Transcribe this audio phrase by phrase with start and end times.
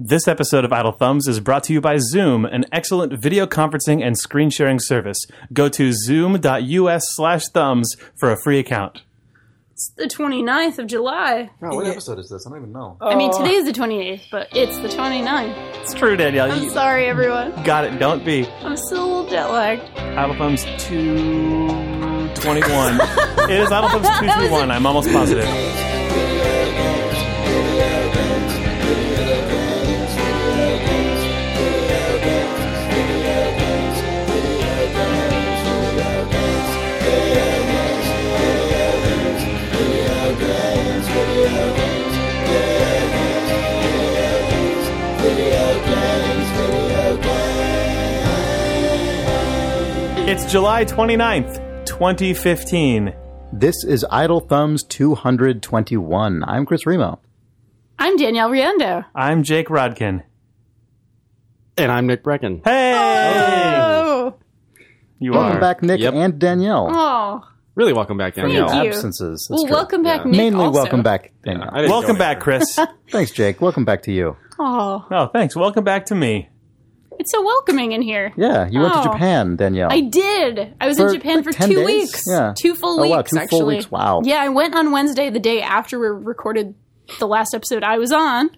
[0.00, 4.00] This episode of Idle Thumbs is brought to you by Zoom, an excellent video conferencing
[4.00, 5.26] and screen sharing service.
[5.52, 9.02] Go to zoom.us slash thumbs for a free account.
[9.72, 11.50] It's the 29th of July.
[11.62, 12.46] Oh, what episode is this?
[12.46, 12.96] I don't even know.
[13.00, 13.42] I mean, oh.
[13.42, 15.56] today's the 28th, but it's the 29th.
[15.82, 16.52] It's true, Danielle.
[16.52, 17.60] I'm You sorry, everyone.
[17.64, 17.98] got it.
[17.98, 18.46] Don't be.
[18.62, 19.82] I'm still a little jet lagged.
[19.98, 23.00] Idle Thumbs 221.
[23.50, 24.70] it is Idle Thumbs 221.
[24.70, 25.44] I'm almost positive.
[50.30, 53.14] It's July 29th, 2015.
[53.52, 56.44] This is Idle Thumbs 221.
[56.44, 57.18] I'm Chris Remo.
[57.98, 59.04] I'm Danielle Riendeau.
[59.14, 60.22] I'm Jake Rodkin.
[61.76, 62.60] And I'm Nick Breckon.
[62.64, 62.92] Hey!
[63.76, 64.34] Oh,
[65.18, 65.60] You Welcome are.
[65.60, 66.14] back, Nick Yep.
[66.14, 66.88] and Danielle.
[66.90, 67.44] oh.
[67.74, 68.68] Really welcome back, Danielle.
[68.68, 68.90] Thank you.
[68.90, 69.46] Absences.
[69.48, 69.76] That's Well, true.
[69.76, 70.30] welcome back, Yeah.
[70.32, 70.36] Nick.
[70.36, 70.80] Mainly also.
[70.80, 71.70] welcome back, Danielle.
[71.72, 72.40] I didn't Welcome back.
[72.40, 72.78] Chris.
[73.10, 73.60] Thanks, Jake.
[73.60, 74.36] Welcome back to you.
[74.58, 75.54] Oh, Oh, thanks.
[75.56, 76.48] Welcome back to me.
[77.18, 78.32] It's so welcoming in here.
[78.36, 79.12] Yeah, you went to Oh.
[79.12, 79.88] Japan, Danielle.
[79.92, 80.74] I did.
[80.80, 81.86] I was For, in Japan like, for 10 two days?
[81.86, 82.24] weeks.
[82.28, 82.54] Yeah.
[82.56, 83.76] Two full Oh, weeks, wow, two full actually.
[83.76, 83.90] weeks.
[83.90, 84.20] Wow.
[84.24, 86.74] Yeah, I went on Wednesday, the day after we recorded
[87.18, 88.56] the last episode I was on, and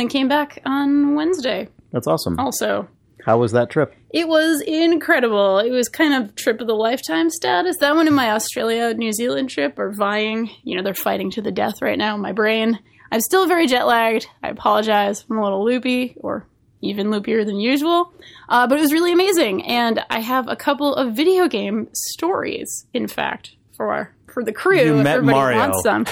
[0.00, 2.38] then came back on Wednesday That's awesome.
[2.38, 2.88] also.
[3.24, 3.94] How was that trip?
[4.10, 5.58] It was incredible.
[5.58, 7.76] It was kind of trip of the lifetime status.
[7.78, 10.50] That one and my Australia New Zealand trip are vying.
[10.64, 12.78] You know, they're fighting to the death right now in my brain.
[13.12, 14.26] I'm still very jet lagged.
[14.42, 15.24] I apologize.
[15.30, 16.46] I'm a little loopy or
[16.82, 18.12] even loopier than usual.
[18.48, 19.64] Uh, but it was really amazing.
[19.64, 24.78] And I have a couple of video game stories, in fact, for for the crew.
[24.80, 25.58] You if met Mario.
[25.58, 26.06] wants some.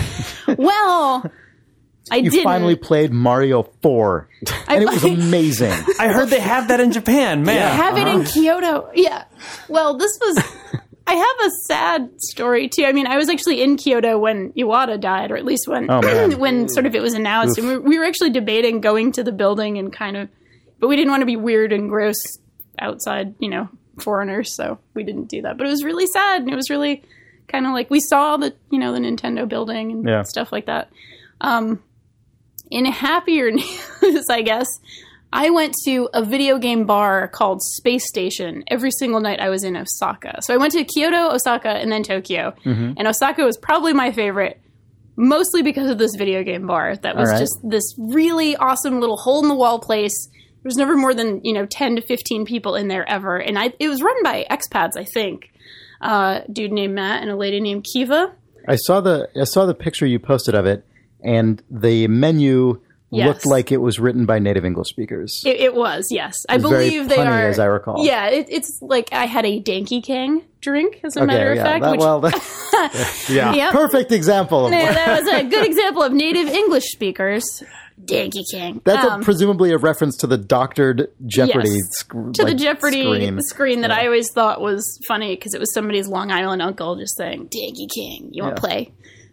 [0.59, 1.31] well,
[2.11, 2.45] I You didn't.
[2.45, 4.29] finally played Mario 4,
[4.69, 5.73] and it was amazing.
[5.99, 7.63] I heard they have that in Japan, man.
[7.63, 8.91] I have it in Kyoto.
[8.95, 9.25] Yeah.
[9.69, 10.39] Well, this was.
[11.07, 12.85] I have a sad story too.
[12.85, 16.01] I mean, I was actually in Kyoto when Iwata died, or at least when Oh,
[16.39, 19.33] when sort of it was announced, and we, we were actually debating going to the
[19.33, 20.29] building and kind of,
[20.81, 22.17] but we didn't want to be weird and gross
[22.79, 23.69] outside, you know,
[23.99, 25.59] foreigners, so we didn't do that.
[25.59, 27.03] But it was really sad, and it was really
[27.49, 30.23] kind of like we saw the you know the Nintendo building and Yeah.
[30.23, 30.91] stuff like that.
[31.41, 31.83] Um,
[32.71, 33.51] in happier
[34.03, 34.67] news, I guess,
[35.33, 39.65] I went to a video game bar called Space Station every single night I was
[39.65, 40.41] in Osaka.
[40.43, 42.55] So I went to Kyoto, Osaka, and then Tokyo.
[42.65, 42.93] Mm-hmm.
[42.97, 44.61] And Osaka was probably my favorite,
[45.17, 47.39] mostly because of this video game bar that was right.
[47.39, 50.29] just this really awesome little hole in the wall place.
[50.63, 53.59] There was never more than you know ten to fifteen people in there ever, and
[53.59, 55.51] I it was run by expats, I think.
[56.01, 58.33] Uh, dude named Matt and a lady named Kiva.
[58.69, 60.85] I saw the I saw the picture you posted of it,
[61.25, 62.81] and the menu
[63.13, 63.27] Yes.
[63.27, 65.43] looked like it was written by native English speakers.
[65.45, 66.33] It, it was, yes.
[66.49, 67.49] I was very believe they are.
[67.49, 68.05] as I recall.
[68.07, 71.65] Yeah, it, it's like I had a Danky Kang drink, as a matter of yeah.
[71.65, 71.83] fact.
[71.83, 73.53] that- which, well, that, Yeah.
[73.53, 73.73] Yep.
[73.73, 77.43] perfect example of Yeah, that was a good example of native English speakers.
[78.05, 78.81] Danky Kang.
[78.85, 81.81] That's Um, a, presumably a reference to the doctored Jeopardy Yes.
[81.99, 83.41] sc- to like, the Jeopardy screen.
[83.43, 87.17] screen, that I always thought was funny because it was somebody's Long Island uncle just
[87.17, 88.93] saying, Danky Kang, you want to play?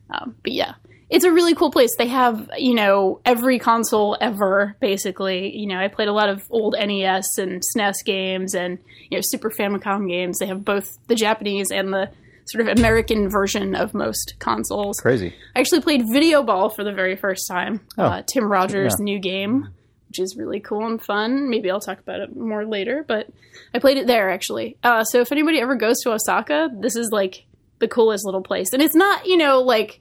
[0.09, 0.73] Um, but yeah,
[1.09, 1.89] it's a really cool place.
[1.97, 5.55] They have, you know, every console ever, basically.
[5.57, 8.77] You know, I played a lot of old NES and SNES games and,
[9.09, 10.39] you know, Super Famicom games.
[10.39, 12.09] They have both the Japanese and the
[12.47, 14.99] sort of American version of most consoles.
[14.99, 15.33] Crazy.
[15.55, 17.81] I actually played Videoball for the very first time.
[17.97, 18.03] Oh.
[18.03, 19.03] Uh, Tim Rogers' Yeah.
[19.03, 19.69] new game,
[20.07, 21.49] which is really cool and fun.
[21.49, 23.27] Maybe I'll talk about it more later, but
[23.73, 24.77] I played it there actually.
[24.83, 27.45] Uh, so if anybody ever goes to Osaka, this is like
[27.79, 28.73] the coolest little place.
[28.73, 29.99] And it's not, you know, like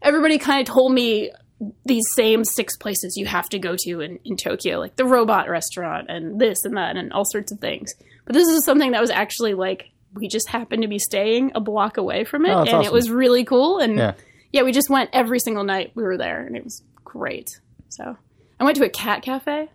[0.00, 1.30] everybody kind of told me
[1.86, 5.48] these same six places you have to go to in, in Tokyo, like the robot
[5.48, 7.92] restaurant and this and that and all sorts of things.
[8.24, 11.60] But this is something that was actually like we just happened to be staying a
[11.60, 13.78] block away from it, Oh, and that's it was really cool.
[13.78, 14.14] And Yeah.
[14.52, 17.48] yeah, we just went every single night we were there, and it was great.
[17.88, 18.16] So
[18.60, 19.68] I went to a cat cafe.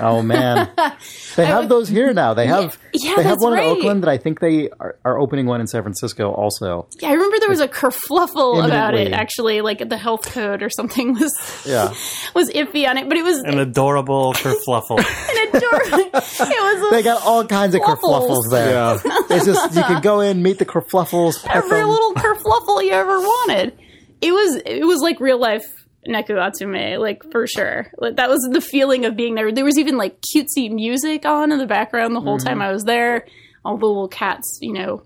[0.00, 0.70] Oh man,
[1.36, 2.34] they have those here now.
[2.34, 3.64] They have yeah, they have one right.
[3.66, 6.88] in Oakland that I think they are, are opening one in San Francisco also.
[7.00, 9.12] Yeah, I remember there was a kerfluffle about it.
[9.12, 11.88] Actually, like the health code or something was Yeah,
[12.34, 14.98] was iffy on it, but it was An adorable kerfluffle.
[14.98, 16.10] an adorable.
[16.12, 18.46] it was a, they got all kinds of Kerfluffles.
[18.46, 19.00] kerfluffles there.
[19.36, 21.88] It's just you can go in, meet the kerfluffles, every them.
[21.88, 23.78] little kerfluffle you ever wanted.
[24.20, 27.90] It was it was like real life Neko Atsume, like for sure.
[27.98, 29.52] Like that was the feeling of being there.
[29.52, 32.48] There was even like cutesy music on in the background the whole mm-hmm.
[32.48, 33.26] time I was there.
[33.64, 35.02] All the little cats, you know,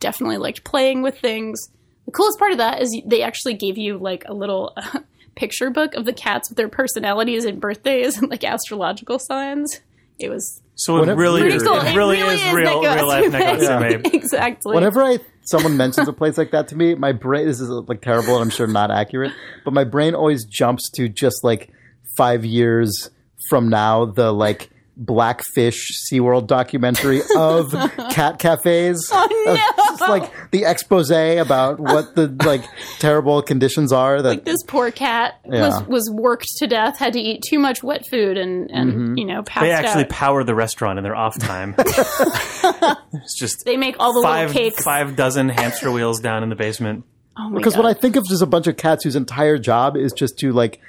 [0.00, 1.68] definitely liked playing with things.
[2.06, 5.00] The coolest part of that is they actually gave you like a little uh,
[5.36, 9.80] picture book of the cats with their personalities and birthdays and like astrological signs.
[10.18, 11.76] It was So it Whatever- really, pretty is, cool.
[11.80, 14.02] it really is, real, Neko real life Neko Atsume.
[14.04, 14.14] Atsume.
[14.14, 14.74] exactly.
[14.74, 18.00] Whenever I someone mentions a place like that to me, my brain this is like
[18.00, 19.32] terrible and I'm sure not accurate,
[19.64, 21.70] but my brain always jumps to just like
[22.16, 23.10] five years
[23.48, 24.70] from now, the like
[25.04, 27.72] Blackfish SeaWorld documentary of
[28.10, 29.08] cat cafes.
[29.12, 29.84] Oh, no.
[29.92, 32.64] It's like the expose about what the like
[32.98, 35.66] terrible conditions are that like this poor cat Yeah.
[35.80, 39.18] was was worked to death, had to eat too much wet food, and and Mm-hmm.
[39.18, 40.10] you know passed They actually out.
[40.10, 41.74] power the restaurant in their off time.
[41.78, 44.82] it's just They make all the five little cakes.
[44.82, 47.04] five dozen hamster wheels down in the basement.
[47.36, 47.84] oh my because God.
[47.84, 50.52] when I think of just a bunch of cats whose entire job is just to
[50.52, 50.80] like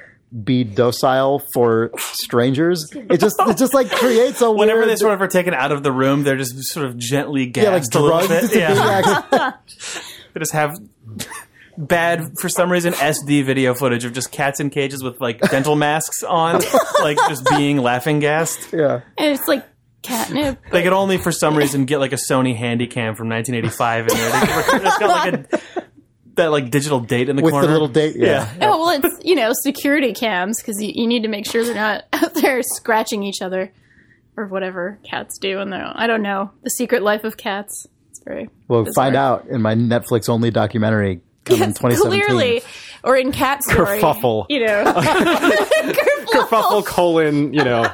[0.44, 5.14] be docile for strangers, it just it just like creates a Whenever weird, they sort
[5.14, 7.84] of are taken out of the room, they're just sort of gently gassed yeah like
[7.96, 8.52] a little bit.
[8.52, 9.52] to Yeah.
[9.62, 9.98] be
[10.34, 10.72] They just have
[11.78, 15.76] bad, for some reason, SD video footage of just cats in cages with like dental
[15.76, 16.62] masks on,
[17.02, 18.72] like just being laughing gassed.
[18.74, 19.02] yeah.
[19.18, 19.66] and it's like
[20.02, 20.60] catnip.
[20.72, 24.32] They could only, for some reason, get like a Sony Handycam from 1985 in there.
[24.32, 25.83] They, it's got like a
[26.36, 27.68] that like digital date in the with corner.
[27.68, 28.16] the little date.
[28.18, 28.52] Yeah.
[28.62, 31.76] Oh well, it's you know security cams because you, you need to make sure they're
[31.76, 33.72] not out there scratching each other
[34.36, 35.60] or whatever cats do.
[35.60, 37.88] And they're I don't know the secret life of cats.
[38.10, 39.06] It's very We'll bizarre.
[39.06, 42.22] find out in my Netflix only documentary coming in Yes, 2017.
[42.26, 42.62] clearly,
[43.04, 44.46] or in Cat Story, Kerfuffle.
[44.50, 44.84] You know,
[46.34, 47.92] Kerfuffle colon, you know,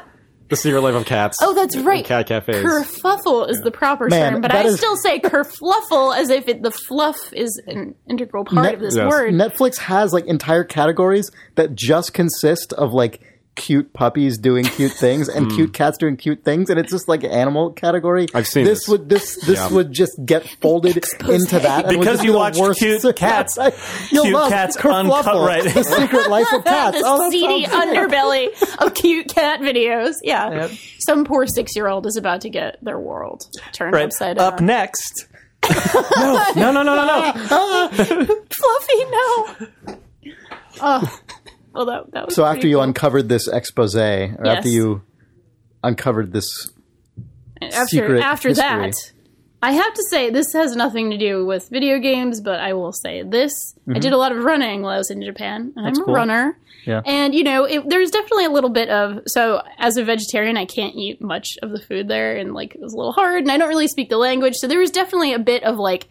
[0.50, 1.38] the secret life of cats.
[1.42, 2.04] Oh, that's right.
[2.04, 2.56] Cat cafes.
[2.66, 6.63] Kerfuffle is the proper Man, term, but I is- still say kerfluffle as if it,
[6.63, 9.10] the fluff is an integral part Net- of this Yes.
[9.10, 9.34] word.
[9.34, 13.22] Netflix has like entire categories that just consist of like
[13.56, 15.56] cute puppies doing cute things and hmm.
[15.56, 18.28] cute cats doing cute things, and it's just like animal category.
[18.34, 18.80] I've seen this.
[18.80, 18.88] this.
[18.90, 19.69] Would this this Yeah.
[19.69, 20.98] would just get folded
[21.28, 23.57] into that and Because you be watch worst- cute cats.
[24.12, 25.63] You'll Cute love cats Kerfluffle, uncut- right.
[25.63, 26.98] the secret life of cats.
[27.04, 30.13] Oh, the oh, seedy sounds underbelly of cute cat videos.
[30.24, 30.50] Yeah.
[30.68, 30.72] Yep.
[31.00, 33.44] Some poor six year old is about to get their world
[33.74, 34.06] turned Right.
[34.06, 34.54] upside down.
[34.54, 35.25] Up next.
[35.69, 37.90] no, no, no, no, no, no.
[37.90, 39.48] Fluffy, no.
[40.81, 41.19] Oh.
[41.74, 42.83] Well, that, that was So after you cool.
[42.83, 44.57] uncovered this expose, or Yes.
[44.57, 45.01] after you
[45.83, 46.71] uncovered this,
[47.62, 48.63] after secret after history.
[48.68, 48.94] that,
[49.62, 52.94] I have to say this has nothing to do with video games, but I will
[52.94, 55.74] say this: I did a lot of running while I was in Japan.
[55.75, 56.04] and I'm a Mm-hmm.
[56.06, 56.13] cool.
[56.13, 57.01] runner, Yeah.
[57.06, 60.65] and you know, it, there's definitely a little bit of so as a vegetarian, I
[60.65, 63.51] can't eat much of the food there, and like it was a little hard, and
[63.51, 66.07] I don't really speak the language, so there was definitely a bit of like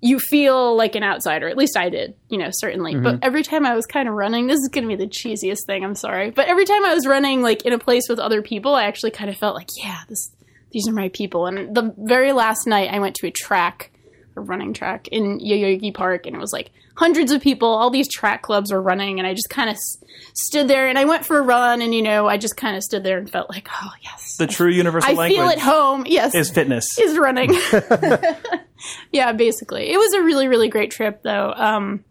[0.00, 1.48] you feel like an outsider.
[1.48, 2.94] At least I did, you know, certainly.
[2.94, 3.02] Mm-hmm.
[3.02, 5.64] But every time I was kind of running, this is going to be the cheesiest
[5.66, 5.84] thing.
[5.84, 8.74] I'm sorry, but every time I was running, like in a place with other people,
[8.74, 10.30] I actually kind of felt like, yeah, this,
[10.70, 11.46] these are my people.
[11.46, 13.90] And the very last night, I went to a track,
[14.36, 17.68] a running track in Yoyogi Park, and it was like hundreds of people.
[17.68, 19.96] All these track clubs were running, and I just kind of s-
[20.34, 20.86] stood there.
[20.88, 23.18] And I went for a run, and you know, I just kind of stood there
[23.18, 26.04] and felt like, oh yes, The true universal I language feel at home.
[26.06, 26.98] Yes, is fitness.
[26.98, 27.54] is running.
[29.12, 29.90] yeah, basically.
[29.92, 31.52] It was a really, really great trip, though.
[31.56, 32.04] Um,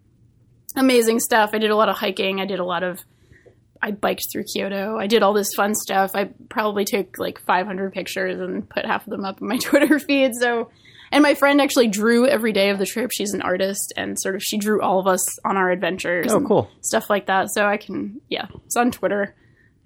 [0.76, 1.52] amazing stuff.
[1.54, 2.42] I did a lot of hiking.
[2.42, 3.00] I did a lot of.
[3.82, 4.98] I biked through Kyoto.
[4.98, 6.12] I did all this fun stuff.
[6.16, 10.00] I probably took like 500 pictures and put half of them up in my Twitter
[10.00, 10.32] feed.
[10.40, 10.72] So,
[11.16, 13.10] and my friend actually drew every day of the trip.
[13.12, 16.28] She's an artist, and sort of she drew all of us on our adventures.
[16.32, 16.70] Oh, cool.
[16.82, 17.50] Stuff like that.
[17.52, 19.34] So I can, yeah, it's on Twitter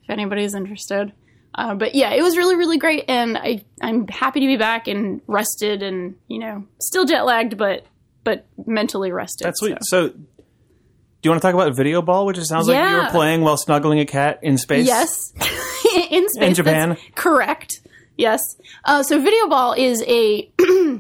[0.03, 1.13] if anybody's interested.
[1.55, 4.87] Uh, but yeah, it was really, really great, and I I'm happy to be back
[4.87, 7.85] and rested, and you know, still jet lagged, but
[8.23, 9.45] but mentally rested.
[9.45, 9.77] That's sweet.
[9.81, 10.09] so.
[10.09, 10.13] So,
[11.21, 13.05] do you want to talk about Videoball, which it sounds like you Yeah.
[13.05, 14.87] were playing while snuggling a cat in space?
[14.87, 15.33] Yes,
[16.11, 16.47] in space.
[16.49, 16.97] In Japan?
[17.15, 17.81] correct.
[18.15, 18.39] Yes.
[18.85, 20.49] Uh, so Videoball is a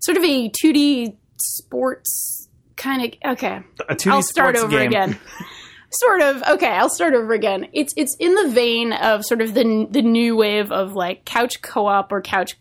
[0.00, 3.32] sort of a 2D sports kind of.
[3.32, 4.88] Okay, A 2D I'll start sports over game.
[4.88, 5.18] again.
[5.90, 6.42] sort of.
[6.48, 7.68] Okay, I'll start over again.
[7.72, 11.62] It's it's in the vein of sort of the the new wave of like couch
[11.62, 12.56] co-op or couch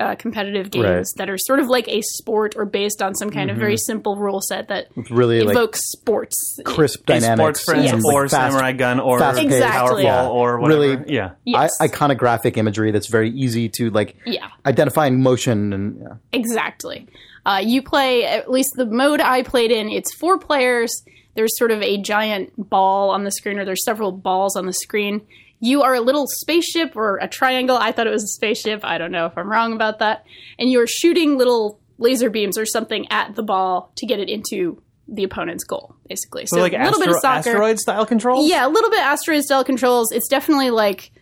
[0.00, 1.04] uh, competitive games Right.
[1.16, 4.16] that are sort of like a sport or based on some kind of very simple
[4.16, 6.58] rule set that really like evokes sports.
[6.64, 9.46] crisp A dynamics, Sportsfriends and, or like, fast- Samurai Gunn or fast-paced.
[9.54, 10.04] Exactly.
[10.04, 10.28] TowerFall Yeah.
[10.28, 10.80] or whatever.
[10.80, 11.30] Really- yeah.
[11.44, 11.70] Yes.
[11.80, 14.48] I- iconographic imagery that's very easy to like Yeah.
[14.64, 16.14] identifying motion and yeah.
[16.32, 17.06] Exactly.
[17.44, 20.90] Uh, you play, at least the mode I played in, it's four players.
[21.36, 24.72] There's sort of a giant ball on the screen, or there's several balls on the
[24.72, 25.20] screen.
[25.60, 27.76] You are a little spaceship or a triangle.
[27.76, 28.84] I thought it was a spaceship.
[28.84, 30.24] I don't know if I'm wrong about that.
[30.58, 34.82] And you're shooting little laser beams or something at the ball to get it into
[35.08, 36.46] the opponent's goal, basically.
[36.46, 37.50] So, So, like a little bit of soccer.
[37.50, 38.48] asteroid style controls?
[38.48, 40.12] Yeah, a little bit asteroid style controls.
[40.12, 41.12] It's definitely like,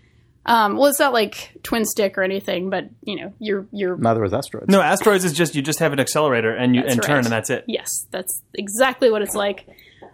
[0.47, 4.21] um, well, it's not like twin stick or anything, but you know, you're you're neither
[4.21, 4.69] was asteroids.
[4.69, 7.27] No, asteroids is just you just have an accelerator and you That's and turn and
[7.27, 7.65] that's it.
[7.69, 9.67] Yes, that's exactly what it's like.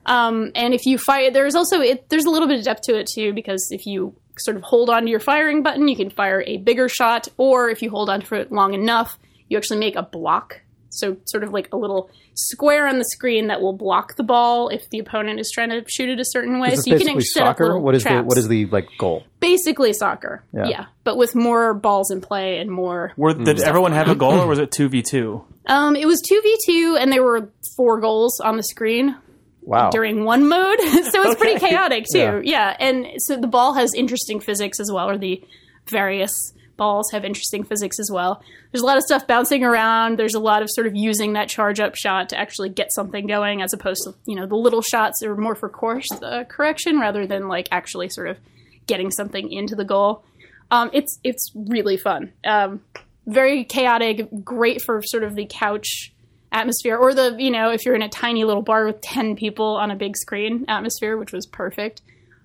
[0.06, 2.98] Um, and if you fire, there's also it, there's a little bit of depth to
[2.98, 6.10] it too because if you sort of hold on to your firing button, you can
[6.10, 9.78] fire a bigger shot, or if you hold on for it long enough, you actually
[9.78, 10.62] make a block.
[10.92, 14.68] So sort of like a little square on the screen that will block the ball
[14.70, 16.74] if the opponent is trying to shoot it a certain way.
[16.74, 17.64] So you can basically set up soccer?
[17.66, 19.24] little what is the what is the like goal?
[19.38, 20.42] basically soccer?
[20.52, 20.68] Yeah.
[20.68, 20.86] Yeah.
[21.04, 23.12] but with more balls in play and more.
[23.16, 25.44] Were, did everyone have a goal, or was it two v two?
[25.66, 29.14] Um, it was two v two, and there were four goals on the screen.
[29.62, 29.90] Wow.
[29.90, 30.80] during one mode.
[30.80, 32.18] so it's pretty chaotic too.
[32.18, 32.40] Yeah.
[32.42, 32.76] Yeah.
[32.80, 35.42] And so the ball has interesting physics as well, or the
[35.86, 36.32] various
[36.76, 38.42] balls have interesting physics as well.
[38.72, 40.18] There's a lot of stuff bouncing around.
[40.18, 43.26] There's a lot of sort of using that charge up shot to actually get something
[43.26, 46.98] going, as opposed to you know the little shots are more for course uh, correction
[46.98, 48.38] rather than like actually sort of
[48.86, 50.24] getting something into the goal.
[50.70, 52.32] Um, it's it's really fun.
[52.44, 52.80] Um,
[53.26, 56.12] very chaotic, great for sort of the couch
[56.52, 59.76] atmosphere or the you know if you're in a tiny little bar with 10 people
[59.76, 62.02] on a big screen atmosphere which was perfect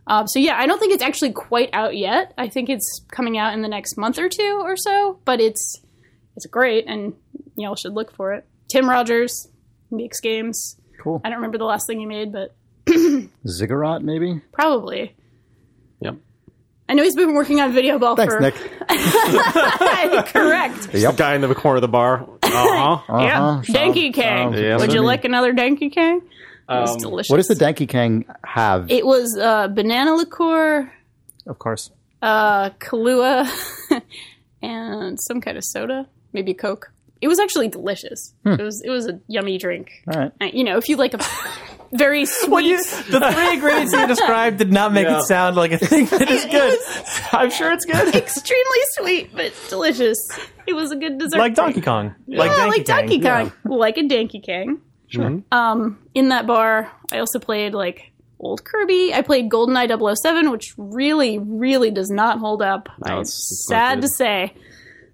[0.08, 3.38] um, so yeah i don't think it's actually quite out yet i think it's coming
[3.38, 5.82] out in the next month or two or so but it's
[6.36, 7.14] it's great and
[7.56, 9.48] y'all should look for it tim rogers
[9.90, 11.20] makes games Cool.
[11.24, 12.56] i don't remember the last thing he made but
[13.48, 14.40] Ziggurat, maybe.
[14.52, 15.16] probably
[16.02, 16.18] Yep.
[16.90, 18.54] i know he's been working on Videoball Thanks, for Nick.
[20.28, 22.28] correct The guy in the corner of the bar.
[22.56, 23.20] Uh huh.
[23.22, 23.62] yeah Uh-huh.
[23.74, 26.24] danky kang sounds would you like another danky kang it
[26.82, 28.90] was Um, delicious What does the Danky Kang have?
[28.90, 30.92] it was uh, banana liqueur
[31.46, 31.92] Of course.
[32.24, 33.46] uh, Kahlua,
[34.64, 36.92] and some kind of soda, maybe Coke.
[37.22, 38.34] It was actually delicious.
[38.46, 39.92] It was it was a yummy drink.
[40.12, 40.32] All right.
[40.42, 41.20] Uh, You know, if you like a
[41.98, 42.78] very sweet,
[43.10, 45.20] the three ingredients you described did not make Yeah.
[45.20, 46.80] it sound like a thing that is good.
[47.32, 48.16] I'm sure it's good.
[48.16, 50.18] extremely sweet but delicious.
[50.68, 51.38] It was a good dessert.
[51.38, 51.86] like Donkey drink.
[51.86, 52.16] Kong.
[52.28, 53.52] Yeah, Like Donkey like Donkey Kong.
[53.68, 54.82] Kong, like a Donkey Kong.
[55.08, 55.42] Sure.
[55.52, 59.14] Um, in that bar, I also played like old Kirby.
[59.14, 59.88] I played GoldenEye
[60.18, 62.90] 007, which really, really does not hold up.
[63.06, 64.54] No, I'm it's- it's sad to say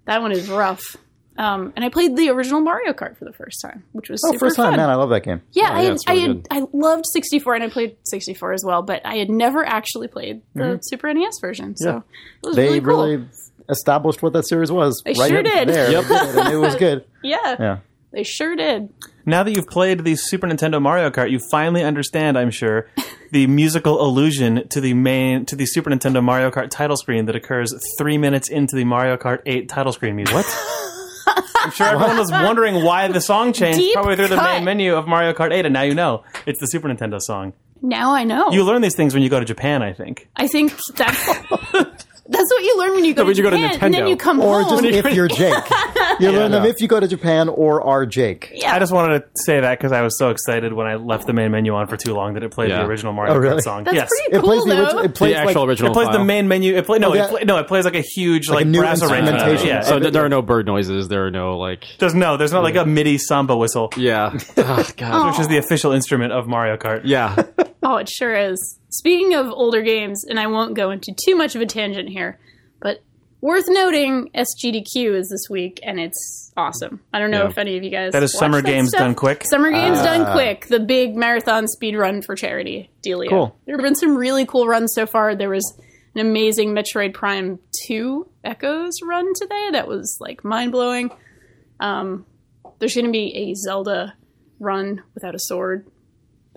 [0.06, 0.96] that one is rough.
[1.38, 4.32] Um, and I played the original Mario Kart for the first time, which was Oh,
[4.32, 4.76] super first time, fun.
[4.76, 4.90] man!
[4.90, 5.40] I love that game.
[5.52, 6.46] Yeah, Oh, I yeah, had, it's I had.
[6.50, 10.42] I loved 64, and I played 64 as well, but I had never actually played
[10.54, 11.96] the Super NES version, so Mm-hmm.
[11.98, 12.02] Yeah.
[12.42, 13.06] it was They really cool.
[13.06, 13.24] really
[13.70, 15.00] established what that series was.
[15.04, 15.68] They right sure did.
[15.68, 16.04] There, Yep.
[16.10, 17.04] And it was good.
[17.22, 17.78] yeah, Yeah.
[18.12, 18.90] they sure did.
[19.24, 22.88] Now that you've played the Super Nintendo Mario Kart, you finally understand, I'm sure,
[23.30, 27.36] the musical allusion to the main to the Super Nintendo Mario Kart title screen that
[27.36, 30.34] occurs three minutes into the Mario Kart 8 title screen music.
[30.34, 30.44] What?
[31.62, 34.54] I'm sure everyone was wondering why the song changed Deep probably through the cut.
[34.54, 37.52] main menu of Mario Kart 8, and now you know it's the Super Nintendo song.
[37.80, 38.50] Now I know.
[38.50, 40.28] You learn these things when you go to Japan, I think.
[40.36, 41.28] I think that's
[42.28, 44.02] that's what you learn when you go, when to, you go to Japan, and then
[44.04, 44.08] Nintendo.
[44.10, 44.82] you come Or home.
[44.84, 45.54] just if you're Jake,
[46.20, 48.50] you learn them if you go to Japan or are Jake.
[48.54, 48.74] yeah.
[48.74, 51.32] I just wanted to say that because I was so excited when I left the
[51.32, 52.82] main menu on for too long that it played Yeah.
[52.82, 53.56] the original Mario Oh, really?
[53.56, 53.84] Kart song.
[53.84, 54.08] that's yes.
[54.08, 54.82] pretty It cool plays the though.
[54.82, 55.02] original.
[55.04, 56.76] It plays The actual like, original It plays the main menu.
[56.76, 57.24] It play no, Oh, yeah.
[57.24, 57.58] it play, no.
[57.58, 59.28] It plays like a huge like, a brass arrangement.
[59.36, 59.66] instrumentation.
[59.68, 61.08] Yeah, So there are no bird noises.
[61.08, 61.84] There are no like.
[61.98, 64.38] there's no, there's not like a MIDI samba whistle, Yeah.
[64.58, 65.30] oh, God.
[65.32, 67.02] which is the official instrument of Mario Kart.
[67.04, 67.42] Yeah.
[67.82, 68.78] Oh, it sure is.
[68.90, 72.38] Speaking of older games, and I won't go into too much of a tangent here,
[72.80, 73.02] but
[73.40, 77.00] worth noting, SGDQ is this week, and it's awesome.
[77.12, 77.48] I don't know Yeah.
[77.48, 78.12] if any of you guys.
[78.12, 79.00] That is Summer that Games stuff.
[79.00, 79.44] Done Quick?
[79.44, 80.04] Summer Games Ah.
[80.04, 82.90] Done Quick, the big marathon speed run for charity.
[83.04, 83.28] Dealio.
[83.30, 83.56] Cool.
[83.66, 85.34] There have been some really cool runs so far.
[85.34, 85.76] There was
[86.14, 91.10] an amazing Metroid Prime 2 Echoes run today that was like mind blowing.
[91.80, 92.26] Um,
[92.78, 94.14] there's going to be a Zelda
[94.60, 95.86] run without a sword.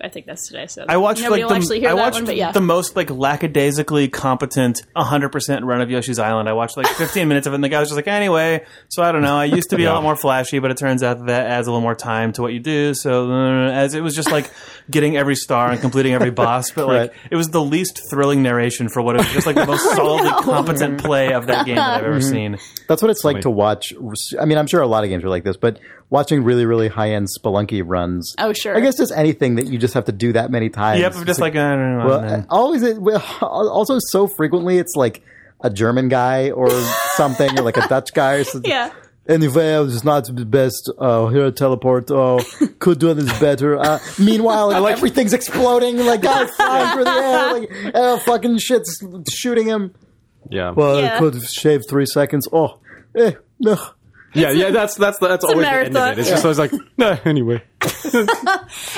[0.02, 0.66] I think that's today.
[0.66, 2.52] So I watched nobody like the I watched one, yeah.
[2.52, 6.48] the most like lackadaisically competent 100% run of Yoshi's Island.
[6.48, 9.02] I watched like 15 minutes of it and the guy was just like, "Anyway, so
[9.02, 9.36] I don't know.
[9.36, 11.66] I used to be a lot more flashy, but it turns out that, that adds
[11.66, 14.50] a little more time to what you do." So uh, as it was just like
[14.90, 17.10] getting every star and completing every boss, but like Right.
[17.30, 20.30] it was the least thrilling narration for what it was just like the most solidly
[20.42, 22.10] competent play of that game that I've Mm-hmm.
[22.10, 22.58] ever seen.
[22.86, 23.92] That's what it's like to watch.
[24.38, 26.88] I mean, I'm sure a lot of games are like this, but watching really, really
[26.88, 28.34] high end Spelunky runs.
[28.38, 28.76] Oh, sure.
[28.76, 31.00] I guess just anything that you just have to do that many times.
[31.00, 32.06] Yep, I'm just like, I don't know.
[32.06, 35.22] Well, and always, it, well, also so frequently it's like
[35.60, 36.68] a German guy or
[37.14, 38.70] something, or like a Dutch guy or something.
[38.70, 38.92] yeah.
[39.28, 40.88] Anyway, I was not the best.
[40.98, 42.08] Oh, here at teleport.
[42.12, 42.38] Oh,
[42.78, 43.76] could do this better.
[43.76, 45.96] Uh, meanwhile, like, everything's exploding.
[45.98, 47.52] Like guys flying through the air.
[47.54, 49.92] Like oh, fucking shit's shooting him.
[50.48, 50.70] Yeah.
[50.70, 51.16] Well, Yeah.
[51.16, 52.46] I could shave three seconds.
[52.52, 52.78] Oh,
[53.16, 53.76] eh, no.
[54.34, 54.50] Yeah.
[54.50, 54.70] Yeah.
[54.70, 56.18] That's that's that's always the end of it.
[56.18, 57.62] It's just always like, nah, anyway.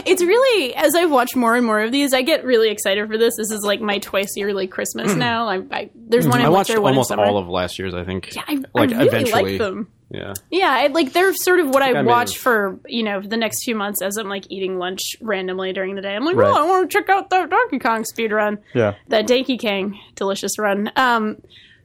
[0.06, 3.18] It's really as I've watched more and more of these, I get really excited for
[3.18, 3.36] this.
[3.36, 5.48] This is like my twice yearly Christmas now.
[5.48, 7.24] I, I there's one in I watched winter, one in almost summer.
[7.24, 7.94] all of last year's.
[7.94, 8.32] I think.
[8.36, 9.42] I, like I really eventually.
[9.42, 9.88] like them.
[10.10, 10.32] Yeah.
[10.50, 13.64] Yeah, I, like they're sort of what I, I watch for you know the next
[13.64, 16.14] few months as I'm like eating lunch randomly during the day.
[16.16, 16.48] I'm like, Right.
[16.50, 18.58] oh, I want to check out that Donkey Kong speed run.
[18.74, 18.94] Yeah.
[19.08, 20.90] that Donkey Kong delicious run.
[20.96, 21.36] Um,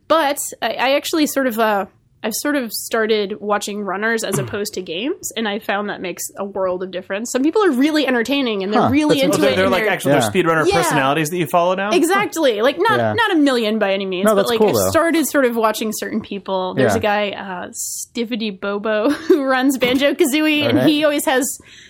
[0.08, 1.86] but I, I actually sort of uh,
[2.24, 6.24] I've sort of started watching runners as opposed to games, and I found that makes
[6.38, 7.32] a world of difference.
[7.32, 9.56] Some people are really entertaining and they're Huh, really that's into They're, it.
[9.58, 10.30] they're and like they're- actually Yeah.
[10.30, 10.82] speedrunner Yeah.
[10.82, 11.92] personalities that you follow now.
[11.92, 12.62] Exactly.
[12.62, 13.14] Like not Yeah.
[13.14, 14.90] not a million by any means, No, but that's like cool, I've though.
[14.90, 16.74] started sort of watching certain people.
[16.76, 16.98] There's Yeah.
[16.98, 21.46] a guy, uh, Stivity Bobo, who runs Banjo Kazooie, and he always has.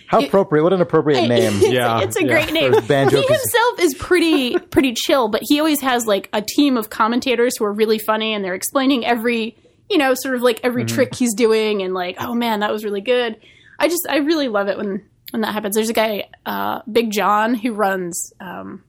[0.08, 0.64] How it- appropriate!
[0.64, 1.54] What an appropriate name.
[1.62, 2.02] It's, Yeah.
[2.02, 2.28] it's a Yeah.
[2.28, 2.74] great name.
[2.88, 6.90] Banjo he himself is pretty pretty chill, but he always has like a team of
[6.90, 9.56] commentators who are really funny, and they're explaining every
[9.90, 10.96] you know sort of like every Mm-hmm.
[10.96, 13.38] trick he's doing, and like oh man, that was really good.
[13.80, 15.76] I just I really love it when when that happens.
[15.76, 18.34] There's a guy, uh, Big John, who runs.
[18.40, 18.84] Um,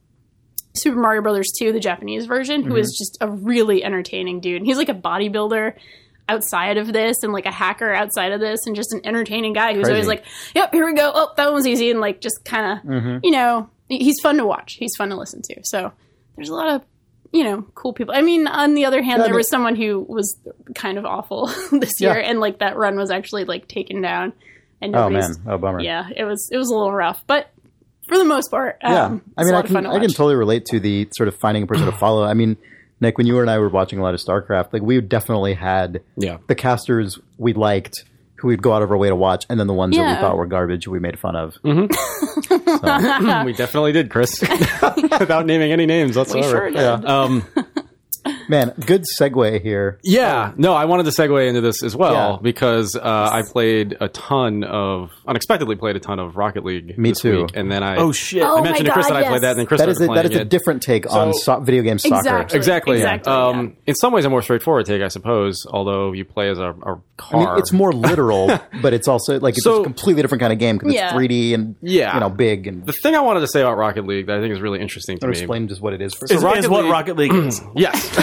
[0.77, 2.77] Super Mario Brothers 2, the Japanese version, who Mm-hmm.
[2.79, 4.57] is just a really entertaining dude.
[4.57, 5.73] And He's like a bodybuilder
[6.27, 9.73] outside of this and like a hacker outside of this and just an entertaining guy
[9.73, 9.91] who's Crazy.
[9.93, 11.11] always like, yep, here we go.
[11.15, 11.91] Oh, that one was easy.
[11.91, 13.17] And like just kind of, Mm-hmm.
[13.23, 14.73] you know, he's fun to watch.
[14.73, 15.61] He's fun to listen to.
[15.63, 15.93] So
[16.35, 16.81] there's a lot of,
[17.35, 18.15] you know, cool people.
[18.15, 20.39] I mean, on the other hand, Yeah, there mean- was someone who was
[20.73, 22.13] kind of awful this Yeah.
[22.13, 24.33] year and like that run was actually like taken down.
[24.81, 25.81] And Oh man, oh bummer.
[25.81, 27.49] Yeah, it was, it was a little rough, but
[28.07, 30.79] for the most part, um, Yeah, I mean, I can I can totally relate to
[30.79, 32.23] the sort of finding a person to follow.
[32.23, 32.55] I mean,
[33.01, 36.01] Nick, when you and I were watching a lot of StarCraft, like we definitely had
[36.17, 36.37] Yeah.
[36.47, 38.03] the casters we liked
[38.37, 40.15] who we'd go out of our way to watch, and then the ones that Yeah.
[40.15, 41.55] we thought were garbage we made fun of.
[41.63, 44.41] we definitely did, Chris.
[45.19, 46.49] Without naming any names we whatsoever.
[46.49, 46.75] sure did.
[46.75, 46.93] Yeah.
[46.93, 47.43] Um,
[48.49, 49.99] Man, good segue here.
[50.03, 52.37] yeah, no, I wanted to segue into this as well Yeah.
[52.41, 53.01] because uh,
[53.31, 56.97] I played a ton of, unexpectedly played a ton of Rocket League.
[56.97, 57.41] Me this too.
[57.43, 58.43] Week, and then I, oh shit!
[58.43, 59.89] Oh, I my mentioned to Chris God, that I played that, and then Chris That
[59.89, 60.49] is started a, that playing is a it.
[60.49, 62.17] different take on So- so- video game soccer.
[62.17, 62.57] Exactly.
[62.57, 62.95] Exactly.
[62.97, 63.71] Exactly, Um, yeah.
[63.87, 65.65] In some ways, a more straightforward take, I suppose.
[65.69, 67.39] Although you play as a, a I car.
[67.39, 68.47] mean, it's more literal,
[68.81, 71.05] but it's also like it's So- a completely different kind of game because Yeah.
[71.07, 72.13] it's 3D and Yeah.
[72.13, 74.41] you know big and the thing I wanted to say about Rocket League that I
[74.41, 75.37] think is really interesting to or me.
[75.37, 76.25] explain just what it is for.
[76.25, 77.61] is, Rocket is what League- Rocket League is.
[77.75, 78.14] Yes.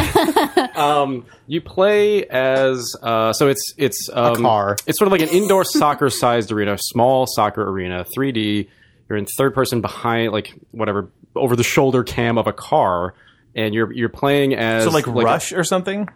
[0.74, 4.76] Um, you play as uh, so it's it's um, car.
[4.86, 8.68] It's sort of like an indoor soccer sized arena, small soccer arena, 3D.
[9.08, 13.14] You're in third person behind like whatever over the shoulder cam of a car,
[13.54, 16.08] and you're you're playing as So like, a- Rush or something.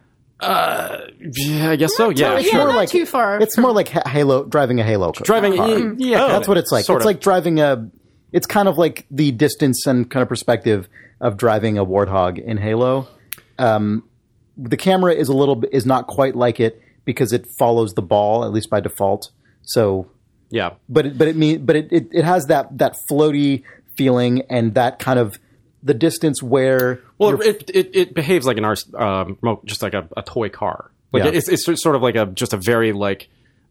[0.43, 2.11] yeah, I guess so.
[2.11, 2.53] Yeah, totally- sure.
[2.53, 5.25] Yeah, more not like too far It's more like Halo driving a Halo car.
[5.25, 5.67] Driving, car.
[5.69, 6.85] y- yeah, That's what it's like.
[6.85, 7.07] Sort it's of.
[7.07, 7.89] like driving a.
[8.33, 10.89] It's kind of like the distance and kind of perspective
[11.21, 13.09] of driving a warthog in Halo.
[13.59, 14.05] Um,
[14.57, 18.03] the camera is a little bit is not quite like it because it follows the
[18.03, 19.31] ball at least by default.
[19.63, 20.11] So,
[20.51, 20.75] yeah.
[20.89, 23.63] but it, but it mean but it, it, it has that that floaty
[23.97, 25.39] feeling and that kind of
[25.83, 28.65] the distance where Well, it, it it behaves like an
[28.95, 30.91] um, just like a, a toy car.
[31.13, 31.31] Like Yeah.
[31.31, 33.29] it's it's sort of like a just a very like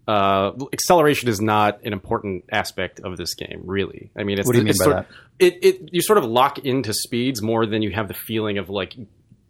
[0.08, 4.12] uh, acceleration is not an important aspect of this game, really.
[4.16, 5.08] I mean, it's, What do you mean by that?
[5.40, 8.70] It it you sort of lock into speeds more than you have the feeling of
[8.70, 8.96] like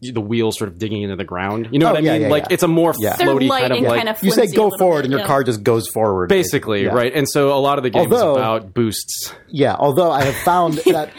[0.01, 1.69] the wheels sort of digging into the ground.
[1.71, 2.21] You know Oh, what I yeah, mean?
[2.23, 2.53] yeah, like yeah.
[2.53, 3.15] it's a more Yeah.
[3.15, 5.27] Floaty kind of and like kind of you say go forward bit, and your yeah.
[5.27, 6.29] car just goes forward.
[6.29, 6.89] basically Yeah.
[6.93, 7.11] right.
[7.13, 9.33] And so a lot of the game Although- is about boosts.
[9.49, 11.11] Yeah, although I have found that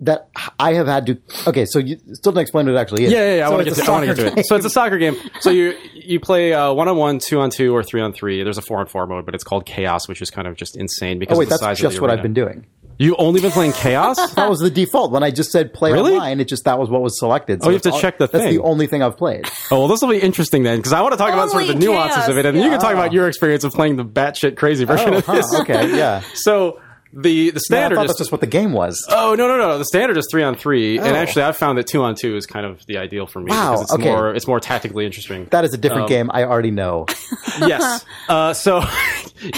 [0.00, 1.18] that I have had to.
[1.46, 3.12] Okay, so you still don't explain what it actually is.
[3.12, 3.46] Yeah, yeah, yeah.
[3.46, 4.46] I want to get a to, I soccer get to it.
[4.46, 5.14] So it's a soccer game.
[5.40, 8.42] So you you play uh, one on one, two on two, or three on three.
[8.42, 10.76] There's a four on four mode, but it's called chaos, which is kind of just
[10.76, 12.18] insane because Oh wait, of the that's size just of the what arena.
[12.18, 12.66] I've been doing.
[12.98, 14.16] You only been playing chaos?
[14.34, 15.10] That was the default.
[15.12, 16.12] When I just said play Really?
[16.14, 17.62] online, it just that was what was selected.
[17.62, 18.54] So Oh, you have it's to check the That's thing.
[18.56, 19.46] the only thing I've played.
[19.70, 21.68] oh well, this will be interesting then because I want to talk about sort of
[21.68, 23.96] the nuances chaos, of it, and then you can talk about your experience of playing
[23.96, 25.52] the batshit crazy version Oh, of this.
[25.52, 26.22] huh, okay, yeah.
[26.34, 26.80] So
[27.14, 29.06] the the Man, I standard thought is that's just what the game was.
[29.10, 29.78] Oh no no no!
[29.78, 31.14] The standard is three on three, and Oh.
[31.14, 33.82] actually I've found that two on two is kind of the ideal for me Wow,
[33.82, 34.04] it's okay.
[34.04, 35.46] more it's more tactically interesting.
[35.50, 36.30] That is a different Um, game.
[36.32, 37.04] I already know.
[37.60, 38.04] yes.
[38.28, 38.82] Uh, so,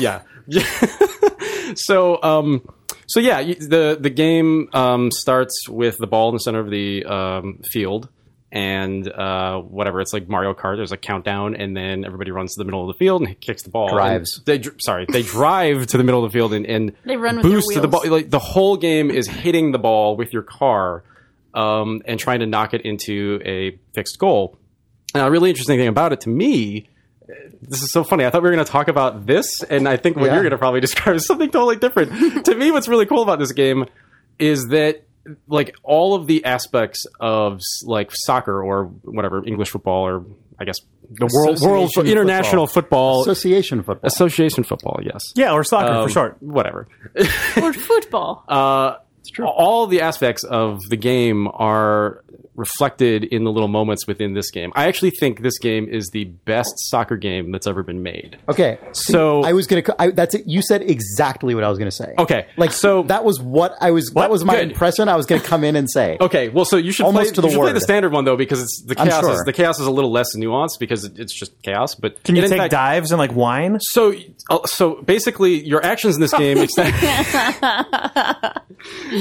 [0.00, 0.22] yeah.
[1.76, 2.62] so, um,
[3.06, 7.04] so yeah, the the game um, starts with the ball in the center of the
[7.04, 8.08] um, field,
[8.50, 10.00] and uh, whatever.
[10.00, 10.76] It's like Mario Kart.
[10.76, 13.62] There's a countdown, and then everybody runs to the middle of the field and kicks
[13.62, 13.88] the ball.
[13.88, 14.40] Drives.
[14.44, 17.42] They dr- sorry, they drive to the middle of the field and, and They run
[17.42, 18.02] boost to the ball.
[18.06, 21.02] Like the whole game is hitting the ball with your car
[21.52, 24.58] um, and trying to knock it into a fixed goal.
[25.14, 26.88] Now, a really interesting thing about it to me
[27.62, 28.24] this is so funny.
[28.24, 30.34] I thought we were going to talk about this, and I think what Yeah.
[30.34, 32.44] you're going to probably describe is something totally different.
[32.46, 33.86] to me, what's really cool about this game
[34.38, 35.04] is that
[35.48, 40.24] like all of the aspects of like soccer or whatever English football or
[40.58, 40.76] I guess
[41.10, 44.06] the world world Association international football, Association football.
[44.06, 45.00] association football.
[45.02, 46.36] Yes, Yeah, or soccer Um, for short.
[46.42, 46.88] Whatever.
[47.62, 48.44] or football.
[48.48, 48.96] Uh,
[49.42, 52.22] all the aspects of the game are
[52.56, 54.72] reflected in the little moments within this game.
[54.76, 58.38] I actually think this game is the best soccer game that's ever been made.
[58.48, 59.82] Okay, So- I was gonna.
[59.98, 60.44] I, that's it.
[60.46, 62.14] You said exactly what I was gonna say.
[62.18, 64.10] Okay, like so- that was what I was.
[64.14, 64.70] That was my Good.
[64.72, 65.08] impression.
[65.08, 66.16] I was gonna come in and say.
[66.24, 68.24] Okay, well, so you should Almost play, to the you should play the standard one
[68.24, 69.24] though because it's the I'm chaos.
[69.26, 71.94] Is, the chaos is a little less nuanced because it, it's just chaos.
[71.94, 73.78] But Can you in take fact- dives and like wine?
[73.80, 74.14] So,
[74.48, 76.94] uh, so basically, your actions in this game extend.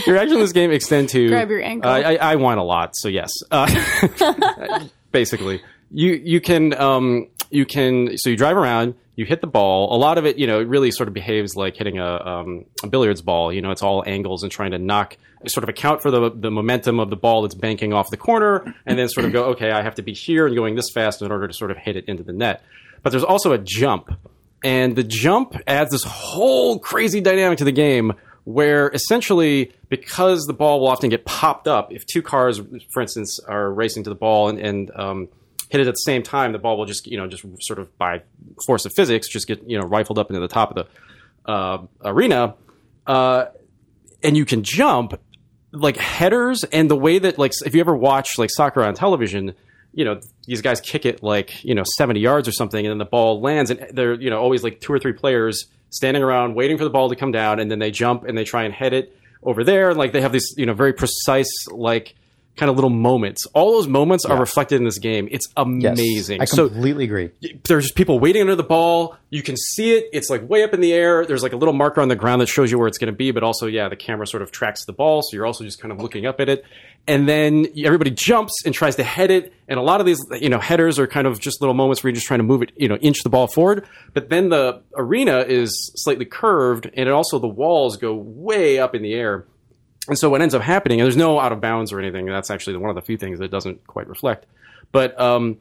[0.06, 1.90] your actions in this game extend to Grab your ankle.
[1.90, 3.34] Uh, I, I whine a lot, so yes.
[3.52, 9.48] Uh, basically, you you can um, you can so you drive around, you hit the
[9.48, 9.96] ball.
[9.96, 12.66] A lot of it, you know, it really sort of behaves like hitting a, um,
[12.84, 13.54] a billiards ball.
[13.54, 16.50] You know, it's all angles and trying to knock sort of account for the the
[16.50, 19.72] momentum of the ball that's banking off the corner, and then sort of go, okay,
[19.72, 21.96] I have to be here and going this fast in order to sort of hit
[21.96, 22.64] it into the net.
[23.02, 24.10] But there's also a jump,
[24.64, 28.14] and the jump adds this whole crazy dynamic to the game
[28.46, 33.40] where essentially because the ball will often get popped up if two cars for instance
[33.48, 35.30] are racing to the ball and, and um,
[35.70, 37.96] hit it at the same time the ball will just you know just sort of
[37.98, 38.22] by
[38.66, 41.86] force of physics just get you know rifled up into the top of the uh,
[42.04, 42.56] arena
[43.08, 43.46] uh,
[44.22, 45.20] and you can jump
[45.72, 49.54] like headers and the way that like if you ever watch like soccer on television
[49.94, 52.98] you know these guys kick it like you know 70 yards or something and then
[52.98, 56.56] the ball lands and they're you know always like two or three players standing around
[56.56, 58.74] waiting for the ball to come down and then they jump and they try and
[58.74, 59.90] head it over there.
[59.90, 62.16] And like they have these you know very precise like
[62.56, 66.42] kind of little moments all those moments are reflected in this game it's Yes, amazing
[66.42, 67.30] I so completely agree.
[67.68, 69.18] there's just people waiting under the ball.
[69.30, 70.06] You can see it.
[70.14, 71.26] It's like way up in the air.
[71.26, 73.18] There's like a little marker on the ground that shows you where it's going to
[73.18, 75.24] be, but also, yeah, the camera sort of tracks the ball.
[75.24, 76.64] So you're also just kind of looking up at it.
[77.08, 79.52] And then everybody jumps and tries to head it.
[79.68, 82.10] And a lot of these, you know, headers are kind of just little moments where
[82.10, 83.88] you're just trying to move it, you know, inch the ball forward.
[84.14, 88.94] But then the arena is slightly curved and it also the walls go way up
[88.94, 89.46] in the air.
[90.08, 92.26] And so what ends up happening, and there's no out of bounds or anything.
[92.26, 94.46] That's actually one of the few things that doesn't quite reflect.
[94.92, 95.58] But um,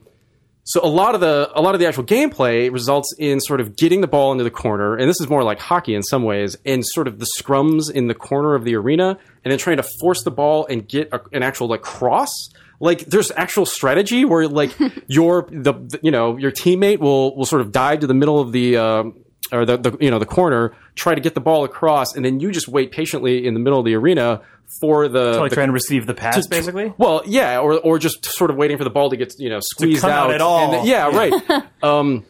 [0.64, 3.74] so a lot of the a lot of the actual gameplay results in sort of
[3.76, 6.57] getting the ball into the corner, and this is more like hockey in some ways,
[6.64, 9.85] and sort of the scrums in the corner of the arena, and then trying to
[10.00, 12.31] force the ball and get a, an actual like cross.
[12.78, 14.72] Like there's actual strategy where like
[15.09, 18.40] your the, the you know your teammate will will sort of dive to the middle
[18.40, 18.76] of the.
[18.76, 19.21] Um,
[19.52, 22.40] or the, the you know the corner, try to get the ball across, and then
[22.40, 24.40] you just wait patiently in the middle of the arena
[24.80, 26.94] for the, Like the trying to receive the pass, basically.
[26.96, 29.60] well, yeah, or or just sort of waiting for the ball to get you know
[29.60, 30.86] squeezed out out at all.
[30.86, 31.32] Yeah, right.
[31.82, 32.24] um,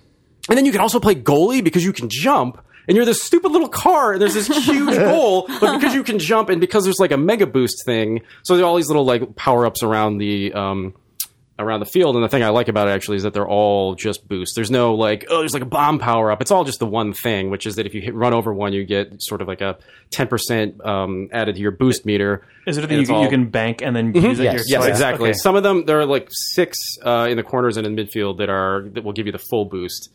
[0.49, 2.63] and then you can also play goalie because you can jump.
[2.89, 6.19] And you're this stupid little car, and there's this huge goal, but because you can
[6.19, 9.05] jump, and because there's like a mega boost thing, so there are all these little
[9.05, 10.93] like power ups around the um,
[11.63, 12.15] around the field.
[12.17, 14.55] And the thing I like about it actually is that they're all just boosts.
[14.55, 16.41] There's no like, oh, there's like a bomb power up.
[16.43, 18.73] It's all just the one thing, which is that if you hit, run over one,
[18.73, 19.79] you get sort of like a
[20.11, 22.47] 10% um, added to your boost meter.
[22.67, 24.69] Is it a thing you, can- you can bank and then use it Yes.
[24.69, 25.31] your Yes, exactly.
[25.31, 25.39] Okay.
[25.39, 28.51] Some of them there are like six uh, in the corners and in midfield that
[28.51, 30.11] are that will give you the full boost.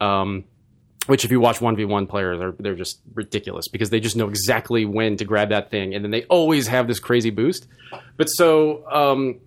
[0.00, 0.44] Um,
[1.06, 4.16] which, if you watch one v one players, they're they're just ridiculous because they just
[4.16, 7.68] know exactly when to grab that thing, and then they always have this crazy boost.
[8.16, 9.38] But so, um,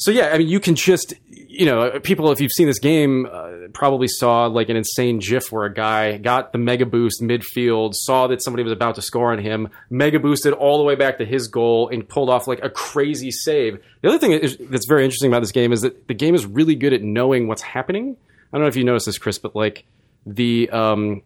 [0.00, 3.26] so yeah, I mean, you can just you know, people if you've seen this game,
[3.30, 7.94] uh, probably saw like an insane GIF where a guy got the mega boost midfield,
[7.94, 11.18] saw that somebody was about to score on him, mega boosted all the way back
[11.18, 13.78] to his goal, and pulled off like a crazy save.
[14.00, 16.46] The other thing is, that's very interesting about this game is that the game is
[16.46, 18.16] really good at knowing what's happening.
[18.52, 19.84] I don't know if you noticed this, Chris, but like
[20.24, 21.20] the um,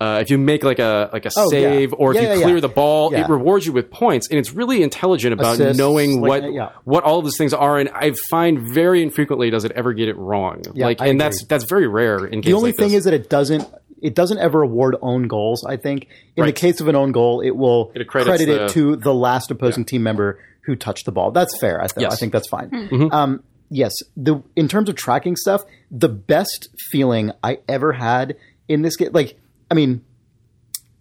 [0.00, 1.60] uh, if you make like a like a Oh, yeah.
[1.60, 2.60] save or if Yeah, you yeah, clear yeah.
[2.60, 3.24] the ball, Yeah.
[3.24, 6.70] it rewards you with points, and it's really intelligent about Assists, knowing like, what yeah.
[6.84, 7.78] what all of these things are.
[7.78, 10.62] And I find very infrequently does it ever get it wrong.
[10.74, 11.46] Yeah, like, I and that's agree.
[11.48, 12.46] that's very rare in games.
[12.46, 12.98] The only like thing this.
[12.98, 13.68] is that it doesn't
[14.02, 15.62] it doesn't ever award own goals.
[15.68, 18.70] I think in the case of an own goal, it will It credit the- it
[18.70, 21.30] to the last opposing team member who touched the ball.
[21.32, 21.78] That's fair.
[21.82, 22.12] I, th- Yes.
[22.14, 23.08] I think that's fine.
[23.12, 25.60] Um, yes, the in terms of tracking stuff,
[25.90, 28.36] the best feeling I ever had
[28.68, 29.36] in this game, like
[29.70, 30.02] I mean,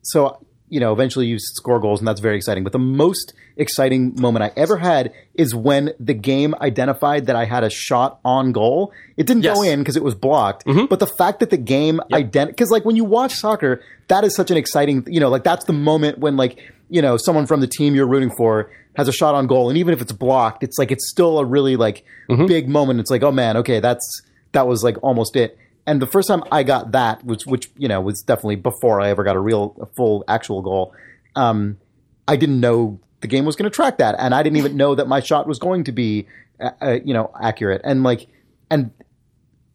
[0.03, 2.63] so you know, eventually you score goals, and that's very exciting.
[2.63, 7.45] But the most exciting moment I ever had is when the game identified that I
[7.45, 8.93] had a shot on goal.
[9.17, 9.57] It didn't go Yes.
[9.57, 9.67] Mm-hmm.
[9.73, 12.95] in because it was blocked, but the fact that the game ident because like when
[12.95, 16.37] you watch soccer, that is such an exciting, you know, like that's the moment when
[16.37, 16.59] like
[16.91, 19.77] you know someone from the team you're rooting for has a shot on goal, and
[19.77, 22.45] even if it's blocked, it's like it's still a really like Mm-hmm.
[22.45, 22.99] big moment.
[22.99, 25.57] It's like oh man, okay, that's that was like almost it.
[25.89, 29.09] And the first time I got that, which which you know was definitely before I
[29.09, 30.93] ever got a real a full actual goal,
[31.35, 31.79] um,
[32.27, 34.93] I didn't know the game was going to track that, and I didn't even know
[34.93, 36.27] that my shot was going to be,
[36.59, 37.81] uh, uh, you know, accurate.
[37.83, 38.27] And like,
[38.69, 38.91] and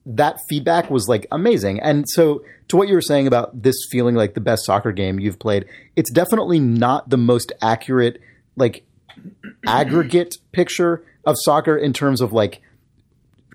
[0.06, 1.80] that feedback was like amazing.
[1.80, 5.18] And so, to what you were saying about this feeling like the best soccer game
[5.18, 5.64] you've played,
[5.96, 8.20] it's definitely not the most accurate,
[8.54, 8.86] like
[9.66, 12.62] aggregate picture of soccer in terms of like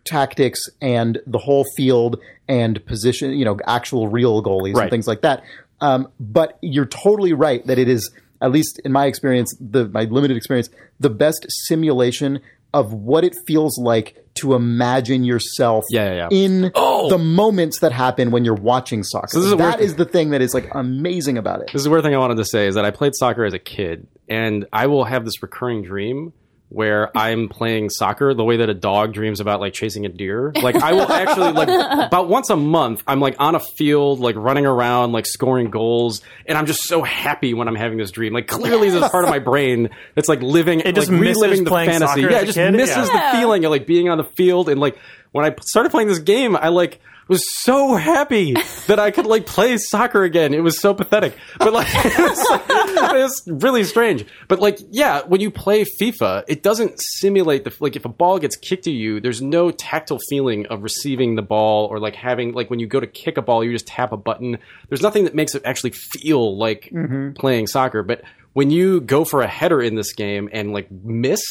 [0.09, 4.83] tactics and the whole field and position, you know, actual real goalies Right.
[4.83, 5.43] and things like that.
[5.81, 10.03] Um, but you're totally right that it is, at least in my experience, the my
[10.03, 10.69] limited experience,
[10.99, 12.41] the best simulation
[12.73, 16.45] of what it feels like to imagine yourself Yeah, yeah, yeah.
[16.45, 19.27] in the moments that happen when you're watching soccer.
[19.33, 21.67] this is a that weird- is the thing that is like amazing about it.
[21.73, 23.53] This is the weird thing I wanted to say is that I played soccer as
[23.53, 26.33] a kid, and I will have this recurring dream
[26.71, 30.51] where I'm playing soccer the way that a dog dreams about like chasing a deer.
[30.61, 31.67] Like I will actually like
[32.07, 36.21] about once a month I'm like on a field like running around like scoring goals
[36.45, 38.33] and I'm just so happy when I'm having this dream.
[38.33, 41.63] Like clearly there's part of my brain that's like living it just like misses reliving
[41.63, 42.21] the playing fantasy.
[42.21, 42.71] soccer Yeah, it just kid?
[42.75, 43.31] misses Yeah.
[43.31, 44.95] the feeling of like being on the field and like
[45.31, 48.53] when I started playing this game I like was so happy
[48.87, 50.53] that I could like play soccer again.
[50.53, 52.63] It was so pathetic, but like it's, like,
[53.15, 54.25] it's really strange.
[54.47, 58.39] But like, yeah, when you play FIFA, it doesn't simulate the like if a ball
[58.39, 62.53] gets kicked to you, there's no tactile feeling of receiving the ball or like having
[62.53, 64.57] like when you go to kick a ball, you just tap a button.
[64.89, 67.33] There's nothing that makes it actually feel like mm-hmm.
[67.33, 68.01] playing soccer.
[68.01, 71.41] But when you go for a header in this game and like miss.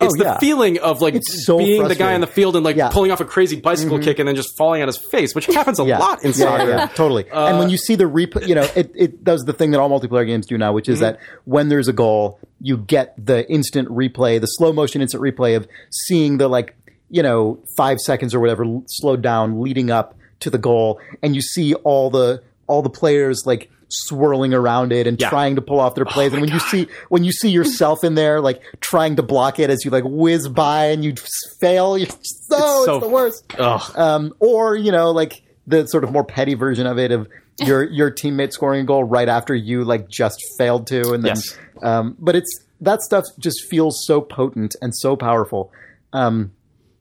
[0.00, 0.38] Oh, it's the yeah.
[0.38, 2.88] feeling of like so being the guy on the field and like Yeah.
[2.90, 4.04] pulling off a crazy bicycle mm-hmm.
[4.04, 6.90] kick and then just falling on his face, which happens a lot in soccer.
[6.94, 7.30] totally.
[7.30, 9.80] Uh, and when you see the replay, you know, it, it does the thing that
[9.80, 11.16] all multiplayer games do now, which is mm-hmm.
[11.16, 15.56] that when there's a goal, you get the instant replay, the slow motion instant replay
[15.56, 16.76] of seeing the like,
[17.10, 21.34] you know, five seconds or whatever l- slowed down leading up to the goal, and
[21.34, 25.28] you see all the all the players like swirling around it and Yeah.
[25.28, 26.32] trying to pull off their plays.
[26.32, 29.68] and when you see when you see yourself in there like trying to block it
[29.70, 31.14] as you like whiz by and you
[31.60, 33.60] fail, you're just, oh, so- it's the worst
[33.98, 37.28] um, or you know, like the sort of more petty version of it of
[37.60, 41.36] your your teammate scoring a goal right after you like just failed to, and then,
[41.36, 41.58] Yes.
[41.82, 45.70] um, but it's that stuff just feels so potent and so powerful.
[46.14, 46.52] Um,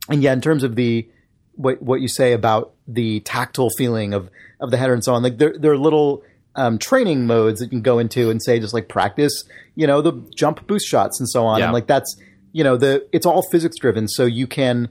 [0.09, 1.07] and yeah, in terms of the
[1.55, 5.23] what what you say about the tactile feeling of of the header and so on,
[5.23, 6.21] like there there are little
[6.59, 9.43] um, training modes that you can go into and say just like practice,
[9.75, 11.65] you know, the jump boost shots and so on, Yeah.
[11.65, 12.15] and like that's
[12.51, 14.89] you know the it's all physics driven, so you can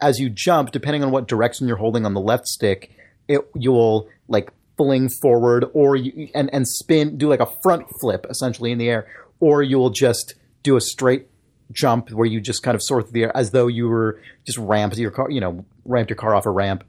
[0.00, 2.90] as you jump, depending on what direction you're holding on the left stick,
[3.28, 8.26] it you'll like fling forward or you and and spin, do like a front flip
[8.30, 9.06] essentially in the air,
[9.40, 11.26] or you will just do a straight
[11.72, 14.58] jump where you just kind of soar through the air as though you were just
[14.58, 16.84] ramped your car, you know, ramped your car off a ramp.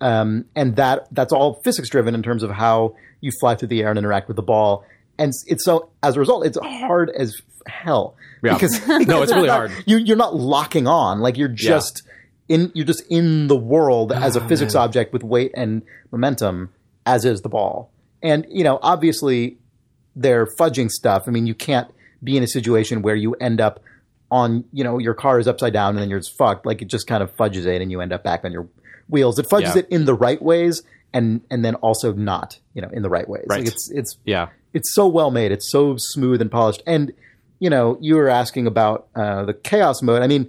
[0.00, 3.82] Um, and that that's all physics driven in terms of how you fly through the
[3.82, 4.84] air and interact with the ball.
[5.18, 8.14] And it's so as a result, it's hard as hell.
[8.42, 8.54] Yeah.
[8.54, 9.72] because No, it's really not- hard.
[9.86, 11.18] You, you're not locking on.
[11.20, 12.02] Like you're just
[12.48, 15.82] in you're just in the world as Oh, a physics object with weight and
[16.12, 16.70] momentum
[17.04, 17.90] as is the ball.
[18.22, 19.58] And you know obviously
[20.14, 21.24] they're fudging stuff.
[21.26, 21.90] I mean you can't
[22.22, 23.80] be in a situation where you end up
[24.30, 26.64] on you know your car is upside down and then you're just fucked.
[26.66, 28.68] Like it just kind of fudges it and you end up back on your
[29.08, 29.80] wheels it fudges Yeah.
[29.80, 33.28] it in the right ways and and then also not you know in the right
[33.28, 33.60] ways Right.
[33.60, 34.48] like it's it's Yeah.
[34.74, 35.50] it's so well made.
[35.52, 36.82] It's so smooth and polished.
[36.86, 37.12] And
[37.60, 40.22] you know, you were asking about uh, the chaos mode.
[40.22, 40.48] I mean,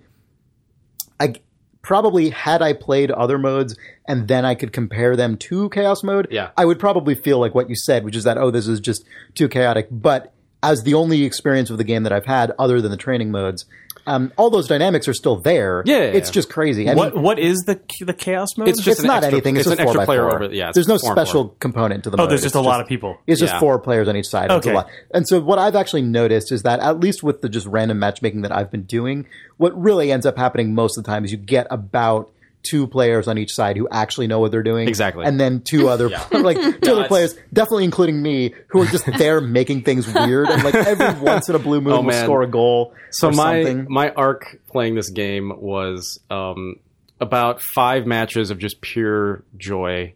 [1.19, 1.35] I
[1.81, 3.75] probably had I played other modes
[4.07, 6.27] and then I could compare them to chaos mode.
[6.29, 6.49] Yeah.
[6.57, 9.05] I would probably feel like what you said, which is that oh, this is just
[9.35, 9.87] too chaotic.
[9.89, 13.31] But as the only experience of the game that I've had, other than the training
[13.31, 13.65] modes,
[14.07, 15.83] um, all those dynamics are still there.
[15.85, 16.33] Yeah, yeah, it's yeah.
[16.33, 16.89] just crazy.
[16.89, 18.69] I What mean, what is the the chaos mode?
[18.69, 19.55] It's just it's not extra- anything.
[19.57, 20.43] It's, it's just an four extra by player four.
[20.43, 21.11] over- yeah, there's no and four.
[21.13, 22.29] special component to the oh, mode.
[22.31, 23.17] there's just It's a lot of people.
[23.27, 23.59] It's just Yeah.
[23.59, 24.51] four players on each side.
[24.51, 24.71] It's Okay.
[24.71, 24.89] a lot.
[25.11, 28.41] And so what I've actually noticed is that at least with the just random matchmaking
[28.41, 29.25] that I've been doing,
[29.57, 32.29] what really ends up happening most of the time is you get about
[32.63, 34.87] two players on each side who actually know what they're doing.
[34.87, 35.25] Exactly.
[35.25, 39.05] And then two other like two other it's- players, definitely including me, who are just
[39.17, 42.41] there making things weird and like every once in a blue moon Oh, will score
[42.43, 42.93] a goal.
[43.11, 43.87] So or my something.
[43.89, 46.75] my arc playing this game was um,
[47.19, 50.13] about five matches of just pure joy.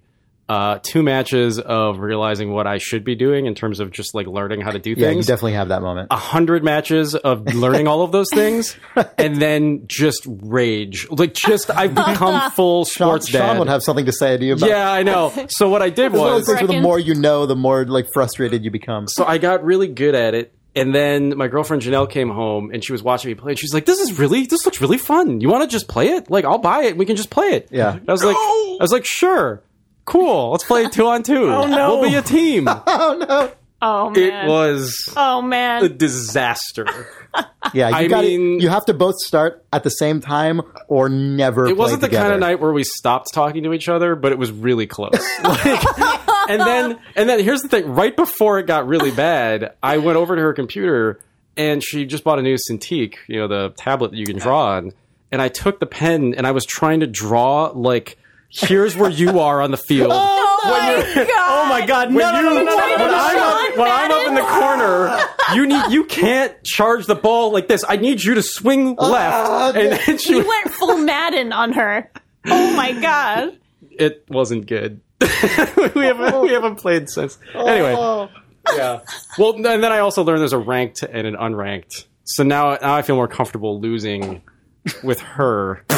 [0.54, 4.28] Uh, two matches of realizing what I should be doing in terms of just like
[4.28, 5.02] learning how to do things.
[5.04, 6.10] yeah, you definitely have that moment.
[6.12, 8.78] a hundred matches of learning all of those things,
[9.18, 11.08] and then just rage.
[11.10, 13.60] Like just I've become full Sean, sports Sean dad.
[13.60, 15.34] would have something to say to you about yeah, I know.
[15.50, 17.56] So what I did It's one of those was things the more you know, the
[17.56, 19.08] more like frustrated you become.
[19.08, 20.54] so I got really good at it.
[20.76, 23.52] And then my girlfriend Janelle came home and she was watching me play.
[23.54, 25.40] And she's like, "This is really, this looks really fun.
[25.42, 26.30] You want to just play it?
[26.30, 26.90] Like, I'll buy it.
[26.92, 27.94] and We can just play it." Yeah.
[27.98, 29.62] And I was like, "I was like, sure,
[30.06, 30.52] cool.
[30.52, 31.48] Let's play two on two.
[31.52, 32.00] Oh no.
[32.00, 33.52] we'll be a team." Oh no.
[33.82, 34.46] Oh man.
[34.46, 36.86] it was Oh man a disaster.
[37.74, 41.10] Yeah, you I got mean- You have to both start at the same time or
[41.10, 41.66] never.
[41.66, 42.26] It wasn't the together.
[42.26, 45.12] kind of night where we stopped talking to each other, but it was really close.
[45.44, 45.84] Like,
[46.48, 50.18] and then, and then here's the thing: right before it got really bad, I went
[50.18, 51.20] over to her computer
[51.58, 54.76] and she just bought a new Cintiq, you know, the tablet that you can draw
[54.76, 54.92] on.
[55.32, 58.18] And I took the pen and I was trying to draw like,
[58.54, 60.12] here's where you are on the field.
[60.14, 61.30] Oh, oh my god!
[61.38, 62.12] Oh my god!
[62.12, 63.44] No, no, no, no, no, no, when, no, I'm no.
[63.44, 65.20] up, when I'm up in the corner,
[65.56, 67.84] you need you can't charge the ball like this.
[67.88, 71.74] I need you to swing oh, left, and then she You went full Madden on
[71.74, 72.10] her.
[72.46, 73.58] Oh my god!
[74.00, 75.02] it wasn't good.
[75.96, 77.38] we haven't we haven't played since.
[77.56, 77.66] Oh.
[77.66, 78.30] Anyway,
[78.76, 79.02] yeah.
[79.38, 82.06] Well, and then I also learned there's a ranked and an unranked.
[82.26, 84.42] So now now I feel more comfortable losing
[85.04, 85.96] with her no.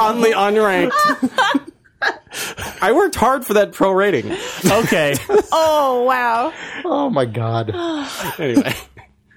[0.00, 0.92] on the unranked.
[2.80, 4.30] I worked hard for that pro rating.
[4.64, 5.14] Okay.
[5.52, 6.52] Oh wow!
[6.84, 7.70] Oh my god.
[8.38, 8.72] Anyway,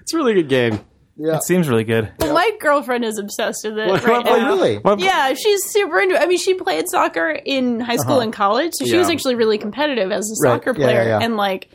[0.00, 0.80] it's a really good game.
[1.16, 1.36] Yeah.
[1.36, 2.10] It seems really good.
[2.20, 4.46] My girlfriend is obsessed with it What- right what- now.
[4.46, 4.76] really?
[4.78, 6.20] What- Yeah, she's super into it.
[6.22, 8.22] I mean, she played soccer in high school uh-huh.
[8.22, 10.54] and college, so she was actually really competitive as a Right.
[10.58, 11.02] soccer Yeah, player.
[11.02, 11.24] yeah, yeah.
[11.24, 11.68] And like,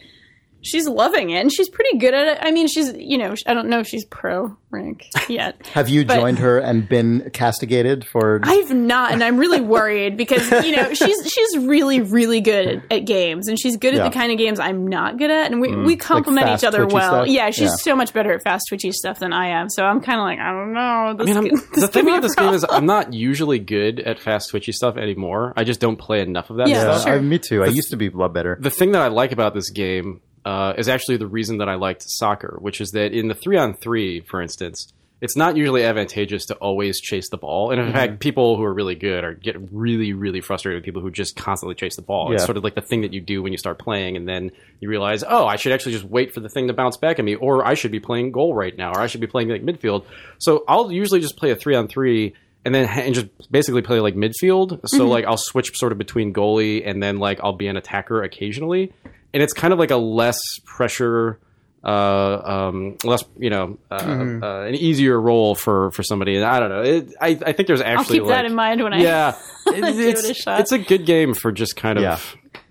[0.67, 2.37] she's loving it, and she's pretty good at it.
[2.41, 5.65] I mean, she's you know, I don't know if she's pro rank yet.
[5.73, 8.39] Have you But- joined her and been castigated for?
[8.43, 12.91] I've not, and I'm really worried because you know she's she's really really good at,
[12.91, 14.09] at games, and she's good at Yeah.
[14.09, 15.99] the kind of games I'm not good at, and we we mm.
[15.99, 17.23] complement fast each other well.
[17.23, 17.27] stuff?
[17.27, 17.75] Yeah, she's Yeah.
[17.77, 20.39] so much better at fast twitchy stuff than I am, so I'm kind of like
[20.39, 21.13] I don't know.
[21.25, 22.65] This I mean, could- this the thing about a this game is.
[22.69, 25.53] I'm not usually good at fast twitchy stuff anymore.
[25.55, 26.81] I just don't play enough of that Yeah.
[26.81, 27.03] stuff.
[27.03, 27.13] Sure.
[27.13, 27.63] I- me too.
[27.63, 28.57] I used to be a lot better.
[28.59, 31.75] the thing that I like about this game uh, is actually the reason that I
[31.75, 35.83] liked soccer, which is that in the three on three, for instance, it's not usually
[35.83, 37.71] advantageous to always chase the ball.
[37.71, 41.01] And in fact, people who are really good are get really, really frustrated with people
[41.01, 42.31] who just constantly chase the ball.
[42.31, 44.51] It's sort of like the thing that you do when you start playing, and then
[44.79, 47.25] you realize, oh, I should actually just wait for the thing to bounce back at
[47.25, 49.63] me, or I should be playing goal right now, or I should be playing like
[49.63, 50.05] midfield.
[50.37, 53.99] So I'll usually just play a three on three and then and just basically play
[53.99, 54.87] like midfield.
[54.87, 58.23] So like I'll switch sort of between goalie and then like I'll be an attacker
[58.23, 58.93] occasionally,
[59.37, 61.37] and it's kind of like a less pressure,
[61.83, 66.35] uh, um, less you know, uh, uh, an easier role for for somebody.
[66.35, 66.81] And I don't know.
[66.81, 69.35] It, I I think there's I'll actually keep that in mind when I Yeah,
[69.67, 70.59] it- give it it's a shot.
[70.61, 72.03] it's a good game for just kind of.
[72.03, 72.13] Yeah.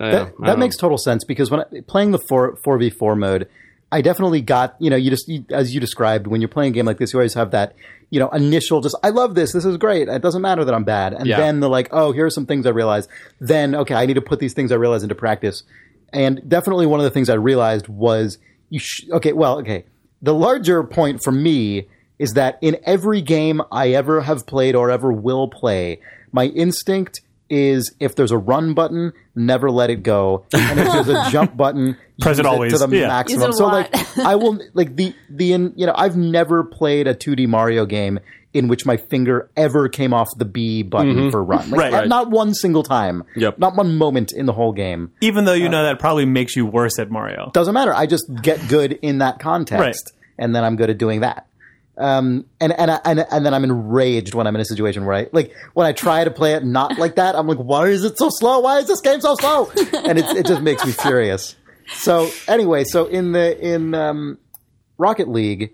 [0.01, 2.91] uh, That, that don't makes total sense because when I, playing the four four v
[2.91, 3.49] four mode,
[3.93, 6.75] I definitely got you know you just you, as you described when you're playing a
[6.75, 7.75] game like this, you always have that
[8.11, 10.09] you know initial just I love this, this is great.
[10.09, 11.39] It doesn't matter that I'm bad, and Yeah.
[11.39, 13.09] then the like oh here are some things I realize.
[13.41, 15.63] Then okay, I need to put these things I realize into practice,
[16.17, 18.39] and definitely one of the things I realized was
[18.71, 19.85] you sh- okay well okay
[20.23, 21.87] the larger point for me
[22.19, 26.01] is that in every game I ever have played or ever will play,
[26.33, 31.09] my instinct is if there's a run button, never let it go, and if there's
[31.09, 32.73] a jump button, Press use it always.
[32.73, 33.09] to the Yeah.
[33.09, 33.43] maximum.
[33.43, 36.65] Use it a So like I will like the the in, you know I've never
[36.65, 38.19] played a 2D Mario game
[38.57, 41.71] in which my finger ever came off the B button for run.
[41.71, 41.93] Like, Right.
[41.93, 42.09] not- Right.
[42.09, 43.25] Not one single time.
[43.37, 43.59] Yep.
[43.59, 45.11] Not one moment in the whole game.
[45.21, 47.51] Even though you know that probably makes you worse at Mario.
[47.53, 47.95] Doesn't matter.
[47.95, 51.47] I just get good in that context, and then I'm good at doing that.
[51.99, 55.15] Um, and and I- and and then I'm enraged when I'm in a situation where
[55.17, 57.35] I like when I try to play it not like that.
[57.35, 58.61] I'm like, why is it so slow?
[58.61, 59.71] Why is this game so slow?
[60.05, 61.57] And it it just makes me furious.
[61.95, 64.37] So anyway, so in the in um,
[64.99, 65.73] Rocket League,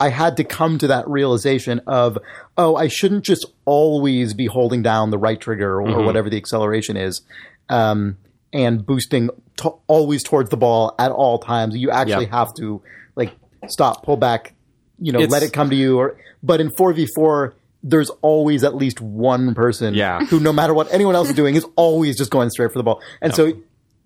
[0.00, 2.18] I had to come to that realization of,
[2.56, 6.38] oh, I shouldn't just always be holding down the right trigger or, or whatever the
[6.38, 7.20] acceleration is,
[7.68, 8.16] um,
[8.52, 11.76] and boosting to- always towards the ball at all times.
[11.76, 12.38] You actually Yeah.
[12.38, 12.82] have to
[13.14, 13.32] like
[13.68, 14.54] stop, pull back,
[14.98, 15.98] you know, It's- let it come to you.
[15.98, 17.54] Or but in four v four.
[17.82, 20.22] There's always at least one person Yeah.
[20.26, 22.82] who, no matter what anyone else is doing, is always just going straight for the
[22.82, 23.00] ball.
[23.22, 23.54] And so,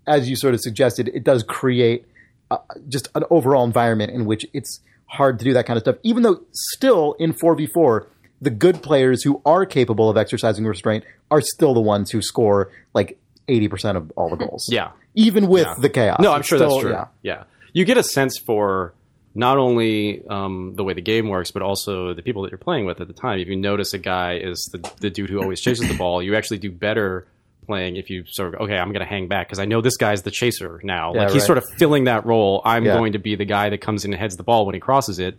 [0.07, 2.05] as you sort of suggested, it does create
[2.53, 4.79] uh, just an overall environment in which it's
[5.15, 5.97] hard to do that kind of stuff.
[6.03, 8.07] Even though still in 4v4,
[8.41, 12.71] the good players who are capable of exercising restraint are still the ones who score
[12.93, 14.67] like 80% of all the goals.
[14.71, 14.91] Yeah.
[15.15, 16.21] Even with the chaos.
[16.21, 16.91] No, I'm sure still- that's true.
[16.93, 17.07] yeah.
[17.23, 17.45] Yeah.
[17.73, 18.95] You get a sense for
[19.35, 22.85] not only um, the way the game works, but also the people that you're playing
[22.87, 23.41] with at the time.
[23.41, 26.37] If you notice a guy is the, the dude who always chases the ball, you
[26.37, 27.27] actually do better
[27.65, 29.97] playing if you sort of, okay, I'm going to hang back because I know this
[29.97, 31.13] guy's the chaser now.
[31.15, 31.47] Yeah, like he's right.
[31.47, 32.63] sort of filling that role.
[32.65, 32.97] I'm Yeah.
[32.97, 35.19] going to be the guy that comes in and heads the ball when he crosses
[35.19, 35.39] it.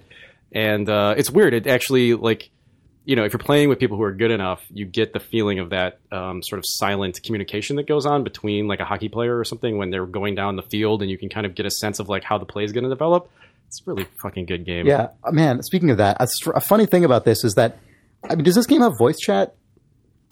[0.51, 1.53] And uh, it's weird.
[1.53, 2.49] It actually, like,
[3.03, 5.59] you know, if you're playing with people who are good enough, you get the feeling
[5.59, 9.37] of that um, sort of silent communication that goes on between like a hockey player
[9.37, 11.71] or something when they're going down the field, and you can kind of get a
[11.71, 13.29] sense of like how the play is going to develop.
[13.67, 14.87] It's a really fucking good game.
[14.87, 15.61] Yeah, man.
[15.61, 17.77] Speaking of that, a, str- a funny thing about this is that
[18.27, 19.55] I mean, does this game have voice chat?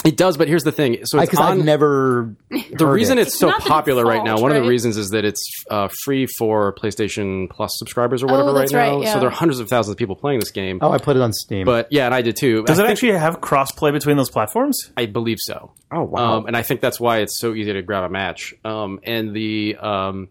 [0.03, 0.37] It does.
[0.37, 2.35] But here's the thing: so it's Because I've never.
[2.49, 5.09] the reason it's so not the popular right now, default, one of the reasons is
[5.09, 8.95] that it's uh, free for PlayStation Plus subscribers or whatever Oh, that's right now.
[8.97, 9.13] right, yeah.
[9.13, 10.79] So there are hundreds of thousands of people playing this game.
[10.81, 11.65] Oh, I put it on Steam.
[11.65, 12.63] But yeah, and I did too.
[12.63, 14.91] Does I it think- actually have crossplay between those platforms?
[14.97, 15.73] I believe so.
[15.91, 16.37] oh wow.
[16.39, 18.53] Um, and I think that's why it's so easy to grab a match.
[18.65, 20.29] Um, and the um,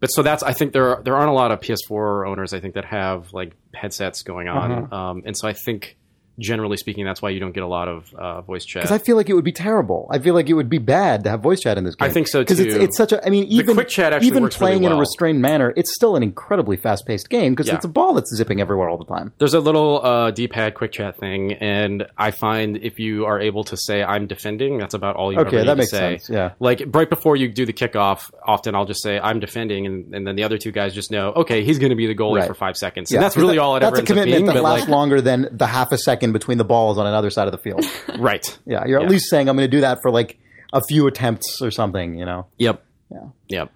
[0.00, 2.60] but so that's I think there are, there aren't a lot of PS4 owners I
[2.60, 4.96] think that have like headsets going on, Uh-huh.
[4.96, 5.96] um, and so I think
[6.38, 8.82] generally speaking that's why you don't get a lot of uh, voice chat.
[8.82, 10.08] Because I feel like it would be terrible.
[10.10, 12.08] I feel like it would be bad to have voice chat in this game.
[12.08, 12.54] I think so, too.
[12.54, 13.24] Because it's, it's such a.
[13.26, 15.94] I mean, even quick chat actually even works really playing in a restrained manner, it's
[15.94, 17.74] still an incredibly fast paced game because Yeah.
[17.76, 19.32] it's a ball that's zipping everywhere all the time.
[19.38, 23.64] There's a little uh, D-pad quick chat thing, and I find if you are able
[23.64, 26.18] to say "I'm defending," that's about all you Okay, ever need that to makes say.
[26.18, 26.52] sense, yeah.
[26.60, 30.26] like right before you do the kickoff, often I'll just say "I'm defending," and, and
[30.26, 32.46] then the other two guys just know, okay, he's going to be the goalie Right.
[32.48, 34.14] for five seconds, Yeah, and that's really that- all it That's ever a ends up
[34.16, 34.54] commitment being.
[34.54, 37.46] that lasts like, longer than the half a second between the balls on another side
[37.48, 37.84] of the field.
[38.18, 38.58] right?
[38.66, 40.38] yeah, you're at least saying I'm going to do that for like
[40.72, 42.18] a few attempts or something.
[42.18, 42.46] You know.
[42.58, 42.84] Yep.
[43.10, 43.24] Yeah.
[43.48, 43.72] Yep.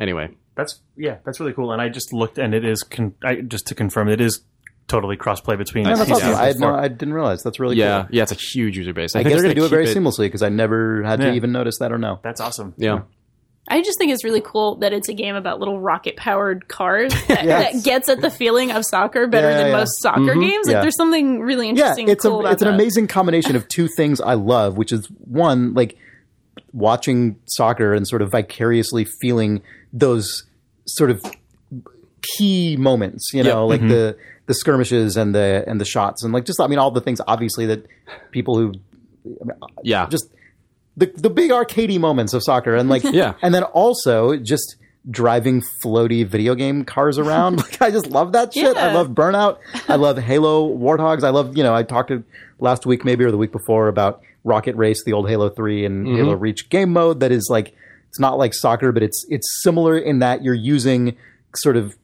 [0.00, 1.72] Anyway, That's yeah, that's really cool.
[1.72, 4.42] And I just looked, and it is con- I, just to confirm, it is
[4.88, 5.86] totally crossplay between.
[5.86, 6.28] Yeah, that's PC awesome.
[6.28, 7.42] and I had no, I didn't realize.
[7.42, 8.14] That's really yeah, cool.
[8.14, 9.16] yeah, it's a huge user base.
[9.16, 11.20] I, I think guess they're gonna do it very keep seamlessly because I never had
[11.20, 11.30] Yeah.
[11.30, 12.20] to even notice that or know.
[12.22, 12.74] That's awesome.
[12.76, 13.02] Yeah.
[13.68, 17.12] I just think it's really cool that it's a game about little rocket powered cars
[17.28, 17.72] that, Yes.
[17.74, 19.76] that gets at the feeling of soccer better Yeah, than yeah.
[19.76, 20.40] most soccer mm-hmm.
[20.40, 20.66] games.
[20.66, 20.80] Like Yeah.
[20.82, 22.06] there's something really interesting.
[22.06, 22.12] yeah, interesting.
[22.12, 22.74] it's cool a about it's an that.
[22.74, 25.96] amazing combination of two things I love, which is one like
[26.72, 29.62] watching soccer and sort of vicariously feeling
[29.92, 30.44] those
[30.86, 31.22] sort of
[32.36, 33.88] key moments, you know, like mm-hmm.
[33.90, 37.00] the the skirmishes and the and the shots and like just I mean all the
[37.00, 37.86] things obviously that
[38.30, 38.72] people who
[39.82, 40.06] Yeah.
[40.08, 40.28] just
[40.96, 43.34] the the big arcadey moments of soccer and like Yeah.
[43.42, 44.76] and then also just
[45.08, 47.56] driving floaty video game cars around.
[47.62, 48.76] Like i just love that shit.
[48.76, 49.58] I love burnout.
[49.88, 51.22] I love halo warthogs.
[51.22, 52.24] I love you know i talked to
[52.58, 56.06] last week maybe or the week before about rocket race the old halo 3 and
[56.06, 56.16] mm-hmm.
[56.16, 57.74] halo reach game mode that is like
[58.08, 61.16] it's not like soccer but it's it's similar in that you're using
[61.54, 61.96] sort of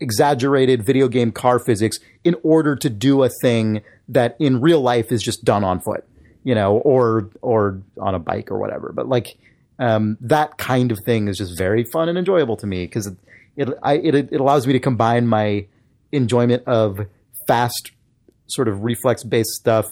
[0.00, 5.10] exaggerated video game car physics in order to do a thing that in real life
[5.10, 6.04] is just done on foot,
[6.44, 8.92] you know, or or on a bike or whatever.
[8.94, 9.36] But like
[9.78, 13.16] um, that kind of thing is just very fun and enjoyable to me because it
[13.56, 15.66] it, I, it it allows me to combine my
[16.12, 17.00] enjoyment of
[17.46, 17.90] fast
[18.46, 19.86] sort of reflex based stuff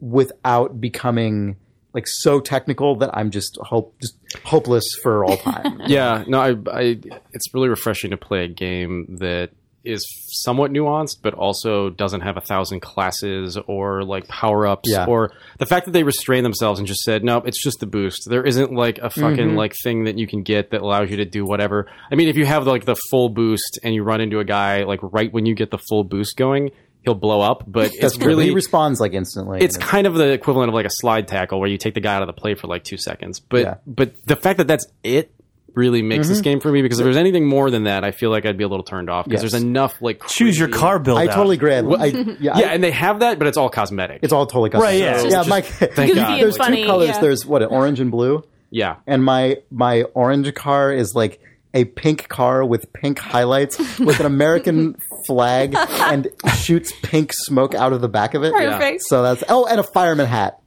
[0.00, 1.56] without becoming
[1.92, 5.82] like so technical that I'm just hope just hopeless for all time.
[5.86, 7.00] Yeah, no, I, I,
[7.32, 9.50] it's really refreshing to play a game that
[9.84, 10.04] is
[10.42, 15.06] somewhat nuanced, but also doesn't have a thousand classes or like power ups, Yeah.
[15.06, 18.28] or the fact that they restrain themselves and just said, nope, it's just the boost.
[18.28, 19.56] There isn't like a fucking Mm-hmm.
[19.56, 21.86] like thing that you can get that allows you to do whatever.
[22.10, 24.84] I mean, if you have like the full boost and you run into a guy
[24.84, 26.70] like right when you get the full boost going,
[27.02, 27.64] he'll blow up.
[27.66, 28.26] But it's true.
[28.28, 29.60] really he responds like instantly.
[29.60, 32.14] it's kind of the equivalent of like a slide tackle where you take the guy
[32.14, 33.40] out of the play for like two seconds.
[33.40, 33.74] But Yeah.
[33.86, 35.30] but the fact that that's it
[35.74, 36.44] really makes this mm-hmm.
[36.44, 38.64] game for me because if there's anything more than that, I feel like I'd be
[38.64, 39.52] a little turned off because Yes.
[39.52, 41.18] there's enough like Choose your car build.
[41.18, 41.34] I out.
[41.34, 41.74] totally agree.
[41.74, 44.20] I, I, yeah, Yeah, I- and they have that, but it's all cosmetic.
[44.22, 44.82] it's all totally custom.
[44.84, 45.18] Right, yeah.
[45.18, 45.38] So- It's yeah.
[45.40, 45.60] just- My,
[45.94, 46.40] thank God.
[46.40, 47.08] there's funny, two colors.
[47.08, 47.20] yeah.
[47.20, 48.96] There's what orange and blue, yeah.
[49.06, 51.40] and my my orange car is like
[51.74, 54.96] a pink car with pink highlights with an American
[55.26, 58.52] flag and shoots pink smoke out of the back of it.
[58.52, 59.02] Perfect.
[59.02, 60.60] So that's oh, and a fireman hat.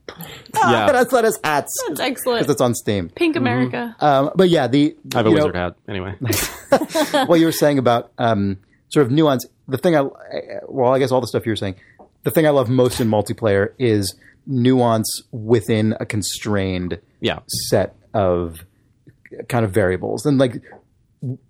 [0.54, 0.90] Yeah.
[0.92, 2.40] that's what his hats That's excellent.
[2.40, 3.10] because it's on Steam.
[3.10, 3.94] Pink America.
[4.00, 6.14] Um, but yeah, the I have a you know, wizard hat anyway.
[7.26, 9.46] what you were saying about um, sort of nuance.
[9.68, 10.02] The thing I,
[10.66, 11.76] well, I guess all the stuff you were saying.
[12.24, 14.14] The thing I love most in multiplayer is
[14.46, 17.40] nuance within a constrained yeah.
[17.68, 18.64] set of
[19.48, 20.62] kind of variables, and like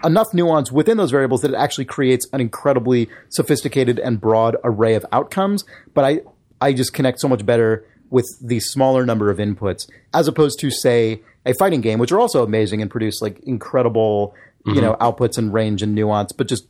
[0.04, 4.94] enough nuance within those variables that it actually creates an incredibly sophisticated and broad array
[4.94, 5.64] of outcomes.
[5.94, 6.20] But I,
[6.61, 10.70] I just connect so much better with the smaller number of inputs as opposed to
[10.70, 14.34] say a fighting game, which are also amazing and produce like incredible,
[14.66, 14.82] you mm-hmm.
[14.82, 16.66] know, outputs and range and nuance, but just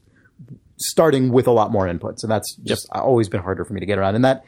[0.76, 2.22] starting with a lot more inputs.
[2.22, 4.14] And that's just always been harder for me to get around.
[4.14, 4.44] And that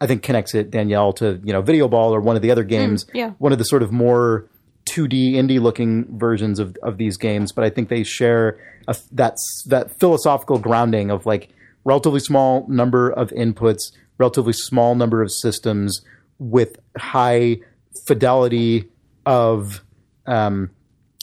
[0.00, 2.68] I think connects it, Danielle, to, you know, Videoball or one of the other mm,
[2.68, 3.06] games.
[3.12, 3.30] yeah.
[3.38, 4.46] One of the sort of more
[4.86, 9.36] 2D indie looking versions of, of these games, but I think they share a, that
[9.66, 11.50] that philosophical grounding of like
[11.84, 16.02] relatively small number of inputs, relatively small number of systems
[16.42, 17.58] with high
[18.06, 18.88] fidelity
[19.24, 19.82] of
[20.26, 20.70] um,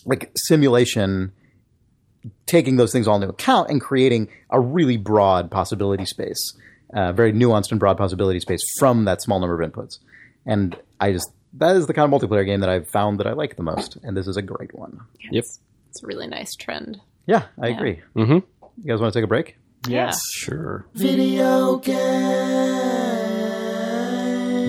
[0.05, 1.31] like simulation,
[2.45, 6.53] taking those things all into account and creating a really broad possibility space,
[6.93, 9.99] uh, very nuanced and broad possibility space from that small number of inputs.
[10.45, 13.33] And I just that is the kind of multiplayer game that I've found that I
[13.33, 15.01] like the most, and this is a great one.
[15.31, 15.43] Yep.
[15.89, 17.01] It's a really nice trend.
[17.25, 18.01] Yeah, I agree.
[18.15, 18.33] Mm-hmm.
[18.33, 19.57] You guys want to take a break?
[19.87, 20.19] Yes.
[20.31, 20.85] Sure.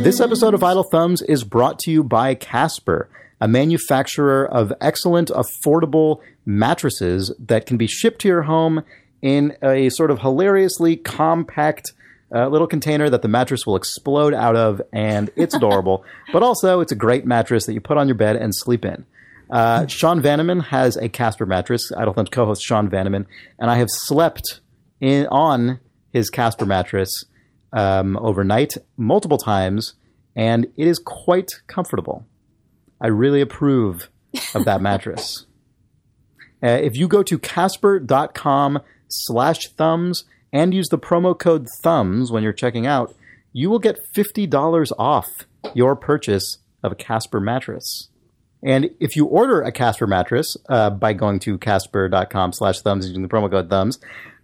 [0.02, 5.28] This episode of Idle Thumbs is brought to you by Casper, a manufacturer of excellent,
[5.28, 8.82] affordable mattresses that can be shipped to your home
[9.20, 11.92] in a sort of hilariously compact
[12.34, 16.02] uh, little container that the mattress will explode out of, and it's adorable.
[16.32, 19.04] but also, it's a great mattress that you put on your bed and sleep in.
[19.50, 21.92] Uh, Sean Vanaman has a Casper mattress.
[21.94, 23.26] Idle Thumbs co-host Sean Vanaman,
[23.58, 24.60] and I have slept
[24.98, 25.78] in on
[26.10, 27.26] his Casper mattress
[27.72, 29.94] um, overnight multiple times,
[30.34, 32.26] and it is quite comfortable.
[33.00, 34.08] I really approve
[34.54, 35.46] of that mattress.
[36.62, 42.42] Uh, if you go to casper.com slash thumbs and use the promo code thumbs when
[42.42, 43.14] you're checking out,
[43.52, 48.08] you will get $50 off your purchase of a Casper mattress.
[48.62, 53.22] And if you order a Casper mattress uh, by going to casper.com slash thumbs using
[53.22, 53.98] the promo code thumbs,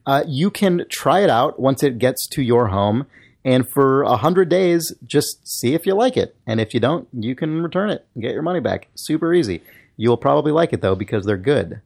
[0.07, 3.07] uh, you can try it out once it gets to your home.
[3.44, 6.36] And for 100 days, just see if you like it.
[6.46, 8.88] And if you don't, you can return it and get your money back.
[8.94, 9.62] Super easy.
[9.96, 11.80] You'll probably like it, though, because they're good.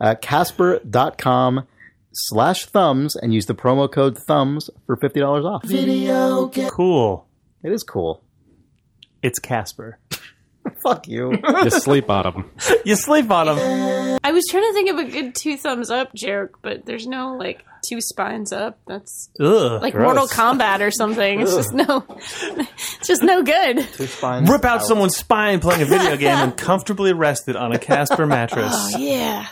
[0.00, 1.66] Uh, Casper.com
[2.12, 5.64] slash thumbs and use the promo code thumbs for $50 off.
[5.64, 7.26] Video Cool.
[7.62, 8.22] It is cool.
[9.22, 9.98] It's Casper.
[10.82, 11.32] Fuck you.
[11.64, 12.50] You sleep on them.
[12.84, 14.18] You sleep on them.
[14.22, 17.36] I was trying to think of a good two thumbs up joke, but there's no
[17.36, 18.78] like two spines up.
[18.86, 19.82] That's Ugh.
[19.82, 20.04] like Gross.
[20.04, 21.40] Mortal Kombat or something.
[21.40, 23.86] It's just no, it's just no good.
[23.94, 27.78] Two Spines Rip out someone's spine playing a video game and comfortably rested on a
[27.78, 28.72] Casper mattress.
[28.72, 29.46] Oh yeah.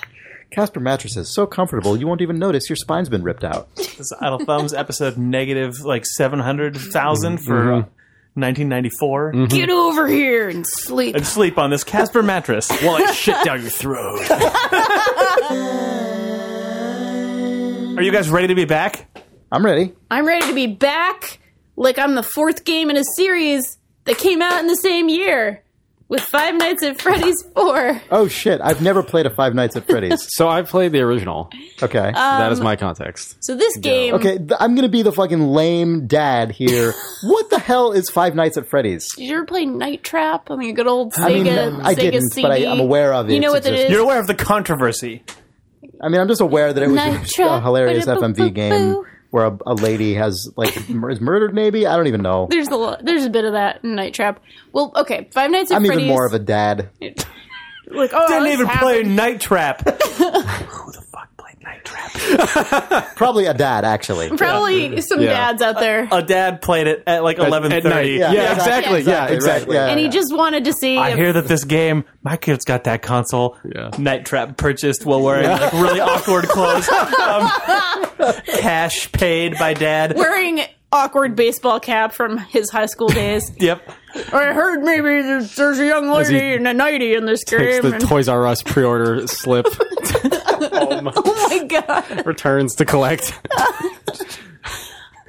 [0.52, 3.74] Casper mattresses so comfortable you won't even notice your spine's been ripped out.
[3.74, 7.84] This Idle Thumbs episode negative like 700,000 for uh,
[8.34, 9.32] 1994.
[9.32, 9.44] Mm-hmm.
[9.46, 11.16] Get over here and sleep.
[11.16, 14.30] And sleep on this Casper mattress while I shit down your throat.
[17.96, 19.06] Are you guys ready to be back?
[19.52, 19.92] I'm ready.
[20.10, 21.38] I'm ready to be back.
[21.76, 25.63] Like I'm the fourth game in a series that came out in the same year
[26.14, 28.02] with Five Nights at Freddy's 4.
[28.10, 30.28] Oh shit, I've never played a Five Nights at Freddy's.
[30.34, 31.50] So I've played the original.
[31.82, 32.10] Okay.
[32.12, 33.36] that is um, my context.
[33.44, 36.94] So this game, okay, th- I'm gonna be the fucking lame dad here.
[37.22, 39.08] what the hell is Five Nights at Freddy's?
[39.14, 41.96] did you ever play Night Trap on the good old Sega, I mean, I Sega
[42.00, 42.42] didn't, CD?
[42.42, 43.34] but I- I'm aware of it.
[43.34, 43.84] You know what it existence.
[43.86, 43.90] is?
[43.92, 45.22] You're aware of the controversy.
[46.00, 48.06] I mean, I'm just aware that it was Night a, Trap, hilarious.
[48.06, 49.04] FMV game
[49.34, 51.52] where a, a lady has like mur- is murdered.
[51.54, 52.46] Maybe I don't even know.
[52.48, 54.40] There's a lo- there's a bit of that in Night Trap.
[54.72, 56.04] Well, okay, Five Nights at I'm Freddy's.
[56.04, 56.90] even more of a dad.
[57.00, 58.80] like, oh, Didn't this even happened.
[58.80, 59.80] play Night Trap.
[59.88, 62.12] Who the fuck played Night Trap?
[63.16, 64.30] Probably a dad, actually.
[64.36, 65.28] Probably some Yeah.
[65.52, 67.76] dads out there, A dad played it at like At- 11:30.
[67.76, 68.06] at night.
[68.10, 68.98] Yeah, Yeah, yeah, exactly.
[69.00, 69.76] exactly, Yeah, right, exactly.
[69.76, 69.86] yeah.
[69.88, 70.96] and he just wanted to see.
[70.98, 73.56] I if- hear that this game, my kid's got that console.
[73.64, 73.90] Yeah.
[73.98, 76.88] Night Trap purchased while wearing like really awkward clothes.
[77.24, 77.50] Um,
[78.58, 80.16] cash paid by dad.
[80.16, 80.60] wearing
[80.92, 83.50] awkward baseball cap from his high school days.
[83.60, 83.82] Yep.
[84.32, 87.42] I heard maybe there's, there's a young As he lady and a nighty in this
[87.42, 87.82] Takes game.
[87.82, 89.66] the and- Toys R Us pre-order slip,
[90.76, 92.26] Oh, oh my god!
[92.26, 93.32] returns to collect.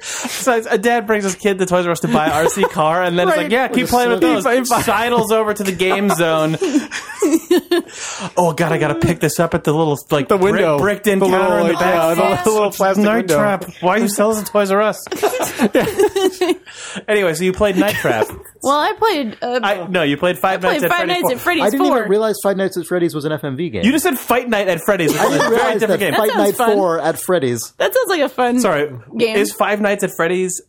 [0.06, 3.02] So a dad brings his kid to Toys R Us to buy an RC car,
[3.02, 4.44] and then it's like, yeah, keep playing with those.
[4.68, 6.56] Sidles over to the game zone.
[8.36, 10.78] oh god, I gotta pick this up at the little like The window.
[10.78, 12.16] brick, bricked in The counter little, in the like, back.
[12.18, 13.38] yeah, the the little plastic Night window.
[13.38, 13.64] Trap.
[13.80, 15.02] Why you sell this at Toys R Us?
[17.08, 18.26] anyway, so you played Night Trap.
[18.62, 19.36] Well, I played.
[19.42, 21.22] Uh, I, no, you played Five played Nights at Five Freddy's.
[21.22, 21.98] Nights at Freddy's I didn't 4.
[21.98, 23.84] even realize Five Nights at Freddy's was an FMV game.
[23.84, 25.12] You just said Fight Night at Freddy's.
[25.12, 26.14] Which I is a didn't very realize different that game.
[26.14, 26.76] Fight Night fun.
[26.76, 27.72] 4 at Freddy's.
[27.78, 28.60] that sounds like a fun.
[28.60, 29.36] Sorry, Game.
[29.36, 30.60] is Five Nights at Freddy's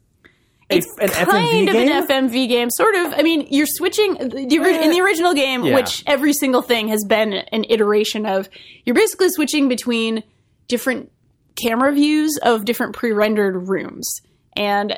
[0.69, 1.91] a, It's an kind FMV of game?
[1.91, 3.13] an FMV game, sort of.
[3.13, 4.49] I mean, you're switching the, in
[4.91, 5.01] the eh.
[5.01, 5.75] original game, Yeah.
[5.75, 8.49] which every single thing has been an iteration of.
[8.85, 10.23] You're basically switching between
[10.67, 11.11] different
[11.55, 14.21] camera views of different pre-rendered rooms,
[14.55, 14.97] and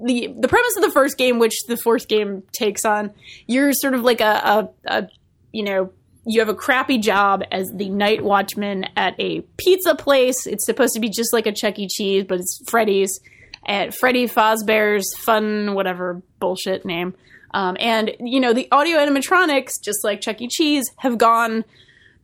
[0.00, 3.10] the the premise of the first game, which the fourth game takes on,
[3.48, 5.08] you're sort of like a, a, a
[5.52, 5.92] you know.
[6.30, 10.46] You have a crappy job as the night watchman at a pizza place.
[10.46, 11.88] It's supposed to be just like a Chuck E.
[11.88, 13.18] Cheese, but it's Freddy's
[13.68, 17.14] at Freddy Fazbear's Fun, whatever bullshit name.
[17.54, 20.48] Um, and, you know, the audio animatronics, just like Chuck E.
[20.48, 21.64] Cheese, have gone.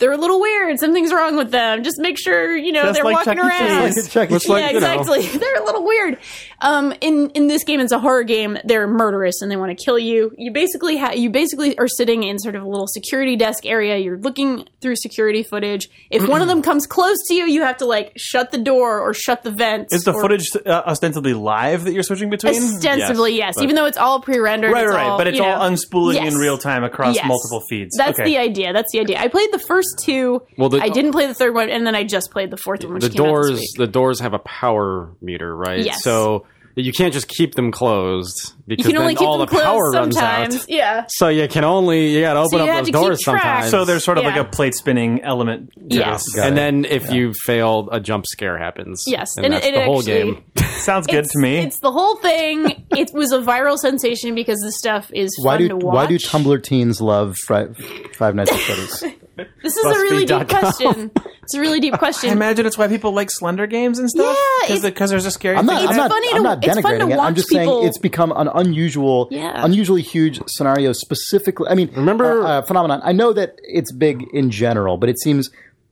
[0.05, 0.79] They're a little weird.
[0.79, 1.83] Something's wrong with them.
[1.83, 3.95] Just make sure, you know, Just they're like walking Chuck around.
[3.97, 4.37] Like Chuck yeah,
[4.71, 4.93] you know.
[4.93, 5.27] exactly.
[5.39, 6.19] They're a little weird.
[6.61, 8.59] Um, in in this game, it's a horror game.
[8.65, 10.31] They're murderous and they want to kill you.
[10.37, 13.97] You basically ha- you basically are sitting in sort of a little security desk area.
[13.97, 15.89] You're looking through security footage.
[16.11, 19.01] If one of them comes close to you, you have to like shut the door
[19.01, 19.95] or shut the vents.
[19.95, 22.55] Is the or- footage uh, ostensibly live that you're switching between?
[22.55, 23.55] Ostensibly, yes.
[23.57, 26.33] but- Even though it's all pre-rendered, Right, right, all, but it's all know- unspooling Yes.
[26.35, 27.27] in real time across Yes.
[27.27, 27.97] multiple feeds.
[27.97, 28.29] That's okay.
[28.29, 28.73] the idea.
[28.75, 29.19] That's the idea.
[29.19, 30.43] I played the first two.
[30.59, 32.85] Well, the- I didn't play the third one, and then I just played the fourth
[32.85, 33.71] one, which the came out this doors week.
[33.77, 35.85] the doors have a power meter, right?
[35.85, 36.03] Yes.
[36.03, 39.47] So you can't just keep them closed because You can then only keep all them
[39.47, 40.57] the closed power runs sometimes.
[40.63, 40.69] out.
[40.69, 41.05] Yeah.
[41.09, 43.71] So you can only you got to open you up those doors sometimes.
[43.71, 45.71] so there's sort of like a plate spinning element.
[45.89, 46.25] to Yes.
[46.37, 46.57] and it.
[46.57, 49.05] then if you fail, a jump scare happens.
[49.07, 49.37] Yes.
[49.37, 50.43] and, And that's it- the whole actually- game.
[50.75, 51.59] Sounds good to me.
[51.59, 52.85] It's the whole thing.
[52.91, 55.95] it was a viral sensation because the stuff is Why fun do to watch.
[55.95, 57.73] why do Tumblr teens love Fri-
[58.19, 59.05] Five Nights at Freddy's?
[59.37, 60.61] This is a really deep BuzzFeed.com.
[60.61, 61.11] question.
[61.43, 61.99] It's a really deep question.
[61.99, 62.31] I question.
[62.33, 64.37] imagine it's why people like Slender games and stuff.
[64.69, 65.57] Yeah, because there's a scary.
[65.57, 65.79] I'm not.
[65.81, 66.11] thing I'm It's not.
[66.11, 67.19] funny I'm to- not it's fun to denigrating it.
[67.19, 69.65] I'm just people- saying it's become an unusual, Yeah.
[69.65, 70.93] unusually huge scenario.
[70.93, 73.01] Specifically, I mean, Remember- uh, uh, phenomenon.
[73.03, 75.51] I know that it's big in general, but it seems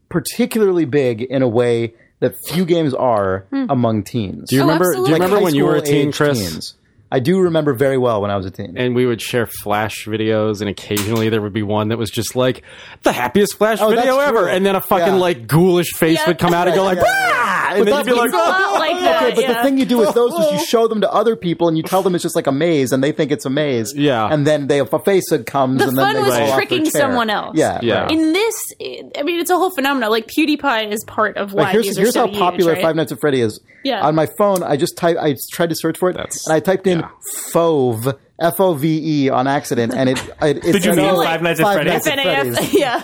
[0.09, 4.49] particularly big in a way that few games are among teens.
[4.51, 4.93] Do you Oh, remember?
[4.93, 6.39] Do you Like remember high when you were a teen, Chris?
[6.39, 6.75] teens.
[7.13, 8.75] I do remember very well when I was a teen.
[8.79, 12.35] And we would share Flash videos, and occasionally there would be one that was just
[12.35, 12.63] like
[13.03, 14.49] the happiest Flash Oh, video ever, true.
[14.49, 15.21] and then a fucking Yeah.
[15.21, 16.29] like ghoulish face Yeah.
[16.29, 18.35] would come out and go like, Yeah, yeah, "Wah!" and then you'd be like, it's
[18.35, 19.23] a lot like that.
[19.25, 19.53] Okay, but yeah.
[19.53, 21.83] the thing you do with those is you show them to other people and you
[21.83, 23.93] tell them it's just like a maze and they think it's a maze.
[23.95, 24.27] Yeah.
[24.33, 26.57] And then they, a face comes The and then fun they was fall off their
[26.67, 27.57] tricking someone else.
[27.59, 27.79] Yeah.
[27.83, 28.03] Yeah.
[28.05, 28.11] right.
[28.11, 30.11] in this, I mean, it's a whole phenomenon.
[30.11, 32.79] Like PewDiePie is part of why Like here's these here's are so how popular huge,
[32.79, 32.89] right?
[32.89, 33.61] Five Nights at Freddy is.
[33.85, 34.07] Yeah.
[34.07, 35.17] On my phone, I just type.
[35.21, 37.09] I tried to search for it, That's- and I typed in yeah.
[37.53, 40.19] Fove F O V E on accident, and it.
[40.41, 42.03] it, it Did you said, mean Five Nights at Freddy's?
[42.05, 42.75] Freddy's.
[42.79, 43.03] Yeah.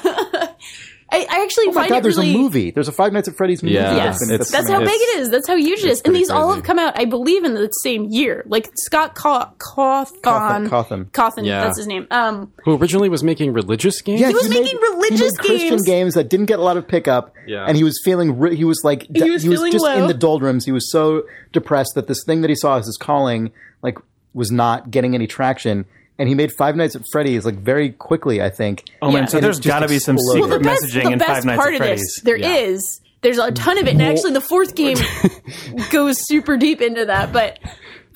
[1.11, 1.97] I, I actually Oh my find god!
[1.99, 2.35] it There's really.
[2.35, 2.71] a movie.
[2.71, 3.77] There's a Five Nights at Freddy's movie.
[3.77, 5.99] Yeah, Yes, been- it's- that's how big it's- That's how huge it is.
[6.01, 8.43] And pretty these all have come out, I believe, in the same year.
[8.47, 11.11] Like Scott Caw- Cawthon, Cawthon- Cawthon.
[11.13, 11.63] Cawthon, Yeah.
[11.65, 12.07] that's his name.
[12.11, 14.21] Um, who originally was making religious games?
[14.21, 15.85] Yeah, he was made- making religious he made Christian games.
[15.87, 17.35] games that didn't get a lot of pickup.
[17.47, 17.65] Yeah.
[17.67, 18.39] and he was feeling.
[18.39, 19.07] Re- he was like.
[19.15, 19.95] He was feeling just low.
[19.95, 20.67] in the doldrums.
[20.67, 21.23] He was so
[21.55, 23.51] depressed that this thing that he saw as his calling,
[23.83, 23.97] like,
[24.35, 25.87] was not getting any traction.
[26.19, 28.43] And he made Five Nights at Freddy's like very quickly.
[28.43, 28.85] I think.
[29.01, 29.27] Oh man, Yeah.
[29.27, 31.11] so And there's it just got to be some secret well, the best, messaging the
[31.13, 32.01] in best Five Nights part at of Freddy's.
[32.01, 33.01] this, there is.
[33.21, 34.97] There's a ton of it, and actually, the fourth game
[35.91, 37.33] goes super deep into that.
[37.33, 37.59] But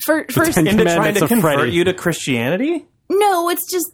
[0.05, 1.71] for first, Into trying to convert Freddy.
[1.73, 2.85] you to Christianity.
[3.09, 3.87] No, it's just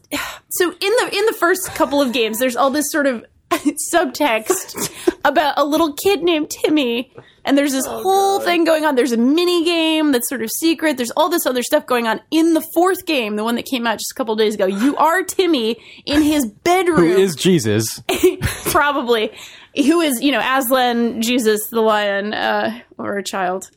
[0.50, 3.26] so in the in the first couple of games, there's all this sort of
[3.94, 4.92] subtext
[5.26, 7.12] about a little kid named Timmy,
[7.50, 8.94] and there's this whole thing going on.
[8.94, 10.98] There's a mini game that's sort of secret.
[10.98, 13.88] There's all this other stuff going on in the fourth game, the one that came
[13.88, 14.68] out just a couple days ago.
[14.68, 15.76] You are Timmy
[16.06, 18.04] in his bedroom, Who is Jesus?
[18.66, 19.32] probably
[19.76, 23.72] who is you know Aslan, Jesus the lion, uh, or a child.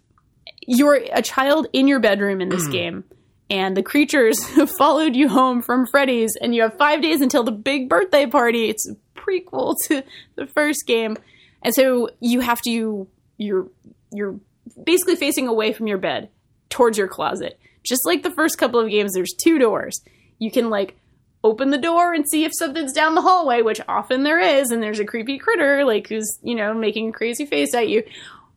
[0.66, 3.04] You're a child in your bedroom in this game,
[3.48, 4.38] and the creatures
[4.78, 8.68] followed you home from Freddy's, and you have five days until the big birthday party.
[8.68, 10.02] It's a prequel to
[10.36, 11.16] the first game,
[11.62, 13.08] and so you have to
[13.42, 13.68] you're
[14.12, 14.38] you're
[14.82, 16.28] basically facing away from your bed
[16.68, 17.58] towards your closet.
[17.82, 20.00] Just like the first couple of games, there's two doors.
[20.38, 20.96] You can like
[21.44, 24.82] open the door and see if something's down the hallway, which often there is, and
[24.82, 28.04] there's a creepy critter like who's you know making a crazy face at you,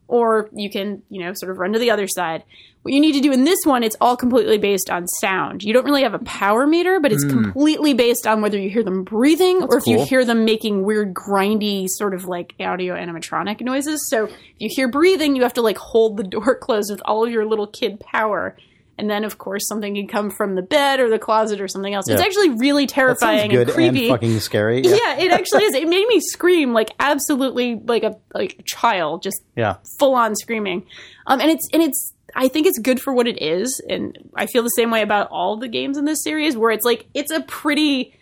[0.08, 2.44] or you can you know sort of run to the other side.
[2.86, 5.64] What you need to do in this one, it's all completely based on sound.
[5.64, 8.84] You don't really have a power meter, but it's completely based on whether you hear
[8.84, 13.60] them breathing or if you hear them making weird grindy sort of like audio animatronic
[13.62, 14.08] noises.
[14.08, 17.26] So if you hear breathing, you have to like hold the door closed with all
[17.26, 18.56] of your little kid power.
[19.00, 21.96] And then, of course, something can come from the bed or the closet or something
[21.96, 22.08] else.
[22.08, 24.10] It's actually really terrifying and creepy.
[24.10, 24.82] and fucking scary.
[24.86, 25.74] yeah, it actually is.
[25.74, 29.78] It made me scream like absolutely like a like a child, just yeah.
[29.98, 30.86] full on screaming.
[31.26, 34.46] Um, and it's and it's I think it's good for what it is, and I
[34.46, 37.32] feel the same way about all the games in this series, where it's like it's
[37.32, 38.14] a pretty.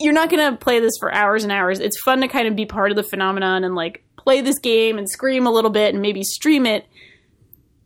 [0.00, 1.80] You're not gonna play this for hours and hours.
[1.80, 4.98] It's fun to kind of be part of the phenomenon and like play this game
[4.98, 6.86] and scream a little bit and maybe stream it.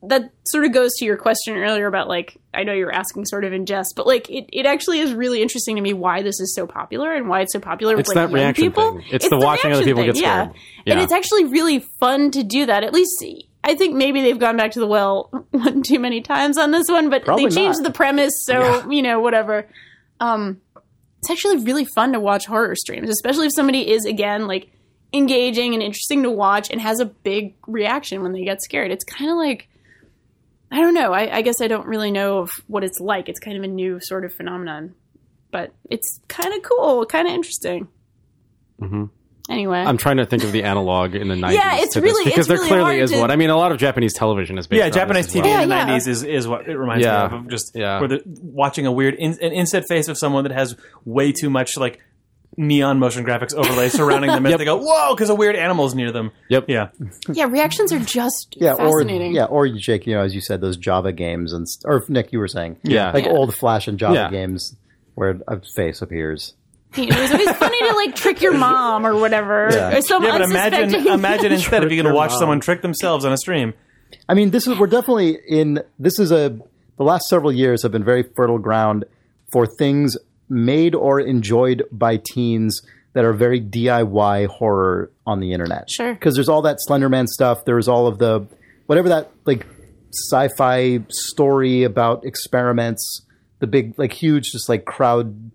[0.03, 3.27] That sort of goes to your question earlier about like I know you were asking
[3.27, 6.23] sort of in jest, but like it, it actually is really interesting to me why
[6.23, 8.65] this is so popular and why it's so popular with It's like that young reaction
[8.65, 8.93] people.
[8.99, 9.05] thing.
[9.11, 10.45] It's the watching other people get thing, yeah.
[10.45, 10.57] scared.
[10.87, 12.83] And it's actually really fun to do that.
[12.85, 13.13] At least
[13.65, 16.89] I think maybe they've gone back to the well one too many times on this
[16.89, 17.89] one, but Probably they changed not.
[17.89, 19.69] the premise, so you know whatever.
[20.21, 20.61] Um,
[21.19, 24.71] it's actually really fun to watch horror streams, especially if somebody is again like
[25.13, 28.91] engaging and interesting to watch and has a big reaction when they get scared.
[28.91, 29.69] It's kind of like
[30.73, 31.13] I don't know.
[31.13, 33.29] I, I guess I don't really know of what it's like.
[33.29, 34.95] It's kind of a new sort of phenomenon,
[35.51, 37.89] but it's kind of cool, kind of interesting.
[39.53, 41.53] Anyway, I'm trying to think of the analog in the 90s.
[41.55, 43.31] Yeah, it's to this, really- because it's there really clearly hard is to- one.
[43.31, 45.45] I mean, a lot of Japanese television is based Yeah, on Japanese this as TV
[45.51, 45.63] well.
[45.63, 45.93] in the Yeah, yeah.
[45.99, 47.19] '90s is, is what it reminds Yeah.
[47.19, 47.33] me of.
[47.45, 48.01] of Just Yeah.
[48.01, 50.75] where the, watching a weird in, an inset face of someone that has
[51.05, 52.01] way too much like
[52.59, 56.13] neon motion graphics overlay surrounding them as they go whoa because a weird animal's near
[56.13, 56.31] them.
[56.51, 56.67] Yep.
[56.69, 56.89] Yeah,
[57.33, 59.35] yeah, reactions are just Yeah, or fascinating.
[59.35, 62.31] yeah, or you Jake, you know, as you said, those Java games and or Nick,
[62.33, 63.11] you were saying, Yeah.
[63.13, 63.31] like Yeah.
[63.33, 64.31] old Flash and Java Yeah.
[64.31, 64.77] games
[65.15, 66.55] where a face appears.
[66.97, 69.69] You know, it's always funny to like trick your mom or whatever.
[69.73, 69.97] Yeah.
[69.97, 72.39] Or some yeah, but imagine imagine instead if you're going to watch mom.
[72.39, 73.75] someone trick themselves on a stream.
[74.29, 75.83] I mean, this is we're definitely in.
[75.99, 76.59] This is a
[76.99, 79.05] the last several years have been very fertile ground
[79.53, 80.17] for things
[80.49, 82.83] made or enjoyed by teens
[83.15, 85.91] that are very DIY horror on the internet.
[85.91, 86.15] Sure.
[86.15, 87.65] because there's all that Slenderman stuff.
[87.65, 88.47] There's all of the
[88.87, 89.67] whatever that like
[90.13, 93.23] sci-fi story about experiments.
[93.61, 95.51] The big like huge just like crowd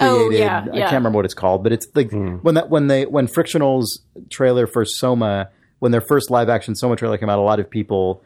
[0.00, 0.38] Oh, created.
[0.44, 3.26] yeah, I can't remember what it's called, but it's like when that when they when
[3.26, 5.48] Frictional's trailer for Soma,
[5.80, 8.22] when their first live action Soma trailer came out, a lot of people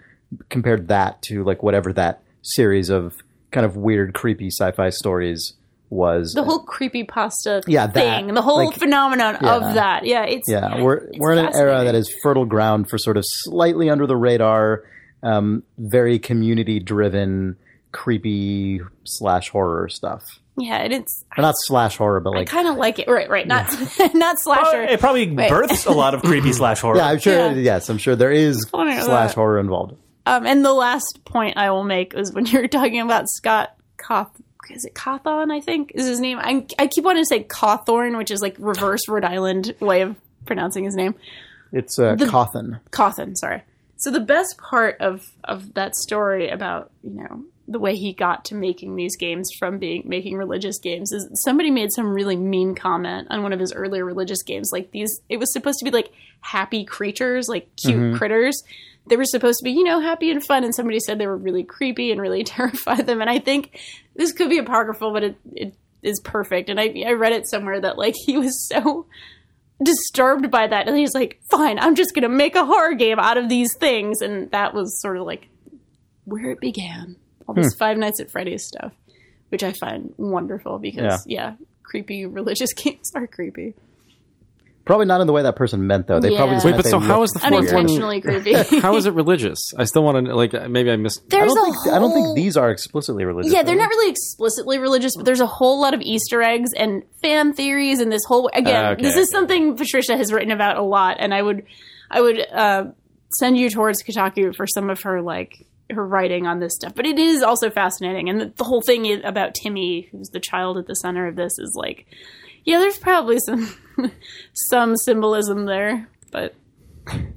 [0.49, 3.15] compared that to like whatever that series of
[3.53, 5.55] kind of weird, creepy sci-fi stories
[5.89, 6.33] was.
[6.33, 7.95] the whole creepy pasta Yeah, that.
[7.95, 9.55] thing, the whole Like, phenomenon yeah.
[9.55, 10.05] of that.
[10.05, 13.17] Yeah, it's yeah, we're it's we're in an era that is fertile ground for sort
[13.17, 14.83] of slightly under the radar,
[15.23, 17.57] um, very community driven,
[17.93, 20.23] creepy slash horror stuff.
[20.59, 23.09] Yeah, and it's Or not slash horror, but I like kind of like it.
[23.09, 23.67] Right, right, not
[24.15, 24.83] not slasher.
[24.85, 25.49] it probably Wait.
[25.51, 26.97] births a lot of creepy slash horror.
[26.97, 27.35] yeah, I'm sure.
[27.35, 27.53] Yeah.
[27.53, 29.97] Yes, I'm sure there is slash that- horror involved.
[30.29, 33.75] Um, and the last point I will make is when you were talking about Scott
[33.97, 34.31] Coth.
[34.69, 35.53] Is it Cawthon?
[35.53, 36.39] I think is his name.
[36.41, 40.17] I, I keep wanting to say Cawthorn, which is like reverse Rhode Island way of
[40.45, 41.15] pronouncing his name.
[41.73, 42.81] It's uh, Cawthon.
[42.91, 43.63] Cawthon, sorry.
[43.99, 48.45] So the best part of of that story about you know the way he got
[48.47, 52.75] to making these games from being making religious games is somebody made some really mean
[52.75, 54.71] comment on one of his earlier religious games.
[54.73, 58.17] Like these, it was supposed to be like happy creatures, like cute mm-hmm.
[58.17, 58.63] critters.
[59.09, 61.37] They were supposed to be you know happy and fun, and somebody said they were
[61.37, 63.21] really creepy and really terrified them.
[63.21, 63.81] And I think
[64.15, 66.71] this could be apocryphal, but it it is perfect.
[66.71, 69.07] And I I read it somewhere that like he was so
[69.83, 73.37] disturbed by that and he's like fine i'm just gonna make a horror game out
[73.37, 75.49] of these things and that was sort of like
[76.25, 77.15] where it began
[77.49, 78.93] all this five nights at freddy's stuff
[79.51, 83.75] which i find wonderful because yeah, creepy religious games are creepy
[84.85, 86.21] Probably not in the way that person meant, though.
[86.21, 86.55] They probably Yeah.
[86.59, 87.59] just Wait, but so how looked the fourth one?
[87.65, 89.59] unintentionally creepy How is it religious?
[89.77, 91.23] I still want to like maybe I missed.
[91.23, 93.53] I there's don't a think whole I don't think these are explicitly religious.
[93.53, 93.81] yeah they're though.
[93.83, 97.99] not really explicitly religious but there's a whole lot of easter eggs and fan theories
[97.99, 101.17] and this whole again Ah, okay, this is something patricia has written about a lot
[101.19, 101.65] and i would
[102.09, 102.85] i would uh,
[103.33, 107.07] send you towards kotaku for some of her like her writing on this stuff but
[107.07, 110.87] it is also fascinating and the, the whole thing about timmy who's the child at
[110.87, 112.07] the center of this is like
[112.65, 113.73] yeah there's probably some
[114.53, 116.55] some symbolism there but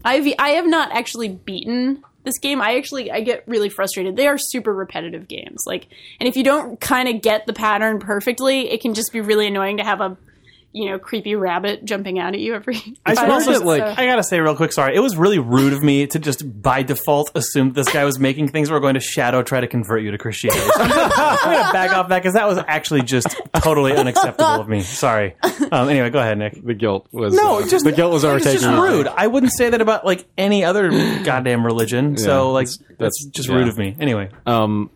[0.03, 2.61] I've I have not actually beaten this game.
[2.61, 4.15] I actually I get really frustrated.
[4.15, 5.63] They are super repetitive games.
[5.65, 5.87] Like
[6.19, 9.47] and if you don't kind of get the pattern perfectly, it can just be really
[9.47, 10.17] annoying to have a
[10.71, 13.65] you know, creepy rabbit jumping out at you every I five suppose minutes.
[13.65, 14.95] like, So- I gotta say real quick, sorry.
[14.95, 18.49] It was really rude of me to just by default assume this guy was making
[18.49, 20.61] things We're going to shadow try to convert you to Christianity.
[20.75, 24.61] So I'm, gonna, I'm gonna back off that because that was actually just totally unacceptable
[24.61, 24.81] of me.
[24.81, 25.35] Sorry.
[25.71, 26.63] Um, anyway, go ahead, Nick.
[26.63, 28.59] The guilt was No, uh, just the guilt was It's overtaking.
[28.61, 29.07] just rude.
[29.07, 30.89] I wouldn't say that about like any other
[31.23, 32.17] goddamn religion.
[32.17, 33.55] so like that's- that's, that's- just yeah.
[33.55, 33.95] rude of me.
[33.99, 34.89] Anyway, Um,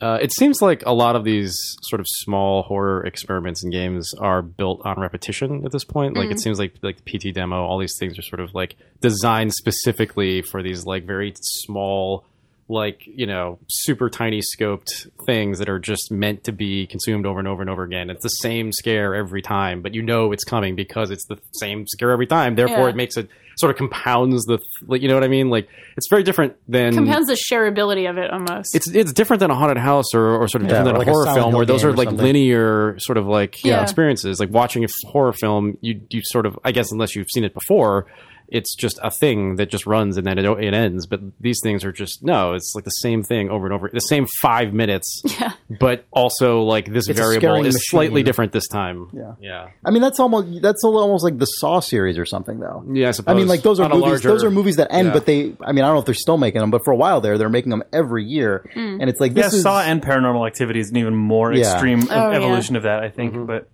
[0.00, 4.12] uh, it seems like a lot of these sort of small horror experiments and games
[4.14, 6.16] are built on repetition at this point.
[6.16, 8.76] Like it seems like like the PT demo, all these things are sort of like
[9.00, 12.26] designed specifically for these like very small,
[12.68, 17.38] like you know, super tiny scoped things that are just meant to be consumed over
[17.38, 18.10] and over and over again.
[18.10, 21.86] It's the same scare every time, but you know it's coming because it's the same
[21.86, 22.56] scare every time.
[22.56, 22.90] Therefore, Yeah.
[22.90, 25.48] it makes it sort of compounds the, like, you know what I mean?
[25.48, 28.74] Like it's very different than compounds the shareability of it almost.
[28.74, 31.06] it's it's different than a haunted house or, or sort of Yeah, different than like
[31.06, 32.24] a a horror Silent film where those are like something.
[32.26, 33.80] linear sort of like Yeah.
[33.82, 34.40] experiences.
[34.40, 37.54] Like watching a horror film, you you sort of I guess unless you've seen it
[37.54, 38.06] before,
[38.48, 41.06] it's just a thing that just runs and then it, it ends.
[41.06, 44.00] But these things are just no, it's like the same thing over and over, the
[44.00, 45.22] same five minutes.
[45.40, 45.52] Yeah.
[45.80, 47.80] But also like this It's variable is machine.
[47.88, 49.08] slightly different this time.
[49.12, 49.32] Yeah.
[49.40, 52.84] yeah, I mean, that's almost that's almost like the Saw series or something, though.
[52.90, 53.12] yeah.
[53.26, 54.02] I I mean, like those are movies.
[54.02, 55.12] larger- those are movies that end, yeah.
[55.12, 55.54] but they.
[55.60, 57.36] I mean, I don't know if they're still making them, but for a while there,
[57.36, 58.98] they're making them every year, Hmm.
[59.00, 61.72] and it's like yeah, this is Saw and Paranormal Activity is an even more Yeah.
[61.72, 62.36] extreme Oh, yeah.
[62.36, 63.02] evolution of that.
[63.02, 63.46] I think, Mm-hmm.
[63.46, 63.68] but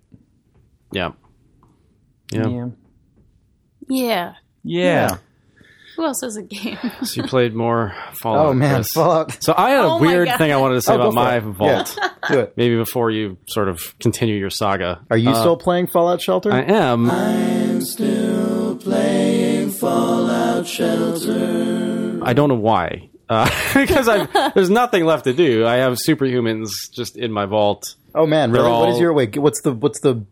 [0.91, 1.11] yeah,
[2.31, 2.47] yeah.
[2.47, 2.67] yeah,
[3.87, 4.33] yeah.
[4.63, 5.17] Yeah.
[5.95, 6.79] Who else has a game?
[7.03, 8.45] So you played more Fallout.
[8.47, 8.91] Oh man, Chris.
[8.93, 9.43] Fallout.
[9.43, 11.49] So I had a Oh weird thing I wanted to say Oh, about my for
[11.49, 11.51] it.
[11.51, 11.97] vault.
[12.01, 12.53] Yeah, do it.
[12.57, 15.01] maybe before you sort of continue your saga.
[15.11, 16.51] Are you still playing Fallout Shelter?
[16.51, 17.11] I am.
[17.11, 22.19] I'm still playing Fallout Shelter.
[22.23, 23.09] I don't know why.
[23.29, 25.65] Uh, because I've, there's nothing left to do.
[25.65, 27.95] I have superhumans just in my vault.
[28.15, 28.63] oh man, really?
[28.65, 29.37] They're what is your wait?
[29.37, 30.25] What's the what's the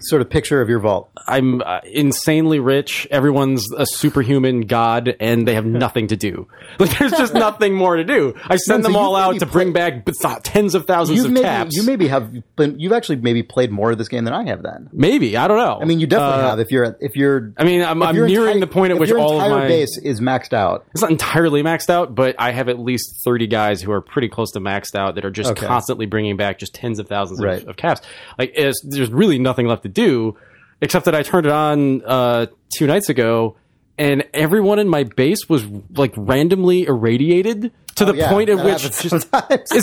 [0.00, 1.10] sort of picture of your vault?
[1.26, 3.06] I'm uh, insanely rich.
[3.10, 6.48] Everyone's a superhuman god, and they have nothing to do.
[6.78, 8.34] Like there's just nothing more to do.
[8.44, 11.16] I send No, so them all out to bring played- back th- tens of thousands
[11.18, 11.76] You've of maybe caps.
[11.76, 14.62] you maybe have been, you've actually maybe played more of this game than I have.
[14.62, 15.78] Then maybe I don't know.
[15.80, 16.60] I mean, you definitely Uh, have.
[16.60, 19.40] If you're if you're I mean, I'm, I'm nearing entire- the point at which all
[19.40, 20.86] of my base is maxed out.
[20.92, 24.28] it's not entirely maxed out, but I have at least 30 guys who are pretty
[24.28, 25.66] close to maxed out that are just Okay.
[25.66, 27.62] constantly bringing back just tens of thousands Right.
[27.62, 28.00] of, of caps.
[28.38, 30.36] Like, there's really nothing left to do
[30.80, 32.46] except that I turned it on uh,
[32.76, 33.56] two nights ago
[33.98, 35.64] and everyone in my base was
[35.94, 39.24] like randomly irradiated to the Oh, Yeah, point at which just, is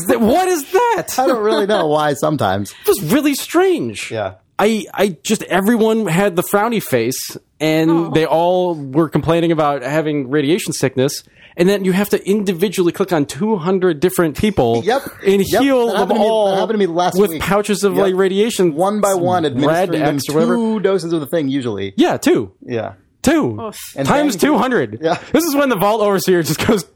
[0.06, 1.16] that what is that?
[1.18, 2.72] I don't really know why sometimes.
[2.82, 4.12] It was really strange.
[4.12, 4.36] Yeah.
[4.60, 10.30] I, I just everyone had the frowny face and they all were complaining about having
[10.30, 11.24] radiation sickness
[11.58, 15.02] and then you have to individually click on 200 different people Yep.
[15.26, 15.62] and Yep.
[15.62, 17.42] heal That them happened to me- all that happened to me last with week.
[17.42, 18.02] pouches of Yep.
[18.02, 20.56] like radiation One by one, administering them X whatever.
[20.56, 21.94] two doses of the thing usually.
[21.98, 22.94] yeah two Yeah.
[23.22, 25.18] two And times 200 Yeah.
[25.32, 26.90] this is when the vault overseer just goes two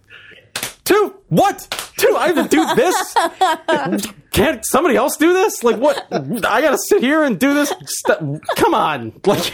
[1.30, 1.68] what
[1.98, 3.16] two i have to do this
[4.32, 6.08] can't somebody else do this like what
[6.46, 9.54] i gotta sit here and do this St- come on like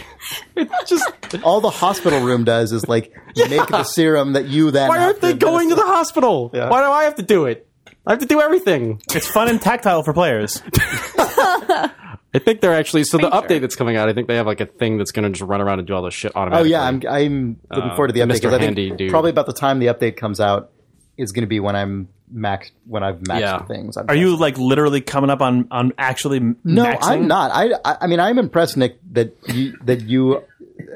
[0.56, 1.04] it just
[1.42, 4.88] All the hospital room does is like make the serum that you then.
[4.88, 6.50] Why aren't they to going to the hospital?
[6.54, 6.68] Yeah.
[6.70, 7.66] Why do I have to do it?
[8.06, 9.00] I have to do everything.
[9.12, 10.62] It's fun and tactile for players.
[11.18, 13.46] I think they're actually so the Stranger.
[13.48, 14.08] update that's coming out.
[14.08, 15.94] I think they have like a thing that's going to just run around and do
[15.94, 16.74] all this shit automatically.
[16.74, 18.34] Oh yeah, I'm I'm looking forward to the Uh, update Mr.
[18.42, 19.10] because I Handy think dude.
[19.10, 20.70] probably about the time the update comes out
[21.16, 23.64] is going to be when I'm max when I've maxed Yeah.
[23.66, 23.96] things.
[23.96, 26.98] I'm Are you like literally coming up on on actually No, maxing?
[27.02, 27.50] I'm not.
[27.52, 30.42] I, I I mean I'm impressed, Nick, that you that you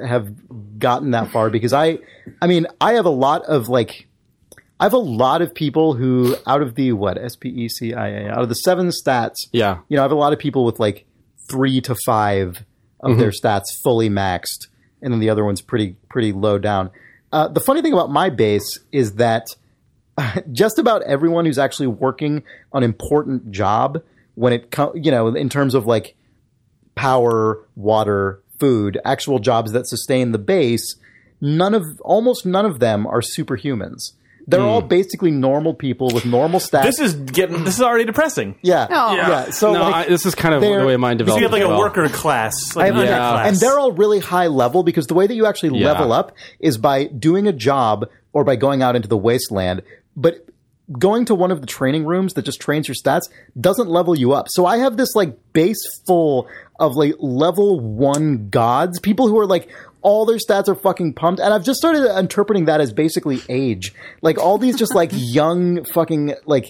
[0.05, 0.29] have
[0.79, 1.99] gotten that far because I
[2.43, 4.07] I mean I have a lot of like
[4.81, 7.95] I have a lot of people who out of the what S P E C
[7.95, 9.79] I A out of the seven stats, Yeah.
[9.89, 11.05] you know I have a lot of people with like
[11.49, 12.65] three to five
[13.01, 14.67] of their stats fully maxed,
[15.01, 16.91] and then the other one's pretty pretty low down.
[17.33, 19.47] Uh, the funny thing about my base is that
[20.53, 22.43] just about everyone who's actually working
[22.73, 24.03] an important job
[24.35, 26.17] when it comes, you know, in terms of like
[26.95, 30.97] power, water, food, actual jobs that sustain the base,
[31.41, 34.13] none of almost none of them are superhumans.
[34.49, 34.89] They're all hmm.
[34.89, 36.85] basically normal people with normal stats.
[36.85, 37.65] This is getting.
[37.65, 38.55] This is already depressing.
[38.63, 39.15] yeah, Oh.
[39.15, 39.51] yeah.
[39.51, 41.41] So no, like, I, this is kind of the way mine So developed.
[41.41, 43.17] you have like as a worker class, like have- Yeah.
[43.19, 43.49] class.
[43.49, 45.93] and they're all really high level because the way that you actually Yeah.
[45.93, 49.83] level up is by doing a job or by going out into the wasteland.
[50.21, 50.45] But
[50.99, 53.29] going to one of the training rooms that just trains your stats
[53.61, 54.47] doesn't level you up.
[54.49, 56.49] So I have this like base full
[56.81, 59.69] of like level one gods, people who are like
[60.01, 61.41] all their stats are fucking pumped.
[61.41, 63.93] And I've just started interpreting that as basically age.
[64.23, 66.67] Like all these just like young fucking like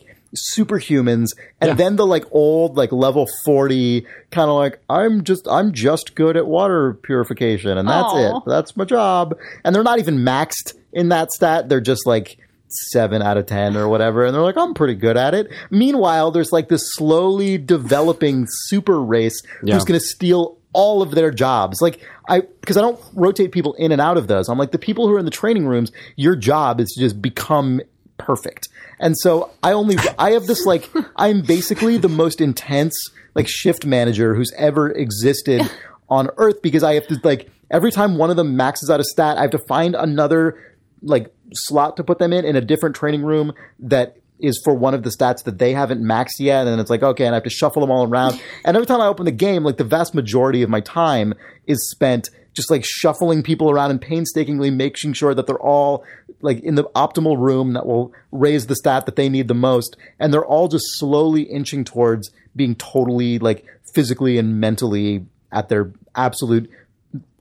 [0.52, 1.28] superhumans
[1.60, 1.74] and Yeah.
[1.74, 6.36] then the like old like level 40 kind of like i'm just i'm just good
[6.36, 8.36] at water purification and that's Aw.
[8.36, 9.34] it that's my job
[9.64, 12.36] and they're not even maxed in that stat they're just like
[12.68, 16.30] 7 out of 10 or whatever and they're like i'm pretty good at it meanwhile
[16.30, 19.74] there's like this slowly developing super race Yeah.
[19.74, 23.74] who's going to steal all of their jobs like i because i don't rotate people
[23.74, 25.90] in and out of those i'm like the people who are in the training rooms
[26.16, 27.80] your job is to just become
[28.18, 28.68] perfect.
[28.98, 32.96] And so I only I have this like I'm basically the most intense
[33.36, 35.62] like shift manager who's ever existed
[36.08, 39.04] on earth because I have to like every time one of them maxes out a
[39.04, 40.58] stat, I have to find another
[41.02, 44.94] like slot to put them in in a different training room that is for one
[44.94, 47.44] of the stats that they haven't maxed yet and it's like okay and I have
[47.44, 48.40] to shuffle them all around.
[48.64, 51.34] And every time I open the game like the vast majority of my time
[51.66, 56.04] is spent just like shuffling people around and painstakingly making sure that they're all
[56.40, 59.96] like in the optimal room that will raise the stat that they need the most
[60.18, 65.90] and they're all just slowly inching towards being totally like physically and mentally at their
[66.14, 66.70] absolute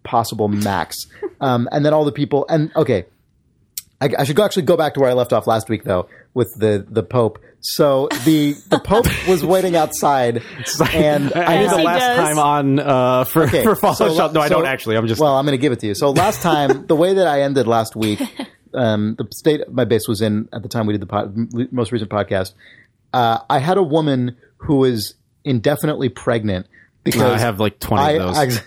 [0.04, 0.96] possible max.
[1.40, 3.06] Um, and then all the people and okay
[4.00, 6.08] I, I should go actually go back to where I left off last week though
[6.34, 7.40] with the the Pope.
[7.62, 10.44] So the the Pope was waiting outside,
[10.94, 12.18] and I Yes, the last does.
[12.30, 14.34] time on uh, for Okay, for follow so- shop.
[14.34, 14.98] No, I don't actually.
[14.98, 15.96] I'm just well, I'm going to give it to you.
[15.96, 18.22] So last time, the way that I ended last week,
[18.76, 21.36] um, the state my base was in at the time we did the pod,
[21.72, 22.54] most recent podcast.
[23.14, 26.68] Uh, I had a woman who was indefinitely pregnant
[27.04, 28.58] because I have like 20 I, of those.
[28.60, 28.62] I-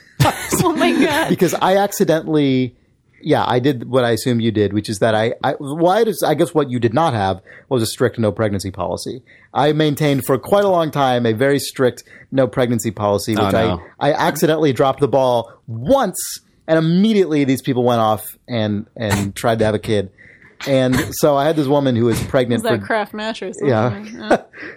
[0.62, 1.28] Oh my god.
[1.31, 2.76] because I accidentally,
[3.23, 6.23] yeah, I did what I assume you did, which is that I, I, why does,
[6.23, 9.23] I guess what you did not have was a strict no pregnancy policy.
[9.53, 13.51] I maintained for quite a long time a very strict no pregnancy policy, which Oh,
[13.51, 13.83] no.
[13.99, 16.41] I, I accidentally dropped the ball once
[16.71, 20.12] and immediately these people went off and, and tried to have a kid.
[20.66, 23.57] And so I had this woman who was pregnant Is that for craft mattress?
[23.62, 24.43] Yeah.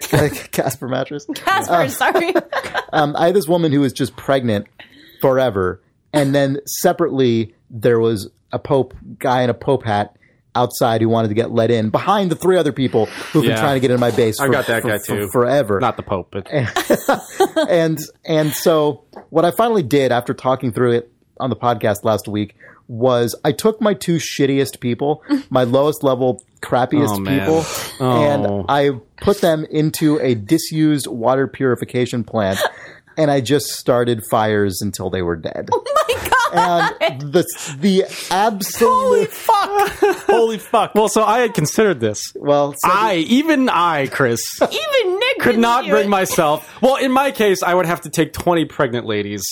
[0.50, 1.26] Casper mattress.
[1.34, 2.34] Casper, sorry.
[2.92, 4.68] Um, I had this woman who was just pregnant
[5.20, 5.80] forever,
[6.12, 10.16] and then separately there was a pope guy in a pope hat
[10.56, 13.74] outside who wanted to get let in behind the three other people who've been trying
[13.74, 14.38] to get in my base.
[14.38, 15.28] I got that for- guy for- too.
[15.32, 15.80] forever.
[15.80, 16.46] not the Pope, but
[17.68, 22.28] and and so what I finally did after talking through it on the podcast last
[22.28, 22.54] week
[22.86, 27.64] was I took my two shittiest people, my lowest level crappiest Oh, people,
[28.06, 28.22] Oh.
[28.22, 28.90] and I
[29.22, 32.60] put them into a disused water purification plant.
[33.16, 35.68] And I just started fires until they were dead.
[35.72, 36.13] oh my god.
[36.54, 37.44] And the
[37.80, 39.90] the absolute holy fuck!
[40.26, 40.94] Holy fuck!
[40.94, 42.32] Well, so I had considered this.
[42.34, 46.08] well, so I, even I, Chris, Even Nick could couldn't not bring it.
[46.08, 46.68] myself.
[46.82, 49.44] Well, in my case, I would have to take 20 pregnant ladies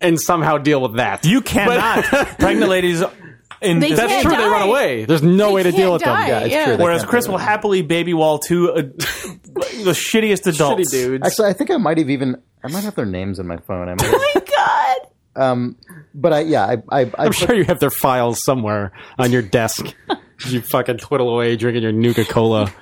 [0.00, 1.24] and somehow deal with that.
[1.24, 2.04] you cannot.
[2.38, 3.02] Pregnant ladies.
[3.60, 4.36] In They this- That's can't true.
[4.36, 5.04] They run away.
[5.04, 6.28] There's no way to deal with can't them.
[6.28, 6.28] die.
[6.28, 6.64] yeah, it's Yeah.
[6.66, 6.76] true.
[6.76, 10.90] they Whereas Chris will happily baby wall two uh, the shittiest Shitty adults.
[10.92, 11.26] dudes.
[11.26, 13.88] Actually, I think I might have even I might have their names in my phone.
[13.88, 14.40] I might have- Oh my
[15.36, 15.74] god.
[16.14, 19.42] but I yeah I I, I I'm sure you have their files somewhere on your
[19.42, 19.94] desk.
[20.46, 22.72] you fucking twiddle away drinking your Nuka Cola,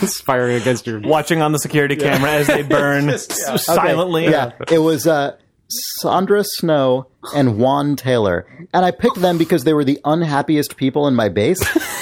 [0.00, 1.00] conspiring against your.
[1.00, 4.24] Watching on the security camera as they burn s- Okay, silently.
[4.24, 5.36] Yeah, it was uh,
[5.68, 11.08] Sandra Snow and Juan Taylor, and I picked them because they were the unhappiest people
[11.08, 11.60] in my base.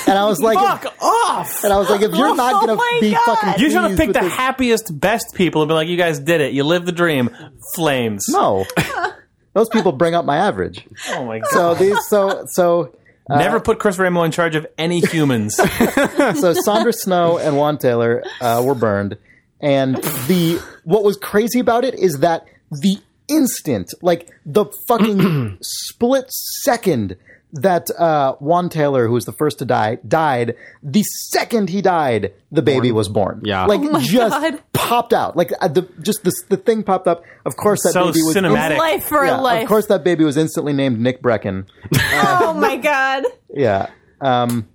[0.08, 1.64] And I was like, Fuck off!
[1.64, 3.38] and I was like, if you're not Oh gonna my be God.
[3.38, 6.18] fucking, You should have picked the this- happiest, best people and be like, "You guys
[6.20, 6.52] did it.
[6.52, 7.30] You lived the dream."
[7.74, 8.26] Flames.
[8.28, 8.66] No,
[9.54, 10.86] those people bring up my average.
[11.10, 11.48] Oh my god.
[11.50, 12.96] So these, so so.
[13.30, 15.54] Never put Chris Remo in charge of any humans.
[15.56, 19.16] so Sandra Snow and Juan Taylor uh, were burned,
[19.60, 22.98] and the what was crazy about it is that the
[23.28, 27.16] instant, like the fucking split second
[27.54, 32.32] that uh, Juan Taylor, who was the first to die, died, the second he died,
[32.50, 33.42] the baby was born.
[33.44, 33.66] Yeah.
[33.66, 34.62] like Oh just God.
[34.72, 35.36] popped out.
[35.36, 37.22] Like uh, the just the the thing popped up.
[37.44, 38.78] Of course, that so baby was cinematic.
[38.78, 39.62] Life for Yeah, a life.
[39.64, 41.66] of course, that baby was instantly named Nick Breckon.
[42.24, 43.24] Oh my god.
[43.52, 43.90] Yeah.
[44.20, 44.68] Um,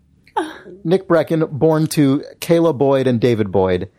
[0.84, 3.90] Nick Breckon, born to Kayla Boyd and David Boyd.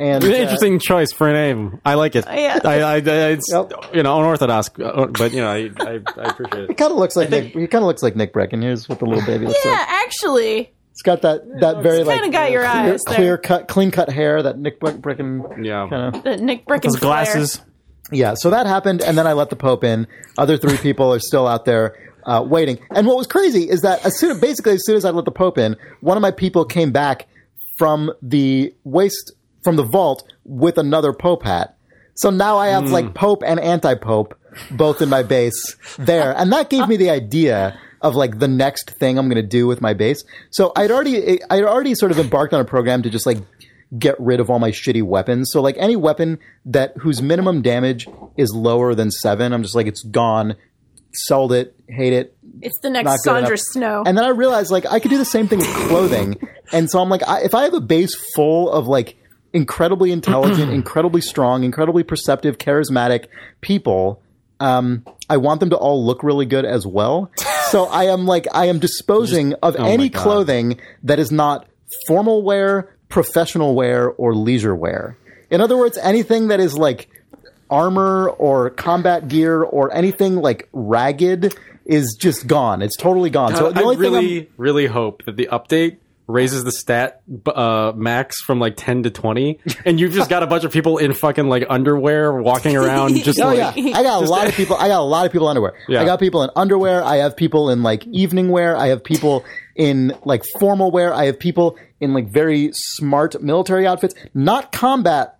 [0.00, 1.80] And An uh, interesting choice for a name.
[1.84, 2.24] I like it.
[2.26, 2.58] Yeah.
[2.64, 3.94] I, I, I it's Yep.
[3.94, 6.70] you know unorthodox, uh, but you know I, I, I appreciate it.
[6.70, 7.54] It kind of looks like Nick.
[7.54, 8.62] He kind of looks like Nick Breckon.
[8.62, 9.88] Here's what the little baby looks Yeah, like.
[9.88, 10.72] actually.
[10.92, 13.14] It's got that that very like kinda got your clear, eyes there.
[13.16, 15.64] clear cut, clean cut hair that Nick Bre- Breckon.
[15.64, 15.86] Yeah.
[15.88, 16.22] Kind of.
[16.24, 17.60] The Nick Breckon Those glasses.
[18.10, 18.34] Yeah.
[18.34, 20.08] So that happened, and then I let the Pope in.
[20.36, 21.94] Other three people are still out there.
[22.24, 25.10] Uh, waiting, and what was crazy is that as soon, basically, as soon as I
[25.10, 27.26] let the Pope in, one of my people came back
[27.78, 31.76] from the waste from the vault with another Pope hat.
[32.14, 33.12] So now I have like hmm.
[33.12, 34.34] Pope and anti-Pope
[34.70, 38.90] both in my base there, and that gave me the idea of like the next
[38.90, 40.24] thing I'm going to do with my base.
[40.50, 43.38] So I'd already I'd already sort of embarked on a program to just like
[43.96, 45.50] get rid of all my shitty weapons.
[45.52, 48.06] So like any weapon that whose minimum damage
[48.36, 50.56] is lower than seven, I'm just like it's gone.
[51.10, 53.60] Sold it, hate it, It's the next not good Sandra enough.
[53.60, 54.02] Snow.
[54.06, 56.36] And then I realized like I could do the same thing with clothing.
[56.72, 59.16] and so I'm like, I, if I have a base full of like
[59.58, 63.26] incredibly intelligent, incredibly strong, incredibly perceptive, charismatic
[63.60, 64.22] people,
[64.60, 67.30] um, I want them to all look really good as well.
[67.68, 71.68] So I am like, I am disposing of oh any clothing that is not
[72.06, 75.18] formal wear, professional wear, or leisure wear.
[75.50, 77.10] In other words, anything that is like
[77.68, 81.54] armor or combat gear or anything like ragged
[81.84, 82.80] is just gone.
[82.80, 83.54] It's totally gone.
[83.54, 85.98] So the I only thing I'm- really, really hope that the update
[86.28, 90.46] raises the stat uh, max from like 10 to 20 and you've just got a
[90.46, 94.22] bunch of people in fucking like underwear walking around just Oh like yeah, I got
[94.22, 94.76] a lot of people.
[94.76, 95.74] I got a lot of people in underwear.
[95.88, 96.02] Yeah.
[96.02, 97.02] I got people in underwear.
[97.02, 98.76] I have people in like evening wear.
[98.76, 101.14] I have people in like formal wear.
[101.14, 105.37] I have people in like very smart military outfits, not combat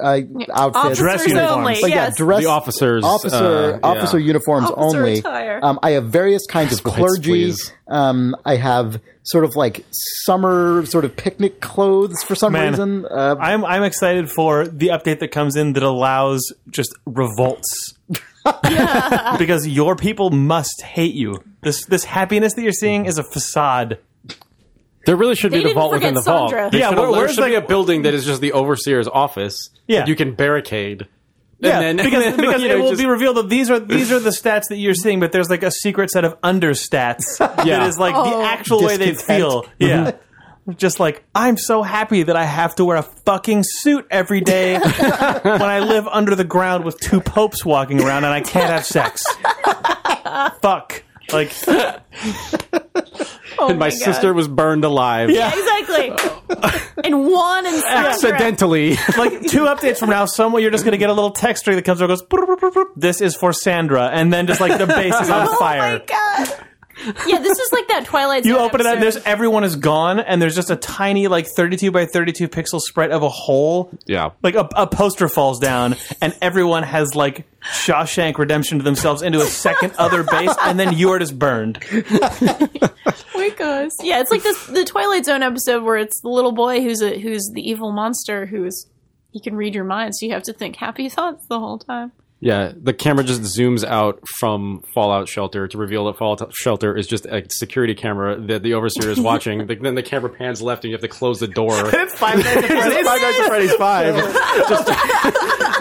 [0.00, 0.20] uh,
[0.52, 0.98] outfits.
[0.98, 1.56] Dress Officers uniforms.
[1.56, 1.78] only.
[1.80, 2.16] But yeah, yes.
[2.16, 3.78] dress The officers, officer, uh, yeah.
[3.82, 5.18] officer uniforms Officer only.
[5.18, 5.60] attire.
[5.62, 7.52] Um, I have various kinds of Splits, clergy.
[7.88, 12.70] Um, I have sort of like summer sort of picnic clothes for some Man.
[12.70, 13.06] reason.
[13.06, 17.94] Uh, I'm I'm excited for the update that comes in that allows just revolts.
[19.38, 21.42] because your people must hate you.
[21.62, 23.98] This this happiness that you're seeing is a facade.
[25.06, 26.70] There really should They be the didn't vault within forget the vault Sandra.
[26.70, 28.52] There Yeah, should, where- there where's, should be a like- building that is just the
[28.52, 30.00] overseer's office Yeah.
[30.00, 31.08] that you can barricade
[31.60, 33.48] Yeah, and then, because, and then, because you it know, will just- be revealed that
[33.48, 36.24] these are these are the stats that you're seeing, but there's like a secret set
[36.24, 37.78] of understats Yeah.
[37.80, 38.24] that is like Oh.
[38.40, 39.38] the actual way they Discontent.
[39.38, 39.64] feel.
[39.78, 39.96] Yeah.
[40.12, 40.18] Mm-hmm.
[40.76, 44.78] Just like I'm so happy that I have to wear a fucking suit every day
[44.78, 48.84] when I live under the ground with two popes walking around and I can't have
[48.86, 49.24] sex.
[50.62, 51.02] Fuck.
[51.32, 51.52] Like
[53.58, 55.52] Oh and my my sister was burned alive yeah.
[55.54, 56.10] Exactly.
[57.04, 61.10] and one and accidentally like two updates from now, somewhere you're just going to get
[61.10, 62.86] a little text string that comes over, goes, "Boop, boop, boop, boop.
[62.96, 65.98] "This is for Sandra," and then just like the base is on Oh fire.
[65.98, 66.48] my god.
[67.26, 69.20] Yeah, this is like that Twilight You Zone open it up, and episode.
[69.22, 73.10] there's everyone is gone, and there's just a tiny like 32 by 32 pixel sprite
[73.10, 73.90] of a hole.
[74.06, 79.22] yeah Like a, a poster falls down, and everyone has like Shawshank Redemption to themselves
[79.22, 81.82] into a second other base, and then you are just burned.
[83.34, 83.92] my gosh.
[84.02, 87.18] Yeah, it's like this the Twilight Zone episode where it's the little boy who's a
[87.18, 88.86] who's the evil monster who's
[89.30, 92.12] he can read your mind, so you have to think happy thoughts the whole time.
[92.44, 97.06] Yeah, the camera just zooms out from Fallout Shelter to reveal that Fallout Shelter is
[97.06, 99.64] just a security camera that the overseer is watching.
[99.68, 101.70] The- then the camera pans left, and you have to close the door.
[101.94, 103.06] It's Five Nights at Freddy's.
[103.06, 104.14] Five Nights at Freddy's Five.
[104.68, 104.86] just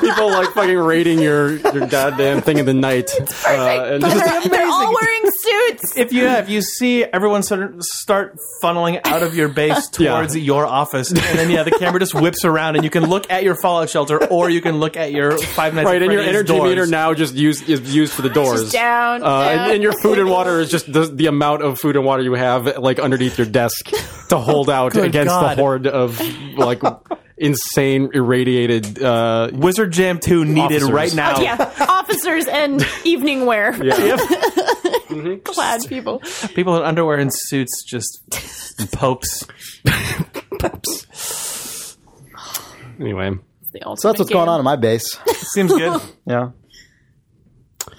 [0.01, 3.09] people like fucking raiding your your goddamn thing in the night.
[3.19, 5.97] Uh, and just- They're, they're all wearing suits.
[5.97, 9.89] if you yeah, if you see everyone sort of start funneling out of your base
[9.99, 10.13] Yeah.
[10.15, 13.31] towards your office, and then yeah, the camera just whips around, and you can look
[13.31, 16.21] at your Fallout shelter, or you can look at your Five Nights right, and your
[16.21, 16.69] energy doors.
[16.69, 18.71] meter now just used is used for the doors.
[18.71, 19.59] down, uh, down.
[19.63, 22.23] And, and your food and water is just the, the amount of food and water
[22.23, 23.89] you have like underneath your desk
[24.29, 25.57] to hold out Good against God.
[25.57, 26.19] the horde of
[26.57, 26.81] like
[27.41, 29.01] insane irradiated.
[29.03, 30.91] Uh, Wizard Jam Two needed Officers.
[30.91, 31.39] right now.
[31.41, 34.17] yeah, officers and evening wear yeah.
[35.43, 36.19] clad people.
[36.55, 38.21] People in underwear and suits, just
[38.93, 39.45] popes.
[40.59, 41.97] popes.
[42.99, 43.31] Anyway,
[43.73, 44.35] So that's what's game.
[44.35, 45.17] going on in my base.
[45.53, 45.99] Seems good.
[46.27, 46.51] Yeah.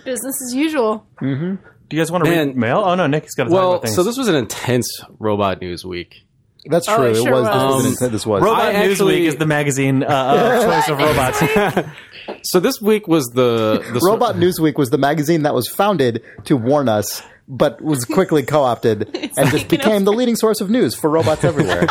[0.05, 1.07] Business as usual.
[1.21, 1.59] Do
[1.91, 2.79] you guys want to read mail?
[2.79, 3.97] Oh no, Nick's got to talk well, about things.
[3.97, 4.89] so this was an intense
[5.19, 6.25] robot news week.
[6.65, 7.07] That's Oh, true.
[7.07, 7.45] it it sure was.
[7.47, 8.11] This was, was.
[8.13, 8.43] this was.
[8.43, 11.89] Robot actually- Newsweek is the magazine uh, of choice of robots.
[12.45, 16.23] So this week was the the sort- Robot Newsweek was the magazine that was founded
[16.45, 20.95] to warn us, but was quickly co-opted and just became the leading source of news
[20.95, 21.85] for robots everywhere.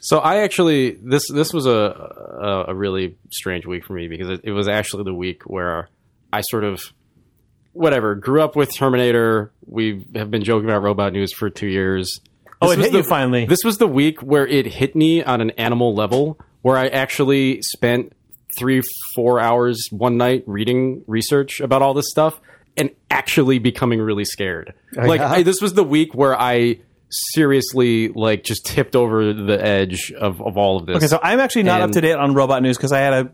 [0.00, 4.30] So I actually this this was a a, a really strange week for me because
[4.30, 5.88] it, it was actually the week where
[6.32, 6.80] I sort of
[7.72, 9.52] whatever grew up with Terminator.
[9.66, 12.20] We have been joking about robot news for two years.
[12.62, 13.46] Oh, This it was hit the- you finally.
[13.46, 17.62] This was the week where it hit me on an animal level, where I actually
[17.62, 18.12] spent
[18.58, 18.82] three
[19.14, 22.40] four hours one night reading research about all this stuff
[22.76, 24.74] and actually becoming really scared.
[24.94, 25.30] like yeah?
[25.30, 26.80] I, this was the week where I
[27.34, 30.96] seriously like just tipped over the edge of, of all of this.
[30.96, 33.30] Okay, so I'm actually not up to date on robot news because I had a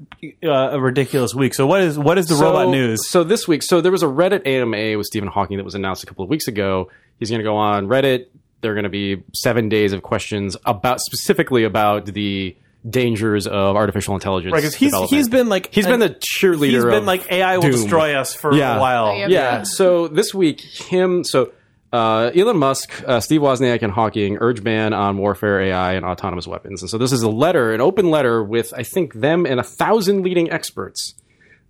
[0.48, 1.54] uh, a ridiculous week.
[1.54, 3.06] So what is what is the So- robot news?
[3.08, 6.02] So this week, so there was a Reddit AMA with Stephen Hawking that was announced
[6.02, 6.90] a couple of weeks ago.
[7.18, 8.26] He's going to go on Reddit.
[8.66, 12.56] There are going to be seven days of questions about specifically about the
[12.90, 14.52] dangers of artificial intelligence.
[14.52, 15.16] Right, because he's development.
[15.16, 16.70] he's been like he's been the cheerleader.
[16.70, 17.70] he's been of like AI will doom.
[17.72, 18.76] destroy us for Yeah.
[18.76, 19.16] a while.
[19.16, 19.28] Yeah.
[19.28, 19.62] Yeah.
[19.62, 21.22] So this week, him.
[21.22, 21.52] So
[21.92, 26.46] uh, Elon Musk, uh, Steve Wozniak, and Hawking urge ban on warfare, AI, and autonomous
[26.48, 26.82] weapons.
[26.82, 29.62] And so this is a letter, an open letter with I think them and a
[29.62, 31.14] thousand leading experts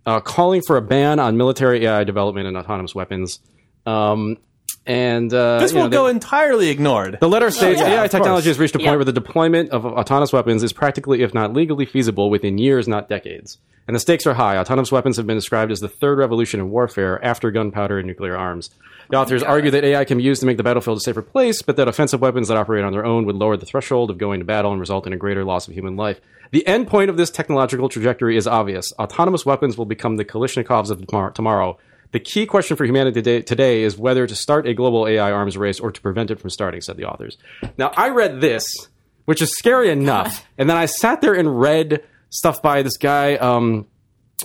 [0.06, 3.40] uh, calling for a ban on military AI development and autonomous weapons.
[3.84, 4.38] Um,
[4.86, 7.18] and uh, This you know, will they- go entirely ignored.
[7.20, 8.44] the letter states yeah, AI technology course.
[8.46, 8.96] has reached a point Yeah.
[8.96, 13.08] where the deployment of autonomous weapons is practically, if not legally feasible, within years, not
[13.08, 13.58] decades.
[13.88, 14.58] And the stakes are high.
[14.58, 18.36] Autonomous weapons have been described as the third revolution in warfare after gunpowder and nuclear
[18.36, 18.70] arms.
[19.10, 21.62] The authors argue that AI can be used to make the battlefield a safer place,
[21.62, 24.40] but that offensive weapons that operate on their own would lower the threshold of going
[24.40, 26.20] to battle and result in a greater loss of human life.
[26.50, 28.92] The end point of this technological trajectory is obvious.
[28.98, 31.78] Autonomous weapons will become the Kalashnikovs of tomor- tomorrow.
[32.12, 35.56] The key question for humanity today, today is whether to start a global AI arms
[35.56, 37.36] race or to prevent it from starting, said the authors.
[37.76, 38.88] Now, I read this,
[39.24, 43.36] which is scary enough, and then I sat there and read stuff by this guy.
[43.36, 43.86] Um,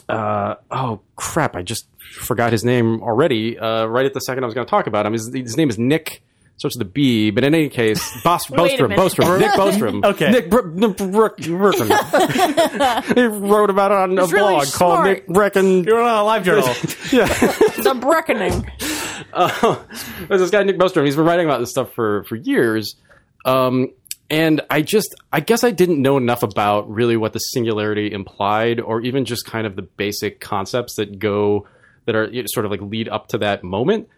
[0.09, 1.55] uh, oh crap!
[1.55, 3.57] I just forgot his name already.
[3.57, 5.69] Uh, right at the second I was going to talk about him, his, his name
[5.69, 6.23] is Nick.
[6.61, 8.95] Starts with a B, but in any case, Bos- Wait Bostrom.
[8.95, 10.05] Bostrom, Nick Bostrom.
[10.05, 10.29] Okay.
[10.29, 11.31] Nick Br- Br- Br- Br-
[13.15, 15.07] he wrote about it on a He's really blog called smart.
[15.07, 15.83] Nick Breckon.
[15.83, 16.67] You're on a live journal.
[17.11, 18.67] Yeah, the Breckening.
[20.27, 21.03] There's this guy Nick Bostrom.
[21.05, 22.95] He's been writing about this stuff for for years,
[23.43, 23.87] um,
[24.29, 28.79] and I just I guess I didn't know enough about really what the singularity implied,
[28.79, 31.65] or even just kind of the basic concepts that go
[32.05, 34.09] that are you know, sort of like lead up to that moment.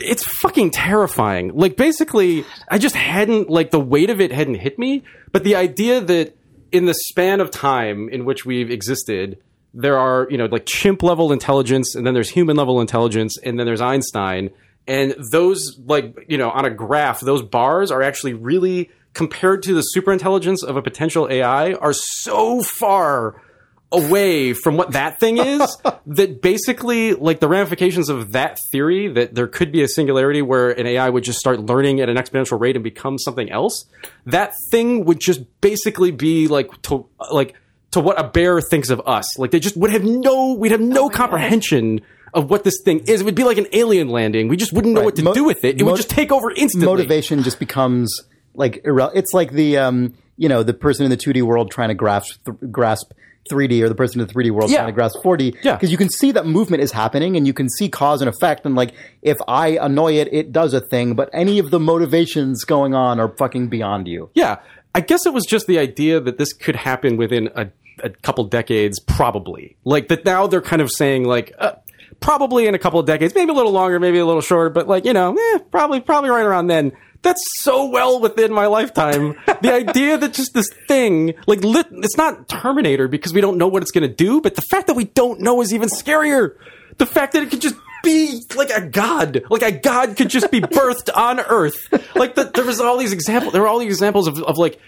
[0.00, 1.52] It's fucking terrifying.
[1.54, 5.56] Like basically, I just hadn't like the weight of it hadn't hit me, but the
[5.56, 6.36] idea that
[6.72, 9.38] in the span of time in which we've existed,
[9.74, 13.58] there are you know like chimp level intelligence, and then there's human level intelligence, and
[13.58, 14.50] then there's Einstein,
[14.86, 19.74] and those like you know on a graph, those bars are actually really compared to
[19.74, 23.42] the superintelligence of a potential AI are so far
[23.92, 25.76] away from what that thing is
[26.06, 30.70] that basically like the ramifications of that theory that there could be a singularity where
[30.70, 33.84] an AI would just start learning at an exponential rate and become something else
[34.26, 37.54] that thing would just basically be like to like
[37.90, 39.38] to what a bear thinks of us.
[39.38, 42.00] Like they just would have no we'd have no comprehension
[42.32, 43.20] of what this thing is.
[43.20, 44.48] It would be like an alien landing.
[44.48, 45.80] We just wouldn't know what to Mo- do with it.
[45.80, 46.86] It would just take over instantly.
[46.86, 48.22] Motivation just becomes
[48.54, 51.88] like irre- it's like the um you know the person in the 2D world trying
[51.88, 53.12] to grasp th- grasp
[53.50, 54.78] 3D or the person in the 3D world Yeah.
[54.78, 55.74] trying to grasp 4D Yeah.
[55.74, 58.64] because you can see that movement is happening and you can see cause and effect
[58.64, 62.64] and like if I annoy it it does a thing but any of the motivations
[62.64, 64.30] going on are fucking beyond you.
[64.34, 64.56] Yeah,
[64.94, 67.68] I guess it was just the idea that this could happen within a
[68.02, 69.76] a couple decades, probably.
[69.84, 71.52] Like that now they're kind of saying like.
[71.58, 71.72] Uh,
[72.18, 74.86] Probably in a couple of decades, maybe a little longer, maybe a little shorter, but
[74.86, 76.92] like you know, eh, probably probably right around then.
[77.22, 79.34] That's so well within my lifetime.
[79.60, 83.68] the idea that just this thing, like, lit, it's not Terminator because we don't know
[83.68, 86.56] what it's going to do, but the fact that we don't know is even scarier.
[86.96, 90.50] The fact that it could just be like a god, like a god could just
[90.50, 91.76] be birthed on Earth.
[92.14, 93.52] Like the, there was all these examples.
[93.52, 94.80] There were all these examples of, of like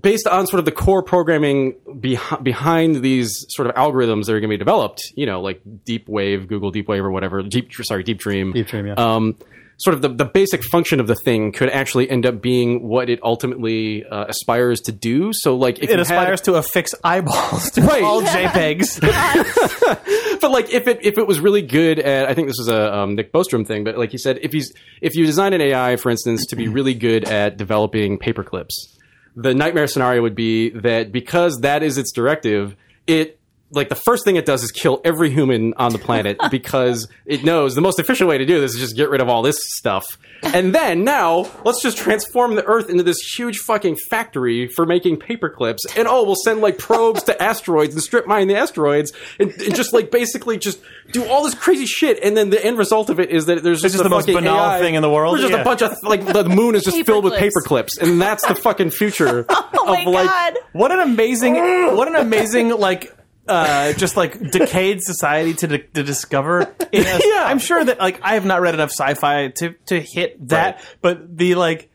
[0.00, 4.40] based on sort of the core programming behi- behind these sort of algorithms that are
[4.40, 5.02] going to be developed.
[5.14, 7.42] You know, like Deep Wave, Google Deep Wave, or whatever.
[7.42, 8.52] Deep, sorry, Deep Dream.
[8.52, 8.94] Deep Dream, yeah.
[8.94, 9.36] Um,
[9.80, 13.08] sort of the, the basic function of the thing could actually end up being what
[13.08, 15.32] it ultimately uh, aspires to do.
[15.32, 18.02] So, like, if It aspires had, to affix eyeballs to Right.
[18.02, 19.00] all JPEGs.
[20.40, 22.94] but like if it if it was really good at I think this was a
[22.94, 25.96] um, Nick Bostrom thing, but like he said, if he's if you design an AI,
[25.96, 28.96] for instance, to be really good at developing paper clips,
[29.34, 32.76] the nightmare scenario would be that because that is its directive,
[33.06, 33.39] it
[33.72, 37.44] like the first thing it does is kill every human on the planet because it
[37.44, 39.56] knows the most efficient way to do this is just get rid of all this
[39.76, 40.04] stuff.
[40.42, 45.18] And then now let's just transform the Earth into this huge fucking factory for making
[45.18, 45.84] paper clips.
[45.96, 49.74] And oh, we'll send like probes to asteroids and strip mine the asteroids and, and
[49.74, 50.80] just like basically just
[51.12, 52.18] do all this crazy shit.
[52.24, 54.22] And then the end result of it is that there's just, just a the most
[54.26, 55.34] fucking banal AI thing in the world.
[55.34, 55.60] We're just Yeah.
[55.60, 57.42] a bunch of like the moon is just Paper filled with clips.
[57.54, 60.58] paper clips, and that's the fucking future Oh my of like god.
[60.72, 63.14] What an amazing, what an amazing like.
[63.50, 66.62] Uh, just like decayed society to, di- to discover.
[66.92, 67.44] In Yeah.
[67.46, 70.84] I'm sure that like I have not read enough sci-fi to to hit that, Right.
[71.02, 71.90] but the like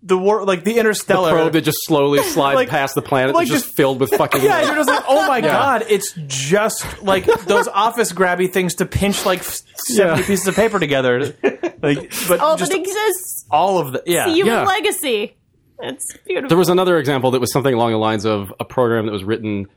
[0.00, 3.48] the war like the interstellar probe that just slowly slides Like- past the planet like
[3.48, 7.24] just, just- filled with fucking Yeah, you're just like, oh my god, it's just like
[7.46, 10.26] those office grabby things to pinch like seventy Yeah.
[10.26, 11.34] pieces of paper together.
[11.82, 13.44] Like, but All just that exists.
[13.50, 14.28] all of the yeah.
[14.28, 14.62] Human Yeah.
[14.64, 15.34] legacy.
[15.80, 16.48] It's beautiful.
[16.48, 19.24] There was another example that was something along the lines of a program that was
[19.24, 19.68] written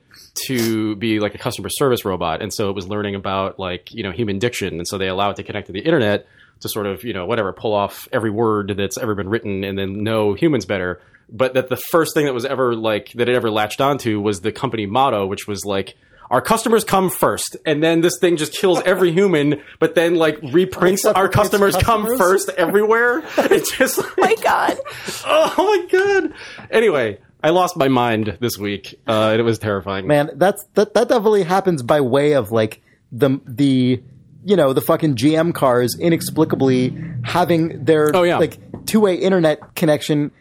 [0.48, 4.03] to be like a customer service robot, and so it was learning about like you
[4.03, 6.28] know human diction, and so they allow it to connect to the internet
[6.61, 9.78] to sort of you know whatever pull off every word that's ever been written and
[9.78, 11.02] then know humans better.
[11.30, 14.41] But that the first thing that was ever like that it ever latched onto was
[14.41, 15.95] the company motto, which was like.
[16.31, 19.61] Our customers come first, and then this thing just kills every human.
[19.79, 23.21] But then, like, reprints our its customers, come first everywhere.
[23.37, 24.77] It's just like, my god.
[25.25, 26.33] Oh my god.
[26.71, 28.99] Anyway, I lost my mind this week.
[29.07, 30.07] Uh, and it was terrifying.
[30.07, 32.81] man that's that that definitely happens by way of like
[33.11, 34.01] the the
[34.45, 38.37] you know the fucking gm cars inexplicably having their Oh, yeah.
[38.37, 40.31] like two-way internet connection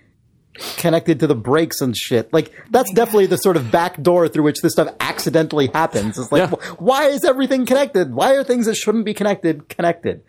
[0.77, 4.43] connected to the brakes and shit like that's definitely the sort of back door through
[4.43, 6.57] which this stuff accidentally happens it's like Yeah.
[6.59, 10.23] wh- why is everything connected why are things that shouldn't be connected connected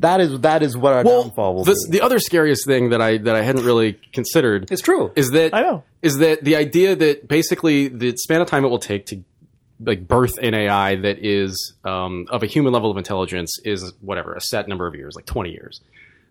[0.00, 3.00] that is that is what our downfall will this, be the other scariest thing that
[3.00, 5.84] I that I hadn't really considered it's true is that I know.
[6.02, 9.22] is that the idea that basically the span of time it will take to
[9.80, 14.34] like birth an AI that is um, of a human level of intelligence is whatever
[14.34, 15.80] a set number of years, like twenty years.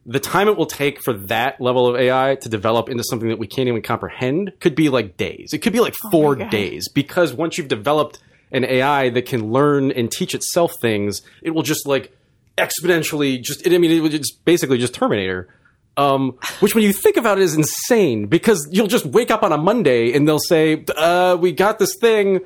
[0.10, 3.40] The time it will take for that level of AI to develop into something that
[3.40, 5.50] we can't even comprehend could be like days.
[5.52, 8.20] It could be like four days because once you've developed
[8.52, 12.16] an AI that can learn and teach itself things, it will just like
[12.58, 13.68] exponentially just.
[13.68, 15.50] I mean, it would just basically just Terminator.
[15.98, 19.52] Um, which, when you think about it, is insane because you'll just wake up on
[19.52, 22.40] a Monday and they'll say, uh, "We got this thing.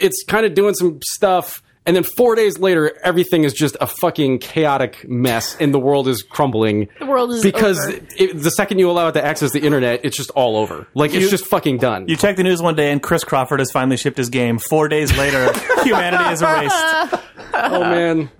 [0.00, 3.86] It's kind of doing some stuff." And then four days later, everything is just a
[3.86, 6.88] fucking chaotic mess, and the world is crumbling.
[6.98, 8.00] The world is because over.
[8.16, 10.88] It, the second you allow it to access the internet, it's just all over.
[10.94, 12.08] Like it's just fucking done.
[12.08, 14.58] You check the news one day and Chris Crawford has finally shipped his game.
[14.58, 15.52] Four days later,
[15.84, 16.74] humanity is erased.
[17.54, 18.30] oh man.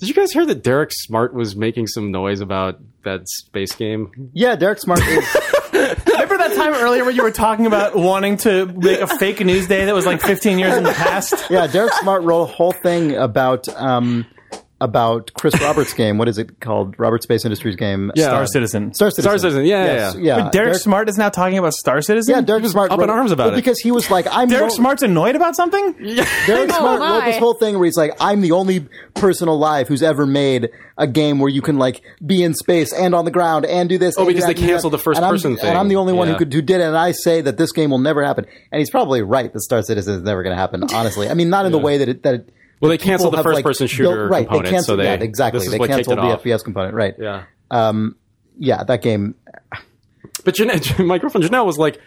[0.00, 4.30] Did you guys hear that Derek Smart was making some noise about that space game?
[4.34, 5.06] yeah derek smart is
[5.72, 6.09] Remember that
[6.60, 9.94] time earlier where you were talking about wanting to make a fake news day that
[9.94, 11.34] was like 15 years in the past?
[11.50, 14.26] yeah, Derek Smart wrote a whole thing about um,
[14.80, 16.16] about Chris Roberts' game.
[16.18, 16.98] What is it called?
[16.98, 18.10] Roberts Space Industries game.
[18.14, 18.24] Yeah.
[18.28, 18.94] Star Citizen.
[18.94, 19.22] Star Citizen.
[19.22, 20.36] Star Citizen, yeah, yeah, Yes, yeah.
[20.38, 20.50] yeah.
[20.50, 22.34] Derek, Smart is now talking about Star Citizen?
[22.34, 23.56] Yeah, Derek Smart up in arms about well, it.
[23.56, 25.92] because he was like, "I'm Derek the- Smart's annoyed about something?
[26.46, 29.88] Derek Oh, Smart wrote this whole thing where he's like, "I'm the only person alive
[29.88, 33.30] who's ever made a game where you can like be in space and on the
[33.30, 35.66] ground and do this." Oh, because that they and that." canceled the first person thing.
[35.66, 36.84] and I'm the only one who could who did it.
[36.84, 38.46] And I say that this game will never happen.
[38.72, 40.84] And he's probably right that Star Citizen is never going to happen.
[40.94, 42.34] Honestly, I mean, not in the way that it that.
[42.34, 45.14] It, Well, they canceled the like, first-person shooter right, component, They canceled, so they- yeah,
[45.14, 45.68] exactly.
[45.68, 46.42] They canceled the off.
[46.42, 47.14] FPS component, right?
[47.18, 47.44] Yeah.
[48.58, 49.34] Yeah, that game.
[50.44, 52.00] But Janelle, my girlfriend Janelle was like,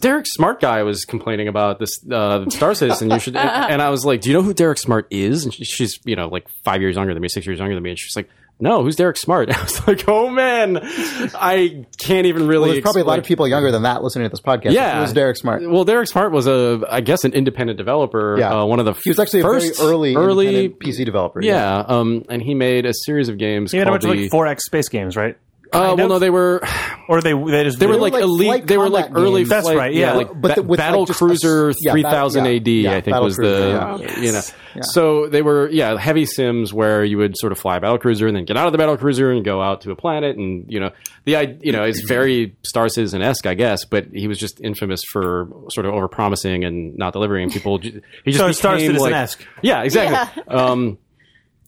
[0.00, 3.10] Derek Smart guy was complaining about this uh, Star Citizen.
[3.10, 5.54] You should." And, and I was like, "Do you know who Derek Smart is?" And
[5.54, 7.90] she, she's you know like five years younger than me, six years younger than me.
[7.90, 9.50] And she's like, no, who's Derek Smart?
[9.56, 12.62] I was like, oh man, I can't even really.
[12.62, 14.72] Well, there's probably a lot of people younger than that listening to this podcast.
[14.72, 15.68] Yeah, it was Derek Smart.
[15.68, 18.36] Well, Derek Smart was a, I guess, an independent developer.
[18.38, 18.60] Yeah.
[18.60, 21.42] uh, one of the He was actually first a very early, early PC developer.
[21.42, 23.72] Yeah, um, and he made a series of games.
[23.72, 25.36] He had a called bunch of the, like four X space games, right?
[25.76, 26.08] Uh, well, of.
[26.10, 26.62] no, they were
[27.08, 28.66] Or they they just they were were like, like elite.
[28.66, 29.40] They were like early.
[29.42, 29.48] games.
[29.50, 30.14] That's right, yeah.
[30.14, 32.50] like But the- ba- with, like, Battle just a- Cruiser yeah, three bat- thousand yeah,
[32.52, 32.68] AD.
[32.68, 34.20] yeah, I think Battle was Cruiser, the yeah.
[34.20, 34.40] you know.
[34.82, 38.26] So they were yeah heavy sims where you would sort of fly a battle cruiser
[38.26, 40.66] and then get out of the battle cruiser and go out to a planet and
[40.68, 40.90] you know
[41.24, 44.60] the i you know it's very Star Citizen esque I guess, but he was just
[44.60, 47.50] infamous for sort of over promising and not delivering.
[47.50, 47.90] People he
[48.26, 49.46] just So became Star like Citizen-esque.
[49.62, 50.42] yeah exactly.
[50.48, 50.98] Um,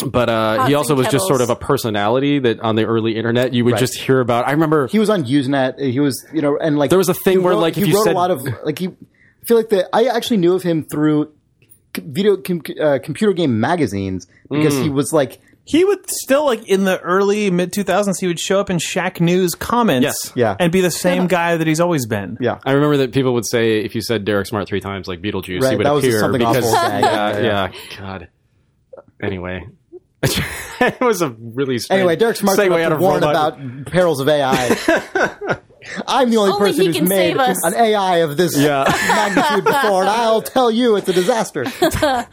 [0.07, 3.16] but uh, he also and was just sort of a personality that on the early
[3.16, 3.81] internet you would Right.
[3.81, 4.47] just hear about.
[4.47, 5.79] I remember he was on Usenet.
[5.81, 7.91] He was, you know, and like There was a thing where, wrote- like, if he
[7.91, 8.89] you wrote said- a lot of like he.
[8.89, 9.89] I feel like that.
[9.95, 11.33] I actually knew of him through
[11.97, 14.83] video com- uh, computer game magazines because Mm.
[14.85, 18.19] he was like He would still like in the early mid 2000s.
[18.20, 20.33] He would show up in Shack News comments, Yes.
[20.35, 20.57] Yeah.
[20.59, 22.39] and be the same guy that he's always been.
[22.41, 22.59] yeah.
[22.65, 25.61] I remember that people would say if you said Derek Smart three times, like Beetlejuice,
[25.61, 27.99] Right, he would that was appear something because awful yeah, Yeah, yeah, yeah.
[27.99, 28.29] God.
[29.23, 29.66] Anyway,
[30.23, 33.86] it was a really strange Anyway, Derek Smart segue about out of warn robot- about
[33.86, 34.53] perils of AI.
[36.07, 38.85] I'm the only, Only person who's made an AI of this Yeah.
[39.09, 41.65] magnitude before, and I'll tell you it's a disaster.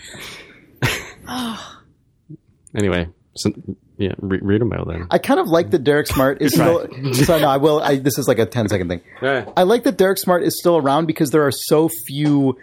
[2.76, 3.08] Anyway,
[3.38, 3.52] so,
[3.98, 5.08] yeah, re- read them out then.
[5.10, 6.88] I kind of like that Derek Smart is still.
[7.14, 7.80] so no, I will.
[7.80, 9.00] I, this is like a 10 second thing.
[9.22, 9.50] Yeah.
[9.56, 12.58] I like that Derek Smart is still around because there are so few,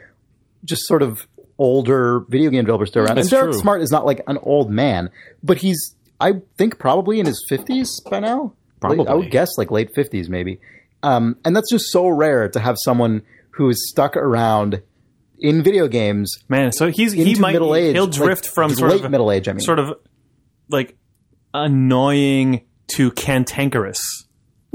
[0.66, 1.27] just sort of
[1.59, 3.16] older video game developers still around.
[3.16, 3.61] That's and Derek true.
[3.61, 5.11] Smart is not like an old man,
[5.43, 8.53] but he's I think probably in his 50s by now.
[8.81, 9.07] Probably.
[9.07, 10.61] I would guess like late 50s maybe.
[11.03, 14.83] Um, and that's just so rare to have someone who is stuck around
[15.39, 17.95] in video games Man, so he's he might middle age.
[17.95, 19.49] he'll drift like, from sort late of middle age.
[19.49, 19.95] I mean, sort of
[20.69, 20.97] like
[21.53, 22.62] annoying
[22.95, 24.01] to cantankerous.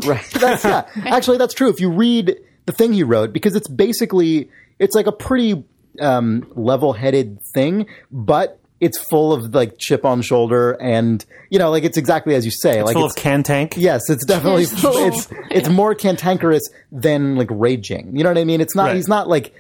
[0.06, 0.26] Right.
[0.40, 0.88] That's, yeah.
[1.06, 1.70] Actually, that's true.
[1.70, 2.36] If you read
[2.66, 5.64] the thing he wrote, because it's basically it's like a pretty
[5.99, 11.84] um, level-headed thing, but it's full of like chip on shoulder, and you know, like
[11.84, 12.84] it's exactly as you say.
[12.84, 13.74] like Full it's, of cantank.
[13.78, 18.15] yes, it's definitely it's it's more cantankerous than like raging.
[18.15, 18.61] You know what I mean?
[18.61, 18.88] It's not.
[18.88, 18.95] Right.
[18.95, 19.53] He's not like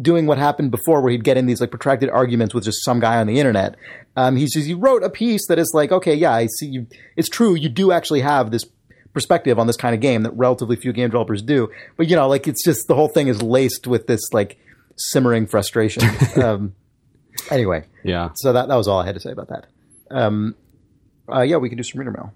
[0.00, 3.00] doing what happened before where he'd get in these like protracted arguments with just some
[3.00, 3.76] guy on the internet.
[4.16, 6.86] Um, he's just, he wrote a piece that is like, okay, yeah, I see you.
[7.16, 7.54] It's true.
[7.54, 8.64] You do actually have this
[9.12, 11.70] perspective on this kind of game that relatively few game developers do.
[11.96, 14.58] But you know, like it's just the whole thing is laced with this like
[15.00, 16.02] simmering frustration.
[16.42, 16.74] um,
[17.50, 18.30] anyway, Yeah.
[18.34, 19.66] so that, that was all I had to say about that.
[20.10, 20.54] Um,
[21.32, 22.32] uh, yeah, we can do some reader mail.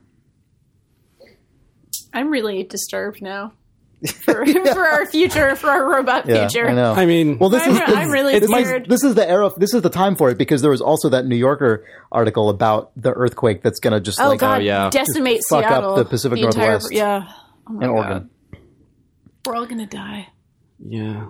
[2.13, 3.53] I'm really disturbed now
[4.23, 6.69] for, for our future, for our robot Yeah, future.
[6.69, 6.93] I know.
[6.93, 8.89] I mean, Well, this I'm, is I'm really it's my- scared.
[8.89, 9.51] this is the era.
[9.57, 12.93] This is the time for it because there was also that New Yorker article about
[12.97, 14.91] the earthquake that's going to just oh like God, yeah.
[14.91, 16.93] decimate Just fuck up Seattle, the Pacific entire- Northwest.
[16.93, 17.33] yeah,
[17.69, 17.97] oh my in God.
[18.07, 18.31] Oregon.
[19.47, 20.29] we're all gonna die.
[20.87, 21.27] yeah.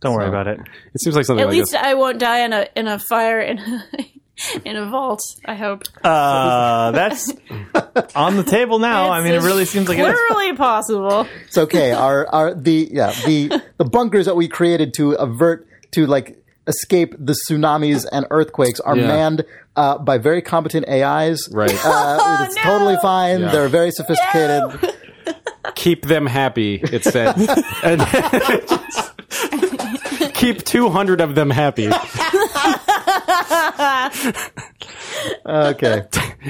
[0.00, 0.60] Don't worry So- about it.
[0.94, 1.80] It seems like something At like least this.
[1.82, 3.84] I won't die in a in a fire in a,
[4.64, 5.20] in a vault.
[5.44, 5.82] I hope.
[6.02, 7.30] Uh, that's
[8.16, 9.10] on the table now.
[9.10, 10.14] I mean, it really seems like it is.
[10.14, 11.26] literally possible.
[11.46, 11.92] It's okay.
[11.92, 17.14] our our the yeah the the bunkers that we created to avert to like escape
[17.18, 19.06] the tsunamis and earthquakes are Yeah.
[19.08, 19.44] manned
[19.76, 21.48] uh, by very competent AIs.
[21.50, 21.70] Right.
[21.84, 22.62] Uh, it's no.
[22.62, 23.40] totally fine.
[23.40, 23.50] Yeah.
[23.52, 24.94] They're very sophisticated.
[25.74, 27.34] Keep them happy, it said.
[30.42, 31.90] And keep 200 of them happy.
[35.44, 36.02] Okay.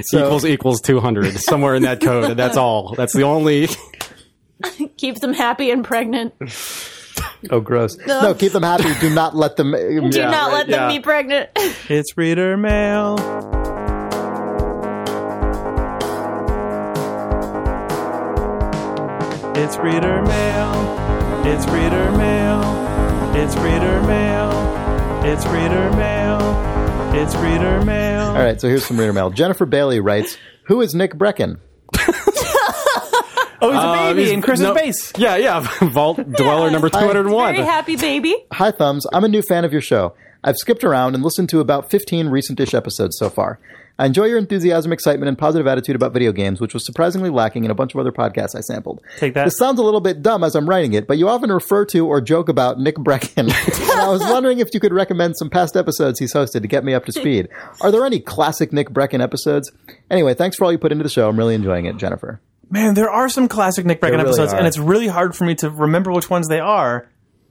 [0.02, 1.38] So- equals equals 200.
[1.38, 2.30] Somewhere in that code.
[2.30, 2.94] And that's all.
[2.94, 3.68] That's the only.
[4.96, 6.34] Keep them happy and pregnant.
[7.50, 7.96] Oh, gross.
[8.06, 8.92] No, keep them happy.
[9.00, 9.72] Do not let them.
[9.72, 10.98] Do Yeah, not right, let them yeah.
[10.98, 11.48] be pregnant.
[11.88, 13.16] It's reader mail.
[19.56, 21.42] It's reader mail.
[21.46, 22.89] It's reader mail.
[23.42, 24.50] It's reader mail.
[25.24, 26.38] It's reader mail.
[27.14, 28.22] It's reader mail.
[28.28, 28.60] All right.
[28.60, 29.30] So here's some reader mail.
[29.30, 30.36] Jennifer Bailey writes,
[30.66, 31.58] "Who is Nick Breckon?"
[33.62, 35.12] Oh, he's a Uh, baby he's- in Chris's no- base.
[35.18, 35.66] Yeah, yeah.
[35.90, 37.54] Vault Dweller number 201.
[37.54, 38.34] Very happy baby.
[38.52, 39.06] Hi, Thumbs.
[39.12, 40.14] I'm a new fan of your show.
[40.42, 43.60] I've skipped around and listened to about 15 recent-ish episodes so far.
[44.00, 47.66] I enjoy your enthusiasm, excitement, and positive attitude about video games, which was surprisingly lacking
[47.66, 49.02] in a bunch of other podcasts I sampled.
[49.18, 49.44] Take that.
[49.44, 52.06] This sounds a little bit dumb as I'm writing it, but you often refer to
[52.06, 53.36] or joke about Nick Breckon.
[53.90, 56.82] and I was wondering if you could recommend some past episodes he's hosted to get
[56.82, 57.50] me up to speed.
[57.82, 59.70] Are there any classic Nick Breckon episodes?
[60.10, 61.28] Anyway, thanks for all you put into the show.
[61.28, 62.40] I'm really enjoying it, Jennifer.
[62.70, 64.56] Man, there are some classic Nick Breckon really episodes, are.
[64.56, 67.06] and it's really hard for me to remember which ones they are.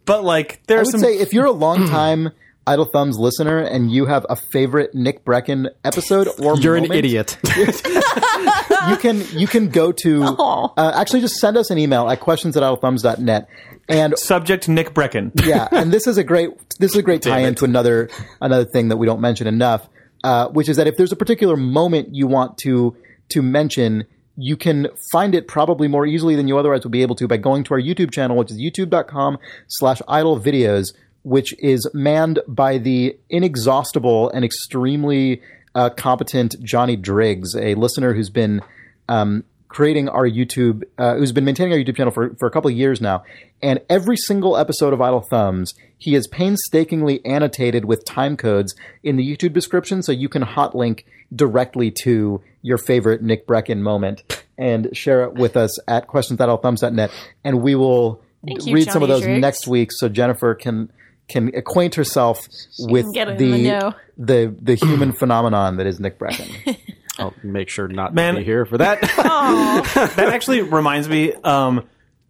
[0.05, 1.01] But like, I there's would some.
[1.01, 2.31] say if you're a long time
[2.69, 7.35] Idle Thumbs listener and you have a favorite Nick Breckon episode or You're an idiot.
[7.55, 10.23] you can you can go to
[10.77, 13.49] uh, actually just send us an email at questions at idlethumbs.net
[13.89, 15.31] and Subject Nick Breckon.
[15.43, 18.07] yeah, and this is a great this is a great tie-in to another
[18.39, 19.89] another thing that we don't mention enough,
[20.23, 22.95] uh, which is that if there's a particular moment you want to
[23.29, 24.05] to mention,
[24.35, 27.37] you can find it probably more easily than you otherwise would be able to by
[27.37, 30.93] going to our YouTube channel, which is youtube.com slash idle videos,
[31.23, 35.41] which is manned by the inexhaustible and extremely
[35.75, 38.61] uh, competent Johnny Driggs, a listener who's been
[39.07, 42.69] um, creating our YouTube, uh, who's been maintaining our YouTube channel for, for a couple
[42.69, 43.23] of years now.
[43.61, 49.15] And every single episode of Idle Thumbs, he has painstakingly annotated with time codes in
[49.15, 54.43] the YouTube description so you can hot link directly to your favorite Nick Breckon moment
[54.57, 57.11] and share it with us at questions.idlethumbs.net.
[57.43, 59.41] And we will Thank you, read some of those Driggs.
[59.41, 60.91] next week so Jennifer can
[61.29, 62.47] can acquaint herself
[62.79, 66.77] with can get in the, the the the human phenomenon that is Nick Breckon.
[67.19, 68.35] I'll make sure not Man.
[68.35, 69.01] to be here for that.
[70.15, 71.33] that actually reminds me.
[71.33, 71.87] Um,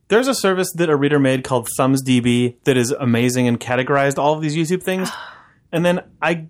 [0.08, 4.34] there's a service that a reader made called ThumbsDB that is amazing and categorized all
[4.34, 5.10] of these YouTube things.
[5.72, 6.48] And then I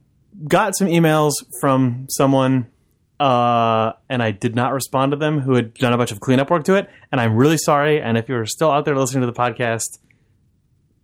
[0.47, 2.67] got some emails from someone,
[3.19, 6.49] uh, and I did not respond to them who had done a bunch of cleanup
[6.49, 6.89] work to it.
[7.11, 8.01] And I'm really sorry.
[8.01, 9.99] And if you're still out there listening to the podcast,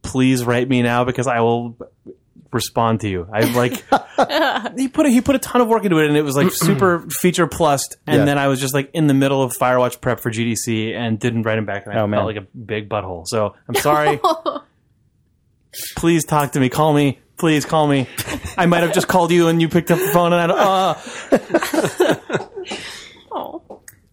[0.06, 1.78] please write me now because I will
[2.52, 3.28] respond to you.
[3.34, 3.74] I like
[4.78, 6.52] he put a, he put a ton of work into it and it was like
[6.54, 8.26] super feature plussed and Yeah.
[8.26, 11.42] then I was just like in the middle of Firewatch prep for GDC and didn't
[11.44, 12.20] write him back and I Oh, man.
[12.20, 13.28] felt like a big butthole.
[13.28, 14.20] So I'm sorry.
[15.98, 16.70] please talk to me.
[16.70, 17.20] Call me.
[17.38, 18.08] Please call me.
[18.58, 20.94] I might have just called you and you picked up the phone and I uh
[23.38, 23.62] Oh.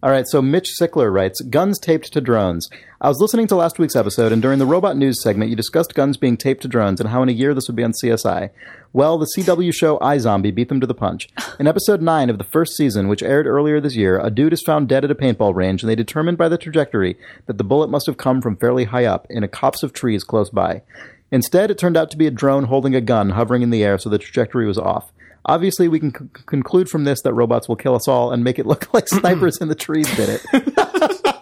[0.05, 2.69] All right, so Mitch Sickler writes Guns taped to drones.
[3.01, 5.95] I was listening to last week's episode, and during the robot news segment, you discussed
[5.95, 8.51] guns being taped to drones and how in a year this would be on CSI.
[8.93, 11.29] Well, the CW show iZombie beat them to the punch.
[11.61, 14.63] In episode 9 of the first season, which aired earlier this year, a dude is
[14.67, 17.17] found dead at a paintball range, and they determined by the trajectory
[17.47, 20.25] that the bullet must have come from fairly high up in a copse of trees
[20.25, 20.83] close by.
[21.31, 23.99] Instead, it turned out to be a drone holding a gun hovering in the air,
[23.99, 25.13] so the trajectory was off.
[25.47, 28.59] Obviously, we can c- conclude from this that robots will kill us all and make
[28.59, 31.37] it look like snipers in the trees did it.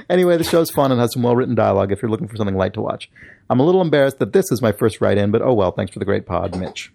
[0.10, 2.56] anyway, the show's fun and has some well written dialogue if you're looking for something
[2.56, 3.10] light to watch.
[3.48, 5.92] I'm a little embarrassed that this is my first write in, but oh well, thanks
[5.92, 6.92] for the great pod, Mitch.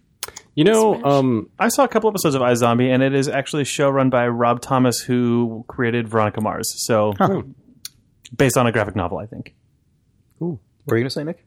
[0.54, 3.66] you know, um, I saw a couple episodes of iZombie and it is actually a
[3.66, 6.72] show run by Rob Thomas who created Veronica Mars.
[6.86, 7.14] So
[8.36, 9.54] based on a graphic novel, I think.
[10.38, 11.44] What were you going to say, Nick?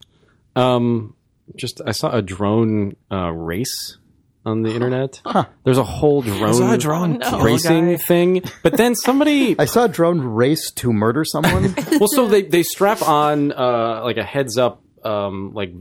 [0.57, 1.15] um,
[1.57, 3.97] just I saw a drone uh, race
[4.45, 5.21] on the internet.
[5.65, 7.41] There's a whole drone, a drone no.
[7.41, 7.97] racing guy.
[7.97, 11.75] thing, but then somebody I saw a drone race to murder someone.
[11.93, 15.73] well, so they they strap on uh, like a heads up, um, like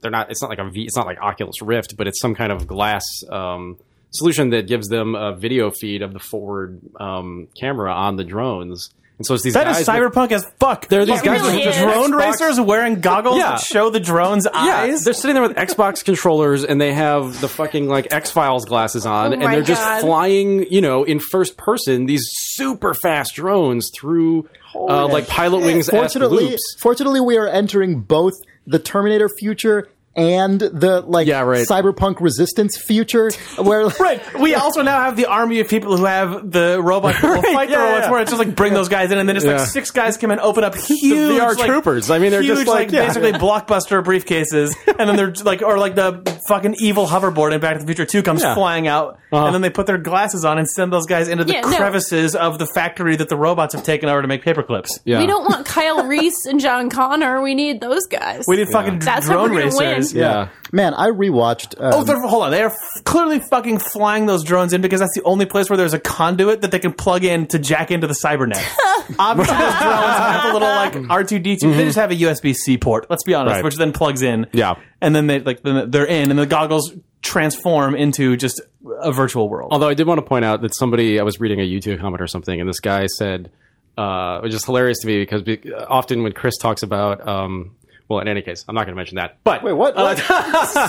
[0.00, 0.30] they're not.
[0.30, 0.84] It's not like a V.
[0.84, 3.78] It's not like Oculus Rift, but it's some kind of glass um,
[4.10, 8.90] solution that gives them a video feed of the forward um, camera on the drones.
[9.18, 9.80] And so it's these That guys.
[9.80, 10.88] is with- cyberpunk as fuck.
[10.88, 11.80] There are these It guys really with is.
[11.80, 13.52] drone Xbox- racers wearing goggles Yeah.
[13.52, 14.66] that show the drone's eyes.
[14.66, 15.04] yeah, eyes.
[15.04, 19.06] they're sitting there with Xbox controllers and they have the fucking like X Files glasses
[19.06, 23.90] on, Oh and they're just flying, you know, in first person these super fast drones
[23.98, 25.88] through uh, like pilot wings.
[25.88, 26.76] fortunately, loops.
[26.78, 28.34] fortunately, we are entering both
[28.66, 31.66] the Terminator future and the like Yeah, right.
[31.66, 34.20] cyberpunk resistance future, where Right.
[34.40, 37.68] We also now have the army of people who have the robot who will fight
[37.68, 38.10] the robots yeah.
[38.10, 39.58] where it's just like bring those guys in and then it's Yeah.
[39.58, 42.10] like six guys come and open up huge VR like, troopers.
[42.10, 43.06] I mean, they're huge, just like- yeah.
[43.06, 47.74] basically blockbuster briefcases and then they're like or like the fucking evil hoverboard in Back
[47.74, 48.54] to the Future 2 comes Yeah.
[48.54, 49.50] flying out and uh-huh.
[49.50, 51.76] then they put their glasses on and send those guys into the Yeah, no.
[51.76, 54.98] crevices of the factory that the robots have taken over to make paper clips.
[55.04, 55.18] Yeah.
[55.20, 57.42] We don't want Kyle Reese and John Connor.
[57.42, 58.44] We need those guys.
[58.46, 59.72] We need fucking That's how drone we're gonna
[60.14, 60.14] racers.
[60.14, 60.22] win.
[60.22, 60.48] Yeah.
[60.72, 61.80] man, I rewatched.
[61.80, 62.50] Um, Oh, they're, hold on.
[62.50, 65.76] They are f- clearly fucking flying those drones in because that's the only place where
[65.76, 68.56] there's a conduit that they can plug in to jack into the cybernet.
[69.18, 71.72] Obviously, those drones have a little like R two D two.
[71.74, 73.06] They just have a USB C port.
[73.08, 73.64] Let's be honest, Right.
[73.64, 74.46] which then plugs in.
[74.52, 74.74] Yeah.
[75.00, 76.92] and then they like then they're in, and the goggles
[77.22, 78.60] transform into just
[79.00, 79.72] a virtual world.
[79.72, 82.20] Although I did want to point out that somebody I was reading a YouTube comment
[82.22, 83.50] or something, and this guy said,
[83.98, 87.74] uh, which is hilarious to me because be, often when Chris talks about, um,
[88.08, 89.38] well, in any case, I'm not going to mention that.
[89.42, 89.96] But wait, what?
[89.96, 90.22] what?
[90.30, 90.88] Uh,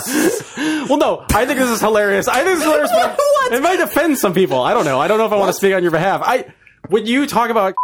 [0.88, 2.28] well, no, I think this is hilarious.
[2.28, 3.18] I think this is hilarious, but
[3.52, 4.60] it might offend some people.
[4.60, 5.00] I don't know.
[5.00, 6.22] I don't know if I want to speak on your behalf.
[6.24, 6.52] I
[6.88, 7.74] when you talk about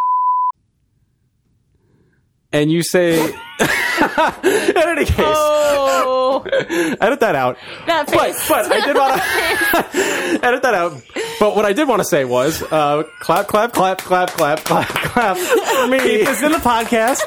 [2.54, 3.20] and you say,
[3.60, 6.42] in any case, Oh,
[7.00, 7.58] edit that out.
[7.86, 8.48] that But, face.
[8.48, 9.14] but I did want
[10.40, 11.02] to edit that out.
[11.38, 14.88] But what I did want to say was uh, clap, clap, clap, clap, clap, clap,
[14.88, 15.98] clap for me.
[15.98, 17.20] It's in the podcast.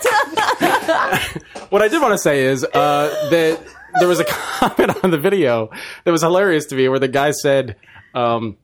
[1.69, 3.59] what I did want to say is uh, that
[3.99, 5.69] there was a comment on the video
[6.03, 7.75] that was hilarious to me where the guy said,
[8.13, 8.57] um,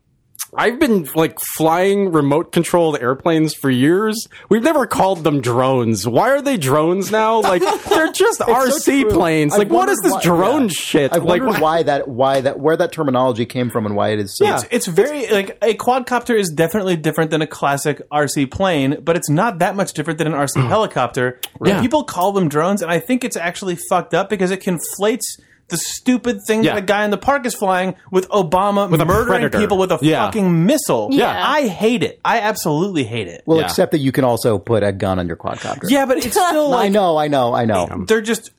[0.56, 4.28] I've been like flying remote controlled airplanes for years.
[4.50, 6.08] We've never called them drones.
[6.08, 7.42] Why are they drones now?
[7.42, 9.12] Like they're just RC true.
[9.12, 9.54] planes.
[9.54, 10.70] I've Like what is this why- drone yeah.
[10.70, 11.14] shit?
[11.14, 14.20] I've like wondered why that, why that, where that terminology came from and why it
[14.20, 14.46] is so.
[14.46, 14.56] Yeah.
[14.56, 19.16] It's, it's very like a quadcopter is definitely different than a classic RC plane, but
[19.16, 20.68] it's not that much different than an RC hmm.
[20.68, 21.40] helicopter.
[21.64, 21.82] Yeah.
[21.82, 25.40] People call them drones, and I think it's actually fucked up because it conflates
[25.74, 26.76] the stupid thing Yeah.
[26.76, 29.60] that a guy in the park is flying with Obama a murdering predator.
[29.60, 30.26] people with a Yeah.
[30.26, 31.10] fucking missile.
[31.12, 31.44] Yeah.
[31.46, 32.20] I hate it.
[32.24, 33.44] I absolutely hate it.
[33.46, 33.66] Well, Yeah.
[33.66, 35.90] except that you can also put a gun on your quadcopter.
[35.90, 38.06] yeah, but it's still I know, I know, I know.
[38.08, 38.52] they're just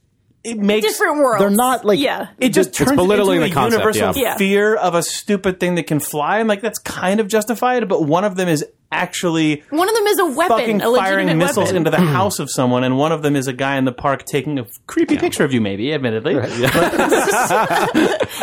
[0.43, 1.41] it makes Different worlds.
[1.41, 2.27] They're not like yeah.
[2.39, 4.29] it just It's turns belittling into a concept, universal yeah.
[4.33, 4.37] Yeah.
[4.37, 7.89] fear of a stupid thing that can fly, and like that's kind of justified.
[7.89, 8.63] But one of them is
[8.95, 11.77] actually One of them is a weapon, fucking a firing missiles weapon.
[11.77, 14.25] into the house of someone, and one of them is a guy in the park
[14.25, 16.35] taking a creepy picture of you, maybe, admittedly.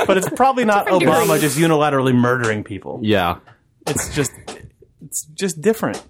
[0.08, 1.42] but it's probably not Different Obama degrees.
[1.42, 3.00] just unilaterally murdering people.
[3.02, 3.38] Yeah.
[3.88, 4.32] It's just,
[5.04, 6.04] it's just different.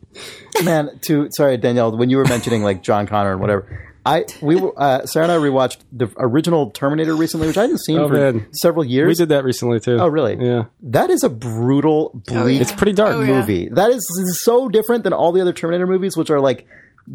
[0.63, 4.59] man to sorry danielle when you were mentioning like john connor and whatever i we
[4.77, 8.13] uh, sarah and i rewatched the original terminator recently which i hadn't seen Oh, for
[8.15, 8.47] man.
[8.53, 9.97] several years We did that recently too.
[9.99, 10.63] oh really Yeah.
[10.83, 12.61] that is a brutal bleak yeah.
[12.61, 13.15] It's pretty dark.
[13.15, 13.27] Oh, yeah.
[13.39, 14.03] movie that is
[14.43, 16.65] so different than all the other terminator movies which are like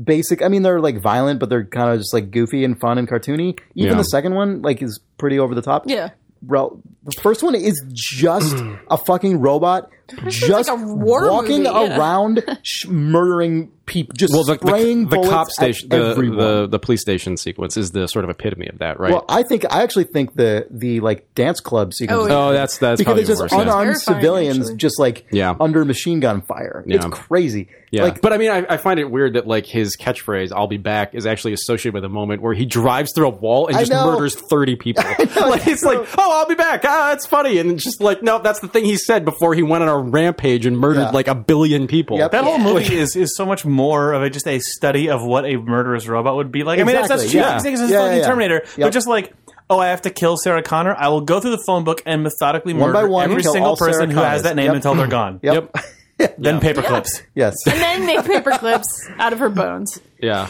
[0.04, 2.98] basic i mean they're like violent but they're kind of just like goofy and fun
[2.98, 3.96] and cartoony even Yeah.
[3.98, 6.10] the second one like is pretty over the top Yeah.
[6.42, 8.54] Bro, the first one is just
[8.90, 9.90] a fucking robot,
[10.28, 11.96] just like walking movie, yeah.
[11.98, 16.14] around, sh- murdering people, just Well, the, spraying the, the bullets cop at station, the,
[16.14, 19.12] the the police station sequence is the sort of epitome of that, right?
[19.12, 22.36] well, I think I actually think the the like dance club sequence Oh, is yeah.
[22.38, 23.52] oh, that's that's because it's just worse.
[23.52, 24.76] unarmed Terrifying, civilians actually.
[24.76, 25.54] just like Yeah.
[25.60, 26.84] under machine gun fire.
[26.86, 27.68] It's crazy.
[27.92, 30.66] Yeah, Like but I mean, I, I find it weird that like his catchphrase "I'll
[30.66, 33.78] be back" is actually associated with a moment where he drives through a wall and
[33.78, 35.04] just murders thirty people.
[35.04, 38.60] like it's like, "Oh, I'll be back." Ah, it's funny, and just like, no, that's
[38.60, 41.10] the thing he said before he went on a rampage and murdered Yeah.
[41.10, 42.16] like a billion people.
[42.18, 42.30] Yep.
[42.32, 45.44] That whole movie is, is so much more of a, just a study of what
[45.44, 46.80] a murderous robot would be like.
[46.80, 47.40] I mean, it's Exactly, that's true.
[47.40, 47.56] yeah.
[47.56, 48.26] It's, it's, Yeah, yeah, fucking yeah.
[48.26, 48.62] Terminator.
[48.64, 48.76] Yep.
[48.78, 49.34] But just like,
[49.68, 50.94] oh, I have to kill Sarah Connor.
[50.96, 53.76] I will go through the phone book and methodically One murder by one, every single
[53.76, 54.74] person who has that name Yep.
[54.76, 55.40] until they're gone.
[55.42, 55.76] Yep.
[56.38, 57.22] Then paper clips.
[57.34, 57.54] yes.
[57.66, 60.00] And then make paper clips out of her bones.
[60.18, 60.48] Yeah.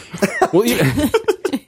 [0.53, 1.09] Well, even,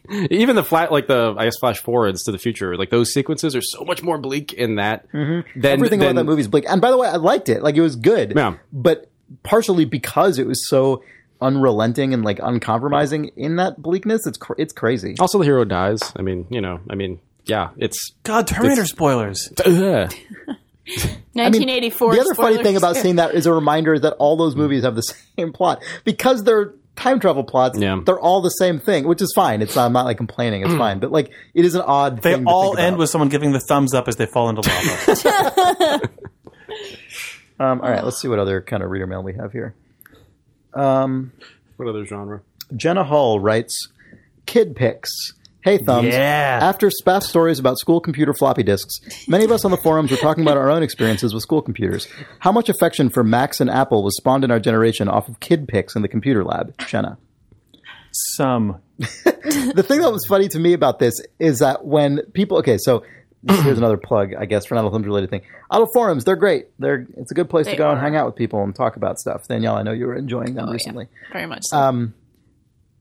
[0.29, 3.55] even the flat, like the I guess flash forwards to the future, like those sequences
[3.55, 5.59] are so much more bleak in that mm-hmm.
[5.59, 6.65] than Everything than, about that movie is bleak.
[6.67, 7.63] And by the way, I liked it.
[7.63, 8.33] Like it was good.
[8.35, 8.55] Yeah.
[8.71, 9.09] But
[9.43, 11.03] partially because it was so
[11.41, 15.15] unrelenting and like uncompromising in that bleakness, it's cr- it's crazy.
[15.19, 15.99] Also, the hero dies.
[16.15, 19.51] I mean, you know, I mean, yeah, it's God, Terminator spoilers.
[19.65, 20.13] ugh.
[21.33, 22.15] 1984.
[22.15, 24.95] the other funny thing about seeing that is a reminder that all those movies have
[24.95, 27.79] the same plot because they're time travel plots.
[27.79, 27.99] Yeah.
[28.05, 29.61] They're all the same thing, which is fine.
[29.61, 30.63] It's not, I'm not like complaining.
[30.63, 32.21] It's fine, but like it is an odd.
[32.21, 32.99] They thing to all think end about.
[32.99, 36.09] with someone giving the thumbs up as they fall into lava.
[37.61, 39.75] Um, all right, let's see what other kind of reader mail we have here.
[40.71, 42.41] what other genre?
[42.73, 43.89] Jenna Hall writes,
[44.47, 45.09] "KidPix."
[45.61, 46.07] Hey thumbs.
[46.13, 46.59] Yeah.
[46.61, 48.93] After spaff stories about school computer floppy disks,
[49.27, 52.07] many of us on the forums were talking about our own experiences with school computers.
[52.39, 55.95] How much affection for Macs and Apple was spawned in our generation off of KidPix
[55.97, 56.73] in the computer lab?
[56.87, 57.17] Jenna.
[58.11, 58.79] Some.
[58.97, 63.03] the thing that was funny to me about this is that when people okay so
[63.47, 65.41] here's another plug i guess for not a thumbs related thing
[65.71, 68.25] auto forums they're great they're it's a good place to They go and hang out
[68.25, 70.73] with people and talk about stuff danielle i know you were enjoying them Oh, yeah.
[70.73, 71.77] recently Very much so.
[71.77, 72.13] Um,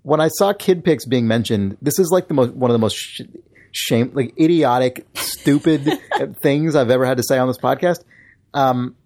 [0.08, 2.96] when i saw KidPix being mentioned this is like the most one of the most
[2.96, 3.20] sh-
[3.72, 5.86] shame like idiotic stupid
[6.42, 8.02] things i've ever had to say on this podcast.
[8.54, 8.96] Um,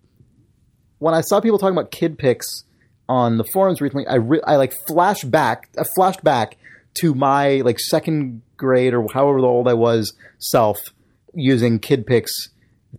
[1.01, 2.63] when i saw people talking about KidPix
[3.09, 6.57] on the forums recently i re- i like flashed back i flashed back
[6.95, 10.79] to my like second grade or however old i was self
[11.35, 12.29] using KidPix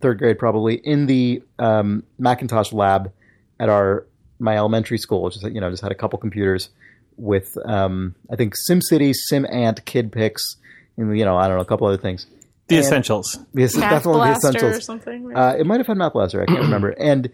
[0.02, 3.10] third grade probably in the um, macintosh lab
[3.58, 4.04] at our
[4.38, 6.68] my elementary school which is you know just had a couple computers
[7.16, 10.56] with um, i think simcity simant KidPix
[10.96, 12.26] and you know i don't know a couple other things
[12.68, 13.38] The And- essentials.
[13.54, 15.24] Yes, Math definitely the essentials or something.
[15.24, 15.36] right?
[15.54, 16.42] uh, it might have had Math Blaster.
[16.42, 16.90] I can't remember.
[16.90, 17.30] And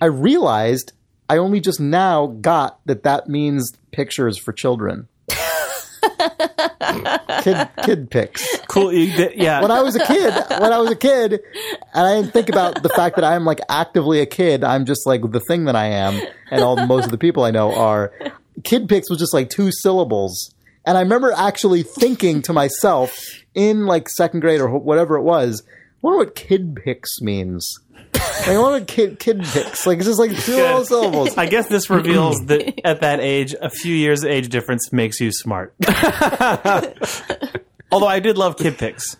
[0.00, 0.92] I realized
[1.28, 5.06] I only just now got that that means pictures for children.
[7.42, 8.66] kid KidPix.
[8.68, 8.92] Cool.
[8.92, 9.60] Yeah.
[9.62, 11.40] When I was a kid, when I was a kid,
[11.94, 14.64] and I didn't think about the fact that I'm like actively a kid.
[14.64, 16.20] I'm just like the thing that I am,
[16.50, 18.12] and all most of the people I know are.
[18.62, 20.54] KidPix was just like two syllables,
[20.84, 23.18] and I remember actually thinking to myself
[23.54, 25.62] in like second grade or whatever it was.
[25.66, 25.70] I
[26.02, 27.66] wonder what KidPix means.
[28.14, 29.84] Like, I wonder what kid KidPix.
[29.86, 31.36] Like it's just like two little syllables.
[31.36, 35.30] I guess this reveals that at that age, a few years age difference makes you
[35.32, 35.74] smart.
[37.90, 39.16] Although I did love KidPix.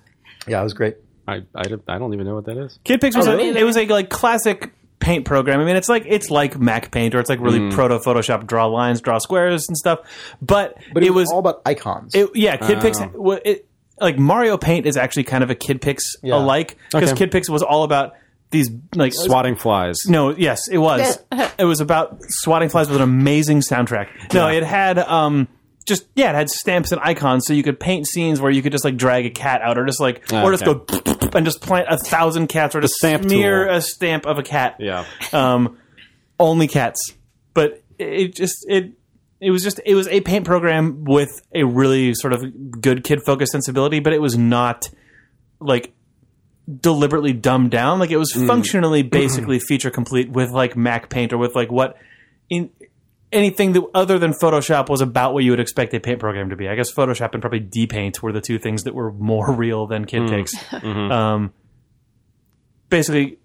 [0.47, 0.97] Yeah, it was great.
[1.27, 2.78] I, I, don't- I don't even know what that is.
[2.85, 3.60] KidPix oh, was Oh, a, really?
[3.60, 5.60] it was a like classic paint program.
[5.60, 8.66] I mean, it's like it's like Mac Paint or it's like really proto Photoshop, draw
[8.66, 10.00] lines, draw squares and stuff.
[10.42, 12.14] But, But it, it was, was all about icons.
[12.14, 13.12] It, yeah, KidPix.
[13.14, 13.66] wa- It,
[14.00, 16.36] like Mario Paint is actually kind of a KidPix Yeah.
[16.36, 17.26] alike because Okay.
[17.26, 18.12] KidPix was all about
[18.50, 20.06] these like Swatting flies.
[20.08, 21.18] No, yes, it was.
[21.58, 24.08] it was about swatting flies with an amazing soundtrack.
[24.32, 25.48] No, it had um
[25.89, 28.73] just yeah, it had stamps and icons, so you could paint scenes where you could
[28.73, 31.02] just like drag a cat out, or just like or just Okay.
[31.02, 33.74] go and just plant a thousand cats, or just stamp smear tool.
[33.77, 34.77] a stamp of a cat.
[34.78, 35.05] Yeah.
[35.32, 35.77] Um,
[36.39, 37.12] only cats,
[37.55, 38.93] but it just it.
[39.40, 43.20] It was just it was a paint program with a really sort of good kid
[43.24, 44.89] focused sensibility, but it was not
[45.60, 45.93] like
[46.81, 47.98] deliberately dumbed down.
[48.01, 51.97] Like it was functionally basically feature complete with like Mac Paint or with like what
[52.51, 52.70] in
[53.32, 56.56] anything that other than Photoshop was about what you would expect a paint program to
[56.56, 56.68] be.
[56.68, 60.05] I guess Photoshop and probably DPaint were the two things that were more real than
[60.05, 60.50] KidPix.
[60.55, 60.78] Mm.
[60.88, 61.12] Mm-hmm.
[61.12, 61.52] Um,
[62.88, 63.38] basically,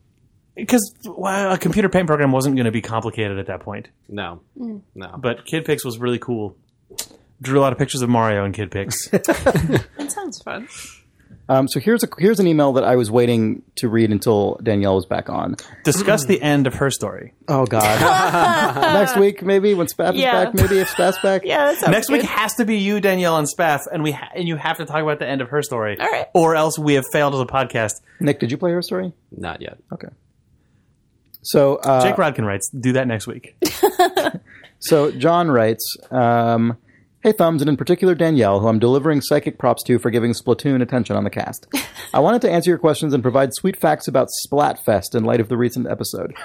[0.55, 3.89] because well, a computer paint program wasn't going to be complicated at that point.
[4.07, 4.41] No.
[4.57, 4.81] Mm.
[4.93, 5.17] No.
[5.17, 6.55] But KidPix was really cool.
[7.41, 9.09] Drew a lot of pictures of Mario in KidPix.
[9.97, 10.67] That sounds fun.
[11.53, 14.95] Um, so here's a here's an email that I was waiting to read until Danielle
[14.95, 15.55] was back on.
[15.83, 17.33] Discuss the end of her story.
[17.47, 17.99] Oh God!
[18.93, 20.39] Next week, maybe when Spaff Yeah.
[20.39, 21.43] is back, maybe if Spaff's back.
[21.45, 22.13] Yeah, that sounds Next good.
[22.21, 24.85] week has to be you, Danielle, and Spaff, and we ha- and you have to
[24.85, 25.99] talk about the end of her story.
[25.99, 26.27] All right.
[26.33, 27.93] Or else we have failed as a podcast.
[28.19, 29.13] Nick, did you play her story?
[29.35, 29.77] Not yet.
[29.91, 30.07] Okay.
[31.43, 33.55] So uh, Jake Rodkin writes, "Do that next week."
[34.85, 36.77] So John writes, um,
[37.23, 40.81] "Hey Thumbs, and in particular Danielle, who I'm delivering psychic props to for giving Splatoon
[40.81, 41.65] attention on the cast.
[42.13, 45.47] I wanted to answer your questions and provide sweet facts about Splatfest in light of
[45.47, 46.35] the recent episode.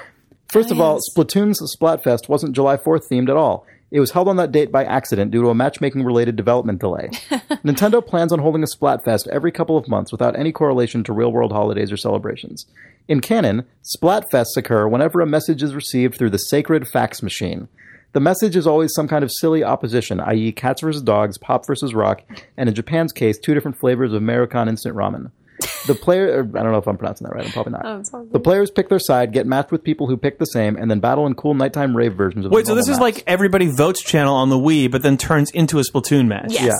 [0.52, 3.66] First of all, Splatoon's Splatfest wasn't July 4th themed at all.
[3.90, 7.08] It was held on that date by accident due to a matchmaking related development delay.
[7.64, 11.32] Nintendo plans on holding a Splatfest every couple of months without any correlation to real
[11.32, 12.66] world holidays or celebrations.
[13.08, 17.66] In canon, Splatfests occur whenever a message is received through the sacred fax machine.
[18.12, 21.94] The message is always some kind of silly opposition, i.e., cats versus dogs, pop versus
[21.94, 22.22] rock,
[22.56, 25.30] and in Japan's case, two different flavors of American instant ramen.
[25.86, 27.44] The player, or, I don't know if I'm pronouncing that right.
[27.44, 27.82] I'm probably not.
[27.84, 28.32] Oh, it's all good.
[28.32, 31.00] the players pick their side, get matched with people who pick the same, and then
[31.00, 32.50] battle in cool nighttime rave versions of.
[32.50, 33.00] The Wait, so this is maps.
[33.00, 36.52] like everybody votes channel on the Wii, but then turns into a Splatoon match.
[36.52, 36.64] Yes.
[36.64, 36.72] Yeah.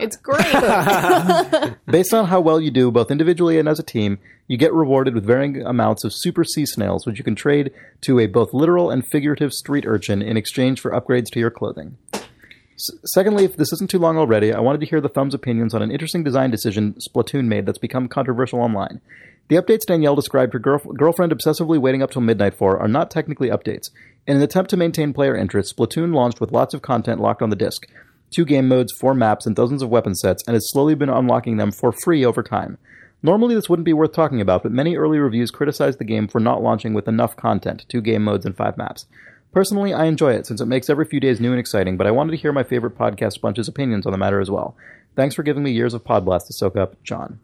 [0.00, 1.76] It's great.
[1.86, 4.18] Based on how well you do, both individually and as a team,
[4.48, 7.70] you get rewarded with varying amounts of super sea snails, which you can trade
[8.00, 11.98] to a both literal and figurative street urchin in exchange for upgrades to your clothing.
[12.14, 15.74] S- secondly, if this isn't too long already, I wanted to hear the thumb's opinions
[15.74, 19.02] on an interesting design decision Splatoon made that's become controversial online.
[19.48, 23.10] The updates Danielle described her girlf- girlfriend obsessively waiting up till midnight for are not
[23.10, 23.90] technically updates.
[24.26, 27.50] In an attempt to maintain player interest, Splatoon launched with lots of content locked on
[27.50, 27.86] the disc
[28.30, 31.56] two game modes, four maps, and dozens of weapon sets, and has slowly been unlocking
[31.56, 32.78] them for free over time.
[33.22, 36.40] Normally, this wouldn't be worth talking about, but many early reviews criticized the game for
[36.40, 39.06] not launching with enough content two game modes and five maps.
[39.52, 42.12] Personally, I enjoy it since it makes every few days new and exciting, but I
[42.12, 44.76] wanted to hear my favorite podcast bunch's opinions on the matter as well.
[45.16, 47.40] Thanks for giving me years of Podblast to soak up, John.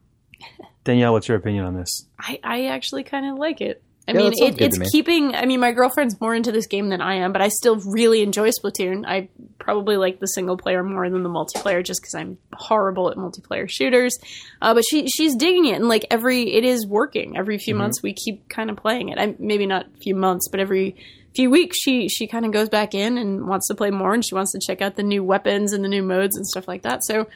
[0.84, 2.06] Danielle, what's your opinion on this?
[2.18, 3.82] I, I actually kind of like it.
[4.08, 4.86] I Yeah, mean, it, it's me.
[4.92, 5.34] keeping.
[5.34, 8.22] I mean, my girlfriend's more into this game than I am, but I still really
[8.22, 9.04] enjoy Splatoon.
[9.06, 9.28] I
[9.58, 13.68] probably like the single player more than the multiplayer, just because I'm horrible at multiplayer
[13.68, 14.16] shooters.
[14.62, 17.36] Uh, but she she's digging it, and like every it is working.
[17.36, 17.62] Every Mm-hmm.
[17.64, 19.18] few months, we keep kind of playing it.
[19.18, 20.94] I, maybe not a few months, but every
[21.34, 24.24] few weeks, she she kind of goes back in and wants to play more, and
[24.24, 26.82] she wants to check out the new weapons and the new modes and stuff like
[26.82, 27.04] that.
[27.04, 27.26] So.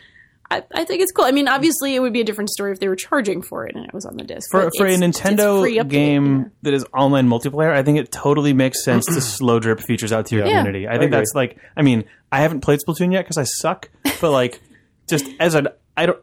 [0.50, 1.24] I, I think it's cool.
[1.24, 3.76] I mean, obviously, it would be a different story if they were charging for it
[3.76, 4.50] and it was on the disc.
[4.50, 6.50] For for a it's- it's free Nintendo game know.
[6.62, 10.26] that is online multiplayer, I think it totally makes sense to slow drip features out
[10.26, 10.58] to your Yeah.
[10.58, 10.88] community.
[10.88, 11.18] I think agree.
[11.18, 13.90] that's like, I mean, I haven't played Splatoon yet because I suck,
[14.20, 14.60] but like,
[15.08, 16.18] just as an, I don't.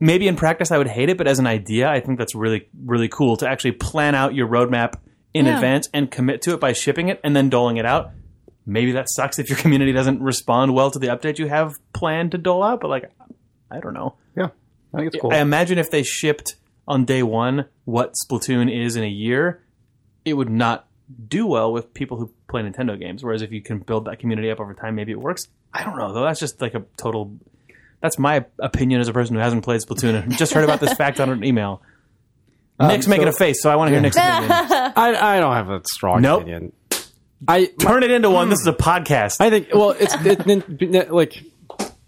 [0.00, 2.68] Maybe in practice I would hate it, but as an idea, I think that's really
[2.84, 4.94] really cool to actually plan out your roadmap
[5.32, 5.54] in Yeah.
[5.54, 8.10] advance and commit to it by shipping it and then doling it out.
[8.66, 12.30] Maybe that sucks if your community doesn't respond well to the update you have planned
[12.32, 13.10] to dole out, but like,
[13.72, 14.14] I don't know.
[14.36, 14.48] Yeah,
[14.94, 15.32] I think it's cool.
[15.32, 19.62] I imagine if they shipped on day one what Splatoon is in a year,
[20.24, 20.86] it would not
[21.28, 23.22] do well with people who play Nintendo games.
[23.24, 25.48] Whereas if you can build that community up over time, maybe it works.
[25.72, 26.24] I don't know though.
[26.24, 27.36] That's just like a total.
[28.00, 30.92] That's my opinion as a person who hasn't played Splatoon and just heard about this
[30.94, 31.82] fact on an email.
[32.78, 34.50] Um, Nick's so- making a face, so I want to hear Nick's opinion.
[34.52, 36.42] I, I don't have a strong Nope.
[36.42, 36.72] opinion.
[37.46, 38.46] I Turn it into one.
[38.46, 38.50] Hmm.
[38.50, 39.36] This is a podcast.
[39.40, 40.46] I think well, it's it,
[40.94, 41.42] it, like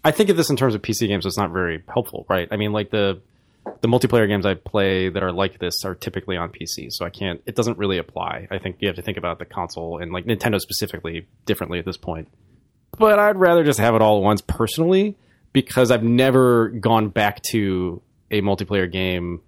[0.05, 1.25] I think of this in terms of PC games.
[1.25, 2.47] It's not very helpful, right?
[2.51, 3.21] I mean, like the
[3.81, 7.09] the multiplayer games I play that are like this are typically on PC, so I
[7.09, 7.41] can't.
[7.47, 8.47] It doesn't really apply.
[8.51, 11.85] I think you have to think about the console and like Nintendo specifically differently at
[11.85, 12.27] this point.
[12.99, 15.17] But I'd rather just have it all at once personally
[15.53, 17.99] because I've never gone back to
[18.29, 19.41] a multiplayer game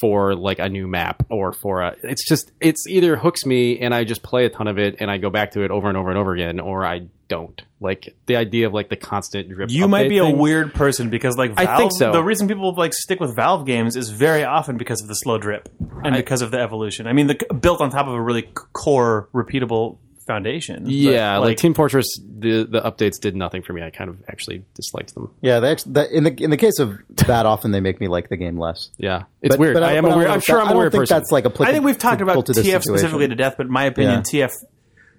[0.00, 3.94] for like a new map or for a it's just it's either hooks me and
[3.94, 5.96] I just play a ton of it and I go back to it over and
[5.96, 7.60] over and over again or I don't.
[7.80, 9.70] Like the idea of like the constant drip.
[9.70, 12.12] You might be a weird person because, like, Valve, I think so.
[12.12, 15.38] The reason people like stick with Valve games is very often because of the slow
[15.38, 15.68] drip
[16.02, 17.06] and because of the evolution.
[17.06, 18.42] I mean, the, built on top of a really
[18.72, 20.84] core, repeatable foundation.
[20.84, 23.82] But, Yeah, like, Team Fortress, the the updates did nothing for me.
[23.82, 25.30] I kind of actually disliked them.
[25.40, 28.08] Yeah, they actually, that, in the in the case of that, often they make me
[28.08, 28.90] like the game less.
[28.98, 29.74] Yeah, it's But- weird.
[29.74, 30.28] but I am but a don't weird.
[30.28, 31.16] know I'm if sure I'm I a don't think person.
[31.16, 31.66] that's like applicable.
[31.66, 32.80] I think we've talked about TF situation.
[32.82, 34.52] specifically to death, but in my opinion, TF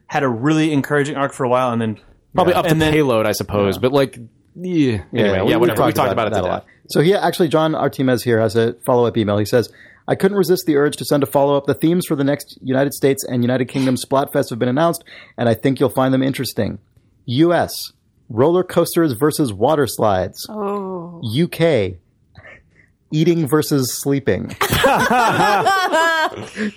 [0.07, 1.99] had a really encouraging arc for a while, and then
[2.34, 3.77] Probably up to and then- payload, I suppose.
[3.77, 4.17] But like,
[4.55, 5.03] yeah.
[5.13, 5.85] Anyway, yeah, whatever.
[5.85, 6.65] We talked about, it that a lot.
[6.89, 9.38] So he actually, John Artemes here has a follow up email.
[9.38, 9.69] He says,
[10.07, 11.65] "I couldn't resist the urge to send a follow up.
[11.65, 15.03] The themes for the next United States and United Kingdom Splatfest have been announced,
[15.38, 16.79] and I think you'll find them interesting.
[17.25, 17.73] U.S.
[18.29, 20.45] roller coasters versus water slides.
[20.49, 21.21] Oh.
[21.43, 21.95] UK
[23.11, 24.49] eating versus sleeping.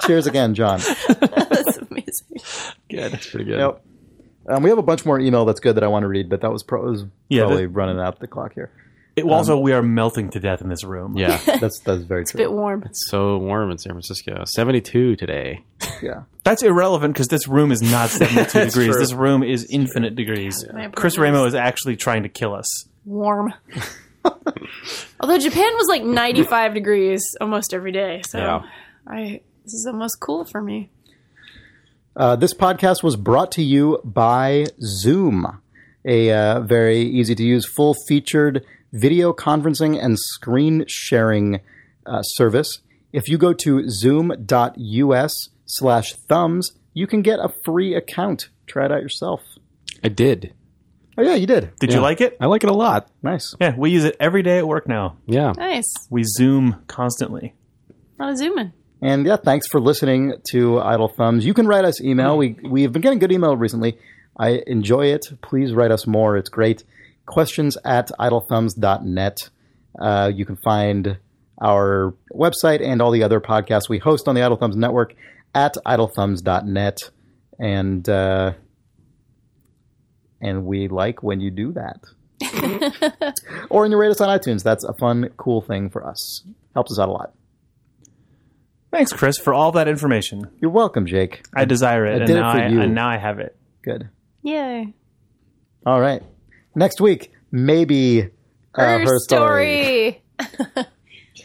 [0.02, 0.80] Cheers again, John.
[1.08, 2.74] That's amazing.
[2.88, 3.12] good.
[3.20, 3.58] Pretty good.
[3.58, 3.84] Yep.
[4.48, 6.40] Um, we have a bunch more email that's good that I want to read, but
[6.40, 8.70] that was, pro- was Yeah, probably that- running out the clock here.
[9.20, 11.16] It, also, we are melting to death in this room.
[11.16, 12.22] Yeah, That's that's very true.
[12.22, 12.82] It's a bit warm.
[12.84, 14.44] it's so warm in San Francisco.
[14.44, 15.64] 72 today.
[16.02, 16.22] Yeah.
[16.44, 18.72] That's irrelevant because this room is not 72 degrees.
[18.74, 18.92] true.
[18.98, 20.64] This room is infinite degrees.
[20.72, 22.86] My Chris Remo is actually trying to kill us.
[23.04, 23.54] Warm.
[25.20, 28.62] Although Japan was like 95 degrees almost every day, so Yeah.
[29.06, 30.90] I this is almost cool for me.
[32.16, 35.60] Uh, this podcast was brought to you by Zoom,
[36.04, 41.60] a uh, very easy to use, full featured video conferencing and screen sharing
[42.06, 42.80] uh, service.
[43.12, 48.48] If you go to zoom.us slash thumbs, you can get a free account.
[48.66, 49.40] Try it out yourself.
[50.02, 50.54] I did.
[51.18, 51.76] Oh, yeah, you did.
[51.80, 52.36] Did you like it?
[52.40, 53.10] I like it a lot.
[53.22, 53.54] Nice.
[53.60, 55.16] Yeah, we use it every day at work now.
[55.26, 55.52] Yeah.
[55.56, 55.92] Nice.
[56.08, 57.54] We Zoom constantly.
[58.18, 58.72] A lot of zooming.
[59.02, 61.44] And yeah, thanks for listening to Idle Thumbs.
[61.44, 62.36] You can write us email.
[62.36, 63.98] We we've been getting good email recently.
[64.36, 65.26] I enjoy it.
[65.42, 66.36] Please write us more.
[66.36, 66.84] It's great.
[67.30, 69.50] Questions at idlethumbs.net.
[69.98, 71.18] Uh, you can find
[71.62, 75.14] our website and all the other podcasts we host on the Idle Thumbs network
[75.54, 76.98] at idlethumbs.net.
[77.58, 78.52] And uh,
[80.40, 82.00] and we like when you do that.
[83.70, 84.62] or when you rate us on iTunes.
[84.62, 86.42] That's a fun, cool thing for us.
[86.74, 87.34] Helps us out a lot.
[88.90, 90.50] Thanks, Chris, for all that information.
[90.60, 91.42] You're welcome, Jake.
[91.54, 92.80] I desire it, I and did it now for I you.
[92.80, 93.56] and now I have it.
[93.82, 94.08] Good.
[94.42, 94.94] Yay.
[95.86, 96.22] All right.
[96.74, 98.22] Next week, maybe
[98.74, 100.22] uh, Her, her story.
[100.38, 100.86] story.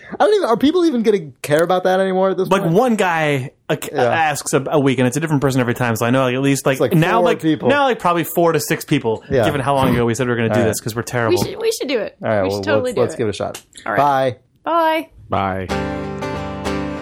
[0.08, 0.48] I don't even.
[0.48, 2.74] Are people even going to care about that anymore at this Like point?
[2.76, 5.96] one guy uh, asks a, a week, and it's a different person every time.
[5.96, 7.70] So I know like, at least like, like now like people.
[7.70, 9.24] now like probably four to six people.
[9.30, 9.46] Yeah.
[9.46, 10.70] Given how long ago we said we were going to do All right.
[10.70, 11.44] this because we're We terrible.
[11.44, 12.16] should we should do it.
[12.22, 12.44] All right.
[12.44, 13.18] we Well, should totally let's, do let's it.
[13.18, 13.62] give it a shot.
[13.86, 14.38] All right.
[14.64, 15.10] Bye.
[15.30, 15.66] Bye.
[15.68, 16.96] Bye.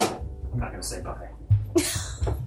[0.00, 1.17] I'm not going to say bye.